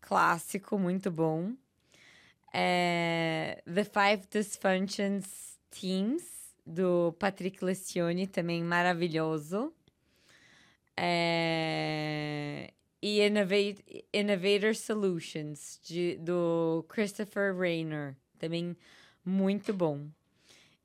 Clássico, 0.00 0.78
muito 0.78 1.10
bom. 1.10 1.52
É, 2.54 3.60
The 3.66 3.84
Five 3.84 4.28
Dysfunctions 4.30 5.58
Teams, 5.70 6.24
do 6.66 7.14
Patrick 7.18 7.64
Lencioni, 7.64 8.26
também 8.26 8.62
maravilhoso. 8.62 9.72
É, 10.96 12.72
e 13.00 13.20
Innovate, 13.20 14.04
Innovator 14.12 14.74
Solutions, 14.74 15.78
de, 15.84 16.16
do 16.16 16.84
Christopher 16.88 17.56
Rayner, 17.56 18.16
também 18.38 18.76
muito 19.24 19.72
bom. 19.72 20.08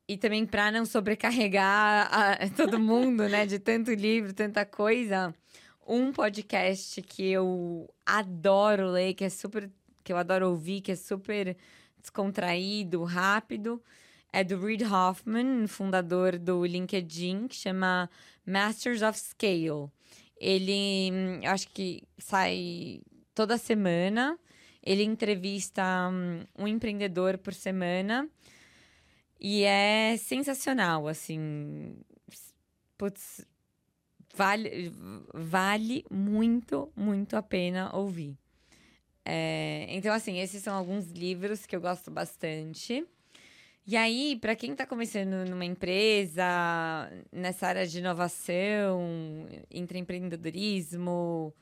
E 0.06 0.16
também 0.16 0.44
para 0.44 0.70
não 0.70 0.84
sobrecarregar 0.84 2.08
a, 2.12 2.48
todo 2.50 2.78
mundo, 2.80 3.28
né, 3.28 3.46
de 3.46 3.58
tanto 3.58 3.92
livro, 3.92 4.32
tanta 4.32 4.64
coisa, 4.64 5.34
um 5.86 6.12
podcast 6.12 7.00
que 7.02 7.30
eu 7.30 7.92
adoro 8.04 8.90
ler, 8.90 9.14
que 9.14 9.24
é 9.24 9.30
super 9.30 9.70
que 10.04 10.12
eu 10.12 10.16
adoro 10.16 10.50
ouvir, 10.50 10.80
que 10.80 10.92
é 10.92 10.96
super 10.96 11.56
descontraído, 12.00 13.04
rápido, 13.04 13.80
é 14.32 14.42
do 14.42 14.58
Reid 14.58 14.84
Hoffman, 14.84 15.66
fundador 15.66 16.38
do 16.38 16.64
LinkedIn, 16.64 17.48
que 17.48 17.56
chama 17.56 18.08
Masters 18.46 19.02
of 19.02 19.18
Scale. 19.18 19.90
Ele, 20.40 21.10
eu 21.42 21.50
acho 21.50 21.68
que 21.68 22.02
sai 22.18 23.02
toda 23.34 23.58
semana. 23.58 24.38
Ele 24.82 25.04
entrevista 25.04 25.82
um 26.58 26.66
empreendedor 26.66 27.38
por 27.38 27.52
semana. 27.52 28.28
E 29.38 29.64
é 29.64 30.16
sensacional, 30.16 31.06
assim. 31.06 31.96
Putz, 32.96 33.44
vale, 34.34 34.92
vale 35.34 36.04
muito, 36.10 36.90
muito 36.96 37.36
a 37.36 37.42
pena 37.42 37.94
ouvir. 37.94 38.36
É, 39.24 39.86
então, 39.90 40.12
assim, 40.12 40.38
esses 40.38 40.62
são 40.62 40.74
alguns 40.74 41.10
livros 41.10 41.66
que 41.66 41.76
eu 41.76 41.80
gosto 41.80 42.10
bastante. 42.10 43.06
E 43.84 43.96
aí, 43.96 44.38
para 44.40 44.54
quem 44.54 44.72
está 44.72 44.86
começando 44.86 45.44
numa 45.48 45.64
empresa, 45.64 46.44
nessa 47.32 47.66
área 47.66 47.84
de 47.84 47.98
inovação, 47.98 49.48
entre 49.68 49.98
empreendedorismo, 49.98 51.52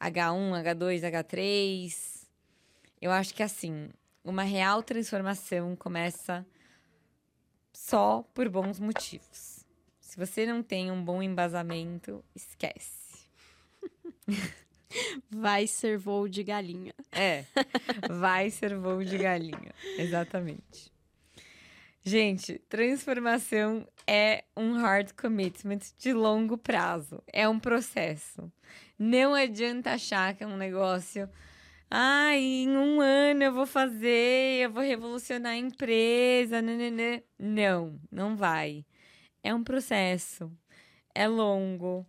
H1, 0.00 0.62
H2, 0.62 1.00
H3, 1.00 2.26
eu 3.02 3.10
acho 3.10 3.34
que 3.34 3.42
assim, 3.42 3.88
uma 4.24 4.44
real 4.44 4.80
transformação 4.80 5.74
começa 5.74 6.46
só 7.72 8.22
por 8.32 8.48
bons 8.48 8.78
motivos. 8.78 9.66
Se 9.98 10.16
você 10.16 10.46
não 10.46 10.62
tem 10.62 10.92
um 10.92 11.04
bom 11.04 11.20
embasamento, 11.20 12.24
esquece. 12.32 13.26
Vai 15.28 15.66
ser 15.66 15.98
voo 15.98 16.28
de 16.28 16.42
galinha. 16.42 16.94
É, 17.12 17.44
vai 18.08 18.48
ser 18.50 18.74
voo 18.78 19.04
de 19.04 19.18
galinha. 19.18 19.74
Exatamente. 19.98 20.95
Gente, 22.08 22.60
transformação 22.68 23.84
é 24.06 24.44
um 24.56 24.74
hard 24.74 25.10
commitment 25.20 25.80
de 25.98 26.12
longo 26.12 26.56
prazo. 26.56 27.20
É 27.32 27.48
um 27.48 27.58
processo. 27.58 28.48
Não 28.96 29.34
adianta 29.34 29.90
achar 29.90 30.32
que 30.32 30.44
é 30.44 30.46
um 30.46 30.56
negócio. 30.56 31.28
Ah, 31.90 32.36
em 32.36 32.68
um 32.76 33.00
ano 33.00 33.42
eu 33.42 33.52
vou 33.52 33.66
fazer, 33.66 34.62
eu 34.62 34.70
vou 34.70 34.84
revolucionar 34.84 35.54
a 35.54 35.56
empresa. 35.56 36.62
Nananã. 36.62 37.20
Não, 37.36 38.00
não 38.08 38.36
vai. 38.36 38.86
É 39.42 39.52
um 39.52 39.64
processo. 39.64 40.48
É 41.12 41.26
longo 41.26 42.06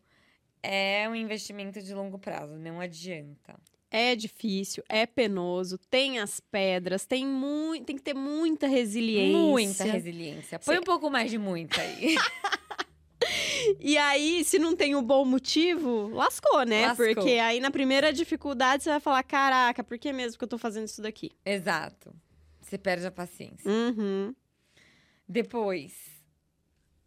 é 0.61 1.07
um 1.07 1.15
investimento 1.15 1.81
de 1.81 1.93
longo 1.93 2.19
prazo, 2.19 2.57
não 2.57 2.81
adianta. 2.81 3.55
É 3.89 4.15
difícil, 4.15 4.83
é 4.89 5.05
penoso, 5.05 5.77
tem 5.77 6.19
as 6.19 6.41
pedras, 6.41 7.05
tem, 7.05 7.25
mu 7.25 7.71
tem 7.85 7.95
que 7.95 8.01
ter 8.01 8.13
muita 8.13 8.67
resiliência. 8.67 9.38
Muita 9.38 9.83
resiliência. 9.85 10.59
Põe 10.59 10.75
Cê... 10.75 10.81
um 10.81 10.83
pouco 10.83 11.09
mais 11.09 11.31
de 11.31 11.38
muita 11.38 11.79
aí. 11.79 12.17
e 13.79 13.97
aí, 13.97 14.43
se 14.43 14.59
não 14.59 14.75
tem 14.75 14.93
um 14.93 15.01
bom 15.01 15.23
motivo, 15.23 16.09
lascou, 16.09 16.63
né? 16.63 16.88
Lascou. 16.88 17.15
Porque 17.15 17.31
aí 17.31 17.61
na 17.61 17.71
primeira 17.71 18.11
dificuldade 18.11 18.83
você 18.83 18.89
vai 18.89 18.99
falar: 18.99 19.23
caraca, 19.23 19.81
por 19.83 19.97
que 19.97 20.11
mesmo 20.11 20.38
que 20.38 20.43
eu 20.43 20.49
tô 20.49 20.57
fazendo 20.57 20.85
isso 20.85 21.01
daqui? 21.01 21.31
Exato. 21.45 22.13
Você 22.61 22.77
perde 22.77 23.05
a 23.05 23.11
paciência. 23.11 23.71
Uhum. 23.71 24.35
Depois, 25.27 25.93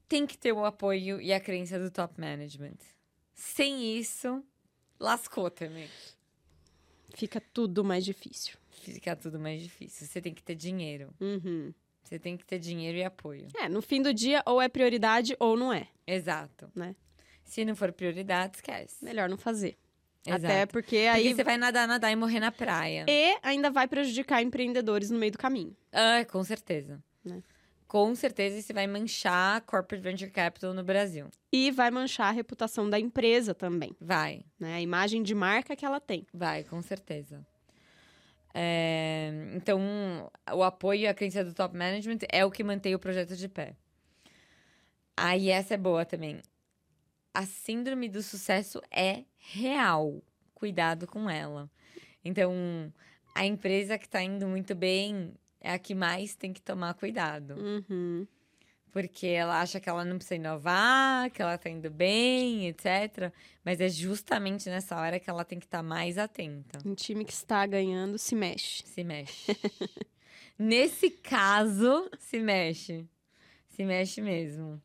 tem 0.09 0.27
que 0.27 0.39
ter 0.39 0.53
o 0.53 0.65
apoio 0.65 1.21
e 1.21 1.33
a 1.33 1.41
crença 1.41 1.79
do 1.79 1.91
top 1.91 2.19
management. 2.19 2.79
Sem 3.35 3.99
isso, 3.99 4.43
lascou 4.99 5.51
também. 5.51 5.89
Fica 7.15 7.41
tudo 7.41 7.85
mais 7.85 8.05
difícil. 8.05 8.55
Fica 8.71 9.15
tudo 9.15 9.39
mais 9.39 9.63
difícil. 9.63 10.07
Você 10.07 10.21
tem 10.21 10.35
que 10.35 10.43
ter 10.43 10.55
dinheiro. 10.55 11.13
Uhum. 11.21 11.73
Você 12.03 12.19
tem 12.19 12.37
que 12.37 12.45
ter 12.45 12.59
dinheiro 12.59 12.99
e 12.99 13.05
apoio. 13.05 13.47
É, 13.57 13.69
no 13.69 13.83
fim 13.83 14.03
do 14.03 14.13
dia, 14.13 14.43
ou 14.47 14.61
é 14.61 14.69
prioridade 14.69 15.37
ou 15.39 15.57
não 15.57 15.73
é. 15.73 15.89
Exato. 16.07 16.71
Né? 16.75 16.97
Se 17.45 17.65
não 17.65 17.77
for 17.77 17.93
prioridade, 17.93 18.57
esquece. 18.57 19.05
Melhor 19.05 19.29
não 19.29 19.37
fazer. 19.37 19.77
Exato. 20.27 20.45
Até 20.45 20.67
porque 20.67 20.97
aí. 20.97 21.23
Porque 21.23 21.37
você 21.37 21.45
vai 21.45 21.57
nadar, 21.57 21.87
nadar 21.87 22.11
e 22.11 22.17
morrer 22.17 22.41
na 22.41 22.53
praia. 22.53 23.07
E 23.09 23.39
ainda 23.43 23.71
vai 23.71 23.89
prejudicar 23.89 24.43
empreendedores 24.43 25.11
no 25.11 25.19
meio 25.19 25.33
do 25.33 25.39
caminho. 25.39 25.77
Ah, 25.93 26.25
com 26.25 26.43
certeza. 26.45 27.03
Né? 27.25 27.43
Com 27.91 28.15
certeza 28.15 28.57
isso 28.57 28.73
vai 28.73 28.87
manchar 28.87 29.57
a 29.57 29.61
corporate 29.61 30.01
venture 30.01 30.31
capital 30.31 30.73
no 30.73 30.85
Brasil. 30.85 31.29
E 31.53 31.73
vai 31.73 31.91
manchar 31.91 32.29
a 32.29 32.31
reputação 32.31 32.89
da 32.89 33.01
empresa 33.01 33.53
também. 33.53 33.97
Vai. 34.01 34.45
Né? 34.61 34.75
A 34.75 34.81
imagem 34.81 35.25
de 35.25 35.35
marca 35.35 35.75
que 35.75 35.85
ela 35.85 35.99
tem. 35.99 36.25
Vai, 36.33 36.63
com 36.63 36.81
certeza. 36.81 37.45
É, 38.55 39.33
então, 39.57 40.31
o 40.53 40.63
apoio 40.63 41.01
e 41.01 41.09
a 41.09 41.15
crença 41.15 41.45
do 41.45 41.53
top 41.53 41.77
management 41.77 42.19
é 42.31 42.45
o 42.45 42.51
que 42.53 42.63
mantém 42.63 42.95
o 42.95 42.99
projeto 42.99 43.35
de 43.35 43.49
pé. 43.49 43.75
Aí, 45.17 45.51
essa 45.51 45.75
é 45.75 45.77
boa 45.77 46.05
também. 46.05 46.41
A 47.35 47.45
síndrome 47.45 48.09
do 48.09 48.23
sucesso 48.23 48.81
é 48.89 49.25
real. 49.37 50.23
Cuidado 50.55 51.09
com 51.09 51.29
ela. 51.29 51.69
Então, 52.25 52.55
a 53.35 53.45
empresa 53.45 53.99
que 53.99 54.07
está 54.07 54.23
indo 54.23 54.47
muito 54.47 54.77
bem 54.77 55.35
é 55.61 55.73
a 55.73 55.79
que 55.79 55.95
mais 55.95 56.35
tem 56.35 56.53
que 56.53 56.63
tomar 56.63 56.95
cuidado. 56.95 57.55
Uhum. 57.55 58.27
Porque 58.91 59.27
ela 59.27 59.61
acha 59.61 59.79
que 59.79 59.89
ela 59.89 60.05
não 60.05 60.17
precisa 60.17 60.35
inovar, 60.35 61.31
que 61.31 61.41
ela 61.41 61.57
tá 61.57 61.71
indo 61.71 61.91
bem, 61.91 62.67
etc. 62.67 63.33
Mas 63.65 63.81
é 63.81 63.89
justamente 63.89 64.69
nessa 64.69 64.97
hora 64.97 65.21
que 65.21 65.31
ela 65.31 65.45
tem 65.45 65.61
que 65.61 65.67
estar 65.67 65.79
tá 65.79 65.83
mais 65.83 66.19
atenta. 66.19 66.81
Um 66.85 66.95
time 66.95 67.25
que 67.25 67.33
está 67.33 67.65
ganhando 67.67 68.19
se 68.19 68.35
mexe. 68.35 68.83
Se 68.87 69.05
mexe. 69.05 69.57
Nesse 70.59 71.11
caso, 71.11 72.11
se 72.19 72.41
mexe. 72.41 73.07
Se 73.69 73.85
mexe 73.85 74.21
mesmo. 74.21 74.83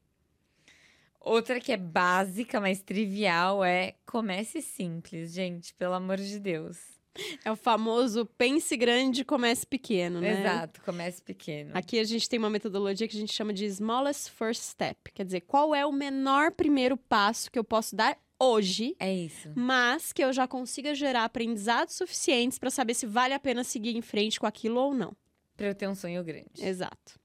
Outra 1.19 1.59
que 1.59 1.71
é 1.71 1.77
básica, 1.77 2.61
mas 2.61 2.83
trivial 2.83 3.65
é 3.65 3.95
comece 4.05 4.61
simples, 4.61 5.33
gente, 5.33 5.73
pelo 5.73 5.95
amor 5.95 6.17
de 6.17 6.39
Deus. 6.39 6.94
É 7.43 7.51
o 7.51 7.55
famoso 7.55 8.25
pense 8.37 8.75
grande, 8.75 9.23
comece 9.23 9.65
pequeno, 9.65 10.19
né? 10.19 10.41
Exato, 10.41 10.81
comece 10.81 11.21
pequeno. 11.21 11.71
Aqui 11.73 11.99
a 11.99 12.03
gente 12.03 12.27
tem 12.27 12.37
uma 12.37 12.49
metodologia 12.49 13.07
que 13.07 13.15
a 13.15 13.19
gente 13.19 13.33
chama 13.33 13.53
de 13.53 13.65
smallest 13.65 14.31
first 14.31 14.61
step. 14.61 15.11
Quer 15.13 15.25
dizer, 15.25 15.41
qual 15.41 15.73
é 15.73 15.85
o 15.85 15.91
menor 15.91 16.51
primeiro 16.51 16.97
passo 16.97 17.49
que 17.49 17.57
eu 17.57 17.63
posso 17.63 17.95
dar 17.95 18.17
hoje? 18.39 18.95
É 18.99 19.13
isso. 19.13 19.51
Mas 19.55 20.11
que 20.11 20.23
eu 20.23 20.33
já 20.33 20.47
consiga 20.47 20.93
gerar 20.93 21.23
aprendizados 21.23 21.95
suficientes 21.95 22.59
para 22.59 22.69
saber 22.69 22.93
se 22.93 23.05
vale 23.05 23.33
a 23.33 23.39
pena 23.39 23.63
seguir 23.63 23.95
em 23.95 24.01
frente 24.01 24.39
com 24.39 24.45
aquilo 24.45 24.79
ou 24.79 24.93
não. 24.93 25.15
Para 25.55 25.67
eu 25.67 25.75
ter 25.75 25.87
um 25.87 25.95
sonho 25.95 26.23
grande. 26.23 26.49
Exato. 26.59 27.19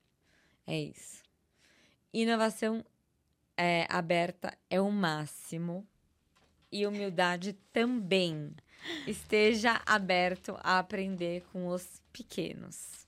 É 0.66 0.80
isso. 0.80 1.20
Inovação 2.12 2.84
é, 3.56 3.86
aberta 3.88 4.56
é 4.68 4.80
o 4.80 4.90
máximo. 4.90 5.86
E 6.72 6.86
humildade 6.86 7.54
também 7.72 8.54
esteja 9.06 9.80
aberto 9.86 10.56
a 10.62 10.78
aprender 10.78 11.44
com 11.52 11.68
os 11.68 12.00
pequenos. 12.12 13.00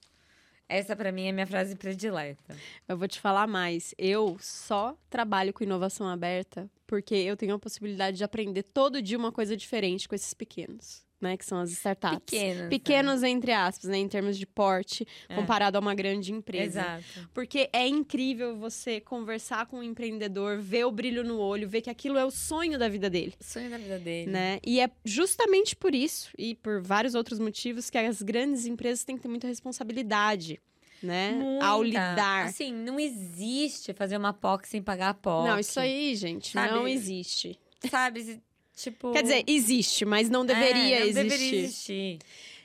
Essa 0.69 0.97
para 0.97 1.13
mim 1.13 1.27
é 1.27 1.33
minha 1.33 1.47
frase 1.47 1.77
predileta. 1.77 2.57
Eu 2.89 2.97
vou 2.97 3.07
te 3.07 3.21
falar 3.21 3.47
mais. 3.47 3.95
Eu 3.99 4.39
só 4.41 4.97
trabalho 5.11 5.53
com 5.53 5.63
inovação 5.63 6.09
aberta 6.09 6.71
porque 6.87 7.15
eu 7.15 7.37
tenho 7.37 7.55
a 7.55 7.59
possibilidade 7.59 8.17
de 8.17 8.25
aprender 8.25 8.63
todo 8.63 9.03
dia 9.03 9.19
uma 9.19 9.31
coisa 9.31 9.57
diferente 9.57 10.09
com 10.09 10.15
esses 10.15 10.33
pequenos. 10.33 11.05
Né? 11.23 11.37
Que 11.37 11.45
são 11.47 11.59
as 11.59 11.71
startups. 11.71 12.19
Pequenos. 12.27 12.69
Pequenos, 12.69 13.23
entre 13.23 13.53
aspas, 13.53 13.89
né? 13.89 13.99
Em 13.99 14.09
termos 14.09 14.37
de 14.37 14.45
porte, 14.47 15.07
É. 15.29 15.35
comparado 15.37 15.79
a 15.79 15.81
uma 15.81 15.95
grande 15.95 16.33
empresa. 16.33 16.81
Exato. 16.81 17.31
Porque 17.33 17.71
é 17.73 17.87
incrível 17.87 18.57
você 18.57 19.01
conversar 19.01 19.67
com 19.67 19.79
um 19.79 19.83
empreendedor, 19.83 20.59
ver 20.61 20.85
o 20.85 20.91
brilho 20.91 21.23
no 21.25 21.39
olho, 21.39 21.69
ver 21.69 21.81
que 21.81 21.89
aquilo 21.91 22.19
é 22.19 22.25
o 22.25 22.31
sonho 22.31 22.79
da 22.79 22.89
vida 22.89 23.09
dele. 23.09 23.35
O 23.41 23.45
sonho 23.45 23.71
da 23.71 23.79
vida 23.79 23.99
dele. 23.99 24.31
Né? 24.31 24.59
E 24.67 24.81
é 24.81 24.91
justamente 25.05 25.75
por 25.77 25.95
isso, 25.95 26.31
e 26.37 26.55
por 26.55 26.83
vários 26.83 27.15
outros 27.15 27.39
motivos, 27.39 27.89
que 27.89 27.97
as 27.99 28.21
grandes 28.21 28.67
empresas 28.67 29.05
têm 29.05 29.17
que 29.17 29.23
ter 29.23 29.29
muita 29.29 29.47
responsabilidade, 29.47 30.61
né? 31.03 31.59
Ao 31.61 31.79
Muita. 31.79 32.11
lidar. 32.11 32.47
Assim, 32.47 32.73
não 32.73 32.99
existe 33.01 33.93
fazer 33.93 34.17
uma 34.17 34.33
POC 34.33 34.67
sem 34.69 34.83
pagar 34.83 35.11
a 35.11 35.15
POC. 35.15 35.49
Não, 35.49 35.59
isso 35.59 35.79
aí, 35.81 36.15
gente, 36.15 36.53
Sabe? 36.53 36.73
não 36.75 36.87
existe. 36.87 37.59
Sabe? 37.91 38.41
Tipo. 38.75 39.13
Quer 39.13 39.23
dizer, 39.23 39.45
existe, 39.47 40.05
mas 40.05 40.31
não 40.31 40.45
deveria 40.45 40.97
é, 40.97 41.01
não 41.01 41.07
existir. 41.07 41.29
Deveria 41.29 41.61
existir. 41.61 42.19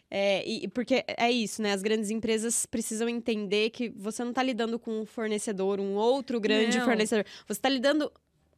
É, 0.09 0.47
e, 0.47 0.67
porque 0.69 1.03
é 1.05 1.29
isso, 1.29 1.61
né? 1.61 1.73
As 1.73 1.81
grandes 1.81 2.09
empresas 2.09 2.65
precisam 2.65 3.09
entender 3.09 3.69
que 3.71 3.89
você 3.89 4.23
não 4.23 4.29
está 4.29 4.41
lidando 4.41 4.79
com 4.79 5.01
um 5.01 5.05
fornecedor, 5.05 5.79
um 5.79 5.95
outro 5.95 6.39
grande 6.39 6.77
Não. 6.77 6.85
fornecedor. 6.85 7.25
Você 7.45 7.59
está 7.59 7.69
lidando 7.69 8.11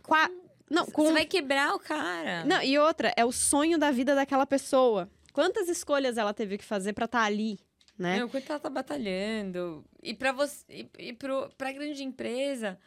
com 0.03 0.13
a. 0.13 0.29
Não, 0.69 0.85
com. 0.85 1.05
Você 1.05 1.13
vai 1.13 1.25
quebrar 1.25 1.73
o 1.73 1.79
cara. 1.79 2.45
Não, 2.45 2.61
e 2.61 2.77
outra, 2.77 3.11
é 3.17 3.25
o 3.25 3.31
sonho 3.31 3.79
da 3.79 3.89
vida 3.89 4.13
daquela 4.13 4.45
pessoa. 4.45 5.09
Quantas 5.33 5.67
escolhas 5.67 6.17
ela 6.17 6.33
teve 6.33 6.57
que 6.57 6.65
fazer 6.65 6.93
para 6.93 7.05
estar 7.05 7.23
ali, 7.23 7.57
né? 7.97 8.17
Meu, 8.17 8.29
quanto 8.29 8.51
ela 8.51 8.59
tá 8.59 8.69
batalhando. 8.69 9.83
E 10.03 10.13
pra 10.13 10.31
você. 10.31 10.63
E, 10.69 10.89
e 10.99 11.13
pro, 11.13 11.49
pra 11.57 11.71
grande 11.71 12.03
empresa, 12.03 12.77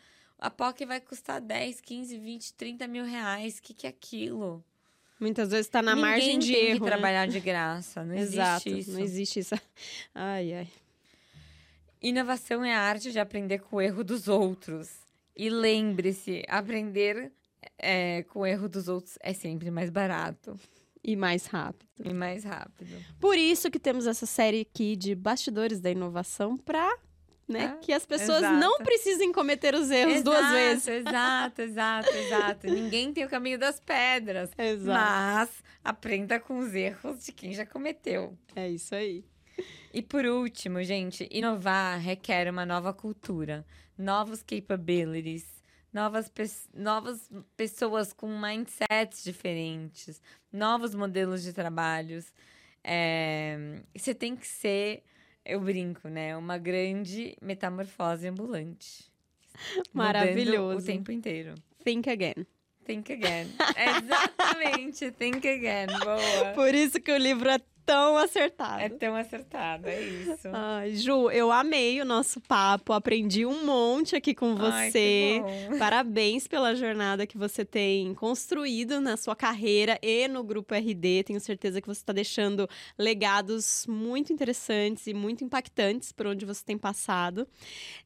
a 0.42 0.50
POC 0.50 0.84
vai 0.86 1.00
custar 1.00 1.40
10, 1.40 1.80
15, 1.80 2.18
20, 2.18 2.54
30 2.54 2.88
mil 2.88 3.04
reais. 3.04 3.58
O 3.58 3.62
que, 3.62 3.72
que 3.74 3.86
é 3.86 3.90
aquilo? 3.90 4.62
Muitas 5.20 5.50
vezes 5.50 5.66
está 5.66 5.80
na 5.80 5.94
Ninguém 5.94 6.10
margem 6.10 6.38
de 6.38 6.52
tem 6.52 6.64
erro. 6.66 6.74
que 6.78 6.80
né? 6.84 6.90
trabalhar 6.90 7.26
de 7.28 7.38
graça. 7.40 8.04
Não 8.04 8.14
Exato, 8.16 8.68
existe 8.68 8.78
isso. 8.80 8.92
não 8.92 9.00
existe 9.00 9.38
isso. 9.40 9.54
Ai, 10.14 10.52
ai. 10.52 10.68
Inovação 12.00 12.64
é 12.64 12.74
a 12.74 12.80
arte 12.80 13.12
de 13.12 13.18
aprender 13.20 13.60
com 13.60 13.76
o 13.76 13.80
erro 13.80 14.02
dos 14.02 14.26
outros. 14.26 14.90
E 15.36 15.48
lembre-se, 15.48 16.42
aprender 16.48 17.32
é, 17.78 18.24
com 18.24 18.40
o 18.40 18.46
erro 18.46 18.68
dos 18.68 18.88
outros 18.88 19.16
é 19.22 19.32
sempre 19.32 19.70
mais 19.70 19.88
barato 19.88 20.58
E 21.02 21.14
mais 21.16 21.46
rápido. 21.46 21.86
e 22.04 22.12
mais 22.12 22.44
rápido. 22.44 22.90
Por 23.20 23.38
isso 23.38 23.70
que 23.70 23.78
temos 23.78 24.06
essa 24.06 24.26
série 24.26 24.62
aqui 24.62 24.96
de 24.96 25.14
bastidores 25.14 25.80
da 25.80 25.90
inovação 25.90 26.56
para 26.58 26.98
né, 27.48 27.76
É, 27.76 27.84
que 27.84 27.92
as 27.92 28.06
pessoas 28.06 28.38
exato. 28.38 28.56
não 28.58 28.78
precisem 28.78 29.32
cometer 29.32 29.74
os 29.74 29.90
erros 29.90 30.22
duas 30.22 30.38
Exato, 30.38 30.52
vezes. 30.54 30.88
Exato, 30.88 31.62
exato, 31.62 32.16
exato. 32.16 32.66
Ninguém 32.68 33.12
tem 33.12 33.24
o 33.24 33.28
caminho 33.28 33.58
das 33.58 33.78
pedras. 33.80 34.50
Exato. 34.56 34.86
Mas 34.86 35.50
aprenda 35.84 36.38
com 36.40 36.58
os 36.58 36.74
erros 36.74 37.24
de 37.24 37.32
quem 37.32 37.52
já 37.52 37.66
cometeu. 37.66 38.36
É 38.56 38.68
isso 38.68 38.94
aí. 38.94 39.24
E 39.92 40.00
por 40.00 40.24
último, 40.24 40.82
gente, 40.82 41.28
inovar 41.30 41.98
requer 42.00 42.48
uma 42.50 42.64
nova 42.64 42.94
cultura, 42.94 43.66
novos 43.98 44.42
capabilities, 44.42 45.44
novas, 45.92 46.28
pes- 46.30 46.68
novas 46.74 47.28
pessoas 47.54 48.12
com 48.14 48.26
mindsets 48.40 49.22
diferentes, 49.22 50.22
novos 50.50 50.94
modelos 50.94 51.42
de 51.42 51.52
trabalhos. 51.52 52.32
É, 52.82 53.82
Você 53.94 54.14
tem 54.14 54.34
que 54.34 54.46
ser, 54.46 55.02
eu 55.44 55.60
brinco, 55.60 56.08
né? 56.08 56.36
Uma 56.36 56.58
grande 56.58 57.36
metamorfose 57.40 58.28
ambulante. 58.28 59.10
Maravilhoso. 59.92 60.78
O 60.78 60.82
tempo 60.84 61.12
inteiro. 61.12 61.54
Think 61.84 62.08
again. 62.08 62.46
Think 62.84 63.12
again. 63.12 63.48
Exatamente, 63.76 65.10
think 65.12 65.46
again. 65.46 65.86
Boa. 65.86 66.52
Por 66.54 66.74
isso 66.74 67.00
que 67.00 67.12
o 67.12 67.16
livro 67.16 67.48
é 67.48 67.58
tão 67.84 68.16
acertado. 68.16 68.80
É 68.82 68.88
tão 68.88 69.14
acertado, 69.14 69.88
é 69.88 70.00
isso. 70.00 70.48
Ai, 70.52 70.94
Ju, 70.94 71.30
eu 71.30 71.50
amei 71.50 72.00
o 72.00 72.04
nosso 72.04 72.40
papo, 72.40 72.92
aprendi 72.92 73.44
um 73.46 73.64
monte 73.64 74.16
aqui 74.16 74.34
com 74.34 74.54
Ai, 74.58 74.90
você. 74.90 75.42
que 75.44 75.70
bom. 75.70 75.78
Parabéns 75.78 76.46
pela 76.46 76.74
jornada 76.74 77.26
que 77.26 77.36
você 77.36 77.64
tem 77.64 78.14
construído 78.14 79.00
na 79.00 79.16
sua 79.16 79.34
carreira 79.36 79.98
e 80.02 80.28
no 80.28 80.42
Grupo 80.44 80.74
RD. 80.74 81.24
Tenho 81.24 81.40
certeza 81.40 81.80
que 81.80 81.86
você 81.88 82.00
está 82.00 82.12
deixando 82.12 82.68
legados 82.98 83.86
muito 83.86 84.32
interessantes 84.32 85.06
e 85.06 85.14
muito 85.14 85.44
impactantes 85.44 86.12
por 86.12 86.26
onde 86.26 86.44
você 86.44 86.64
tem 86.64 86.78
passado. 86.78 87.46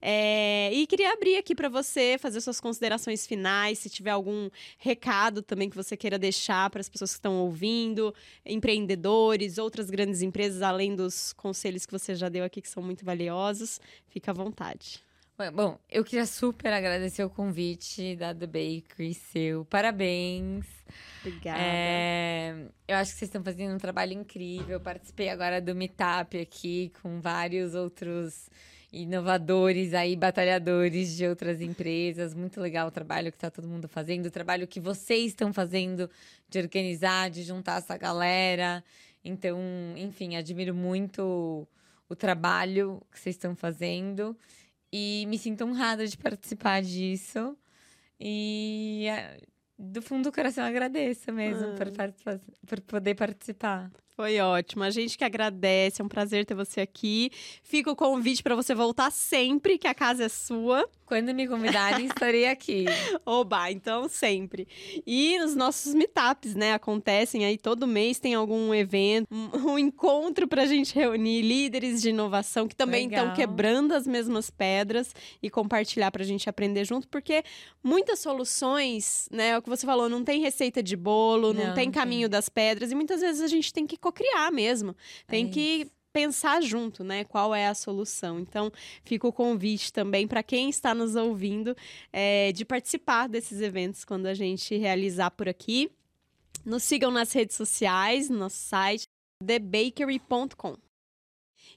É, 0.00 0.70
E 0.72 0.86
queria 0.86 1.12
abrir 1.12 1.36
aqui 1.36 1.54
para 1.54 1.68
você 1.68 2.16
fazer 2.18 2.40
suas 2.40 2.60
considerações 2.60 3.26
finais, 3.26 3.78
se 3.78 3.90
tiver 3.90 4.10
algum 4.10 4.48
recado 4.78 5.42
também 5.42 5.68
que 5.70 5.76
você 5.76 5.96
queira 5.96 6.18
deixar 6.18 6.70
para 6.70 6.80
as 6.80 6.88
pessoas 6.88 7.10
que 7.12 7.18
estão 7.18 7.36
ouvindo, 7.40 8.14
empreendedores, 8.44 9.58
outras 9.66 9.90
grandes 9.90 10.22
empresas, 10.22 10.62
além 10.62 10.94
dos 10.94 11.32
conselhos 11.34 11.84
que 11.84 11.92
você 11.92 12.14
já 12.14 12.28
deu 12.28 12.44
aqui, 12.44 12.62
que 12.62 12.68
são 12.68 12.82
muito 12.82 13.04
valiosos. 13.04 13.80
Fica 14.08 14.30
à 14.30 14.34
vontade. 14.34 15.04
Bom, 15.52 15.78
eu 15.90 16.02
queria 16.02 16.24
super 16.24 16.72
agradecer 16.72 17.22
o 17.22 17.28
convite 17.28 18.16
da 18.16 18.34
The 18.34 18.46
Bakery, 18.46 19.12
seu. 19.12 19.66
Parabéns. 19.66 20.64
Obrigada. 21.20 21.58
É, 21.60 22.54
eu 22.88 22.96
acho 22.96 23.12
que 23.12 23.18
vocês 23.18 23.28
estão 23.28 23.44
fazendo 23.44 23.74
um 23.74 23.78
trabalho 23.78 24.14
incrível. 24.14 24.80
Participei 24.80 25.28
agora 25.28 25.60
do 25.60 25.74
Meetup 25.74 26.40
aqui 26.40 26.90
com 27.02 27.20
vários 27.20 27.74
outros 27.74 28.48
inovadores 28.90 29.92
aí, 29.92 30.16
batalhadores 30.16 31.14
de 31.14 31.26
outras 31.26 31.60
empresas. 31.60 32.32
Muito 32.32 32.58
legal 32.58 32.88
o 32.88 32.90
trabalho 32.90 33.30
que 33.30 33.36
está 33.36 33.50
todo 33.50 33.68
mundo 33.68 33.86
fazendo, 33.86 34.26
o 34.26 34.30
trabalho 34.30 34.66
que 34.66 34.80
vocês 34.80 35.26
estão 35.26 35.52
fazendo 35.52 36.08
de 36.48 36.58
organizar, 36.58 37.28
de 37.28 37.42
juntar 37.42 37.78
essa 37.78 37.98
galera. 37.98 38.82
Então, 39.28 39.58
enfim, 39.96 40.36
admiro 40.36 40.74
muito 40.74 41.66
o 42.08 42.14
trabalho 42.14 43.02
que 43.10 43.18
vocês 43.18 43.34
estão 43.34 43.54
fazendo 43.56 44.36
e 44.92 45.24
me 45.28 45.36
sinto 45.38 45.64
honrada 45.64 46.06
de 46.06 46.16
participar 46.16 46.80
disso. 46.82 47.56
E 48.20 49.06
é, 49.08 49.40
do 49.78 50.00
fundo 50.00 50.30
do 50.30 50.32
coração 50.32 50.64
agradeço 50.64 51.32
mesmo 51.32 51.74
por, 51.76 51.88
Ah. 51.88 51.92
participa- 51.92 52.40
por 52.66 52.80
poder 52.82 53.14
participar. 53.14 53.90
Foi 54.16 54.40
ótimo. 54.40 54.82
A 54.82 54.88
gente 54.88 55.18
que 55.18 55.24
agradece. 55.24 56.00
É 56.00 56.04
um 56.04 56.08
prazer 56.08 56.46
ter 56.46 56.54
você 56.54 56.80
aqui. 56.80 57.30
Fica 57.62 57.90
o 57.90 57.94
convite 57.94 58.42
para 58.42 58.56
você 58.56 58.74
voltar 58.74 59.12
sempre, 59.12 59.76
que 59.76 59.86
a 59.86 59.94
casa 59.94 60.24
é 60.24 60.28
sua. 60.30 60.88
Quando 61.04 61.34
me 61.34 61.46
convidarem, 61.46 62.06
estarei 62.08 62.48
aqui. 62.48 62.86
Oba, 63.26 63.70
então 63.70 64.08
sempre. 64.08 64.66
E 65.06 65.38
os 65.40 65.54
nossos 65.54 65.94
meetups, 65.94 66.54
né? 66.54 66.72
Acontecem 66.72 67.44
aí 67.44 67.58
todo 67.58 67.86
mês, 67.86 68.18
tem 68.18 68.34
algum 68.34 68.74
evento, 68.74 69.28
um, 69.30 69.78
encontro 69.78 70.48
pra 70.48 70.64
gente 70.64 70.94
reunir 70.94 71.42
líderes 71.42 72.00
de 72.00 72.08
inovação 72.08 72.66
que 72.66 72.74
também 72.74 73.06
estão 73.08 73.34
quebrando 73.34 73.92
as 73.92 74.06
mesmas 74.06 74.50
pedras 74.50 75.14
e 75.42 75.50
compartilhar 75.50 76.10
pra 76.10 76.24
gente 76.24 76.48
aprender 76.48 76.84
junto, 76.84 77.06
porque 77.06 77.44
muitas 77.84 78.18
soluções, 78.18 79.28
né? 79.30 79.50
É 79.50 79.58
o 79.58 79.62
que 79.62 79.68
você 79.68 79.84
falou, 79.86 80.08
não 80.08 80.24
tem 80.24 80.40
receita 80.40 80.82
de 80.82 80.96
bolo, 80.96 81.52
não, 81.52 81.66
Não, 81.68 81.74
tem 81.74 81.90
caminho 81.90 82.28
das 82.28 82.48
pedras, 82.48 82.90
e 82.90 82.94
muitas 82.94 83.20
vezes 83.20 83.42
a 83.42 83.46
gente 83.46 83.72
tem 83.72 83.86
que 83.86 83.96
cocriar 84.06 84.52
mesmo. 84.52 84.94
Tem 85.26 85.46
É 85.46 85.48
que 85.48 85.90
pensar 86.12 86.62
junto, 86.62 87.02
né? 87.04 87.24
Qual 87.24 87.54
é 87.54 87.66
a 87.66 87.74
solução. 87.74 88.38
Então, 88.38 88.72
fica 89.04 89.26
o 89.26 89.32
convite 89.32 89.92
também 89.92 90.26
para 90.26 90.42
quem 90.42 90.70
está 90.70 90.94
nos 90.94 91.14
ouvindo 91.16 91.76
é, 92.12 92.52
de 92.52 92.64
participar 92.64 93.28
desses 93.28 93.60
eventos 93.60 94.04
quando 94.04 94.26
a 94.26 94.34
gente 94.34 94.76
realizar 94.76 95.30
por 95.32 95.48
aqui. 95.48 95.90
Nos 96.64 96.84
sigam 96.84 97.10
nas 97.10 97.32
redes 97.32 97.56
sociais, 97.56 98.30
no 98.30 98.38
nosso 98.38 98.56
site, 98.56 99.04
thebakery.com. 99.44 100.76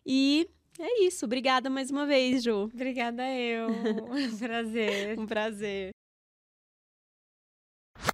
E 0.05 0.47
é 0.79 1.03
isso. 1.03 1.25
Obrigada 1.25 1.69
mais 1.69 1.91
uma 1.91 2.05
vez, 2.05 2.43
Ju. 2.43 2.69
Obrigada 2.73 3.27
eu. 3.29 3.67
Prazer. 4.39 5.19
Um 5.19 5.25
prazer. 5.25 5.91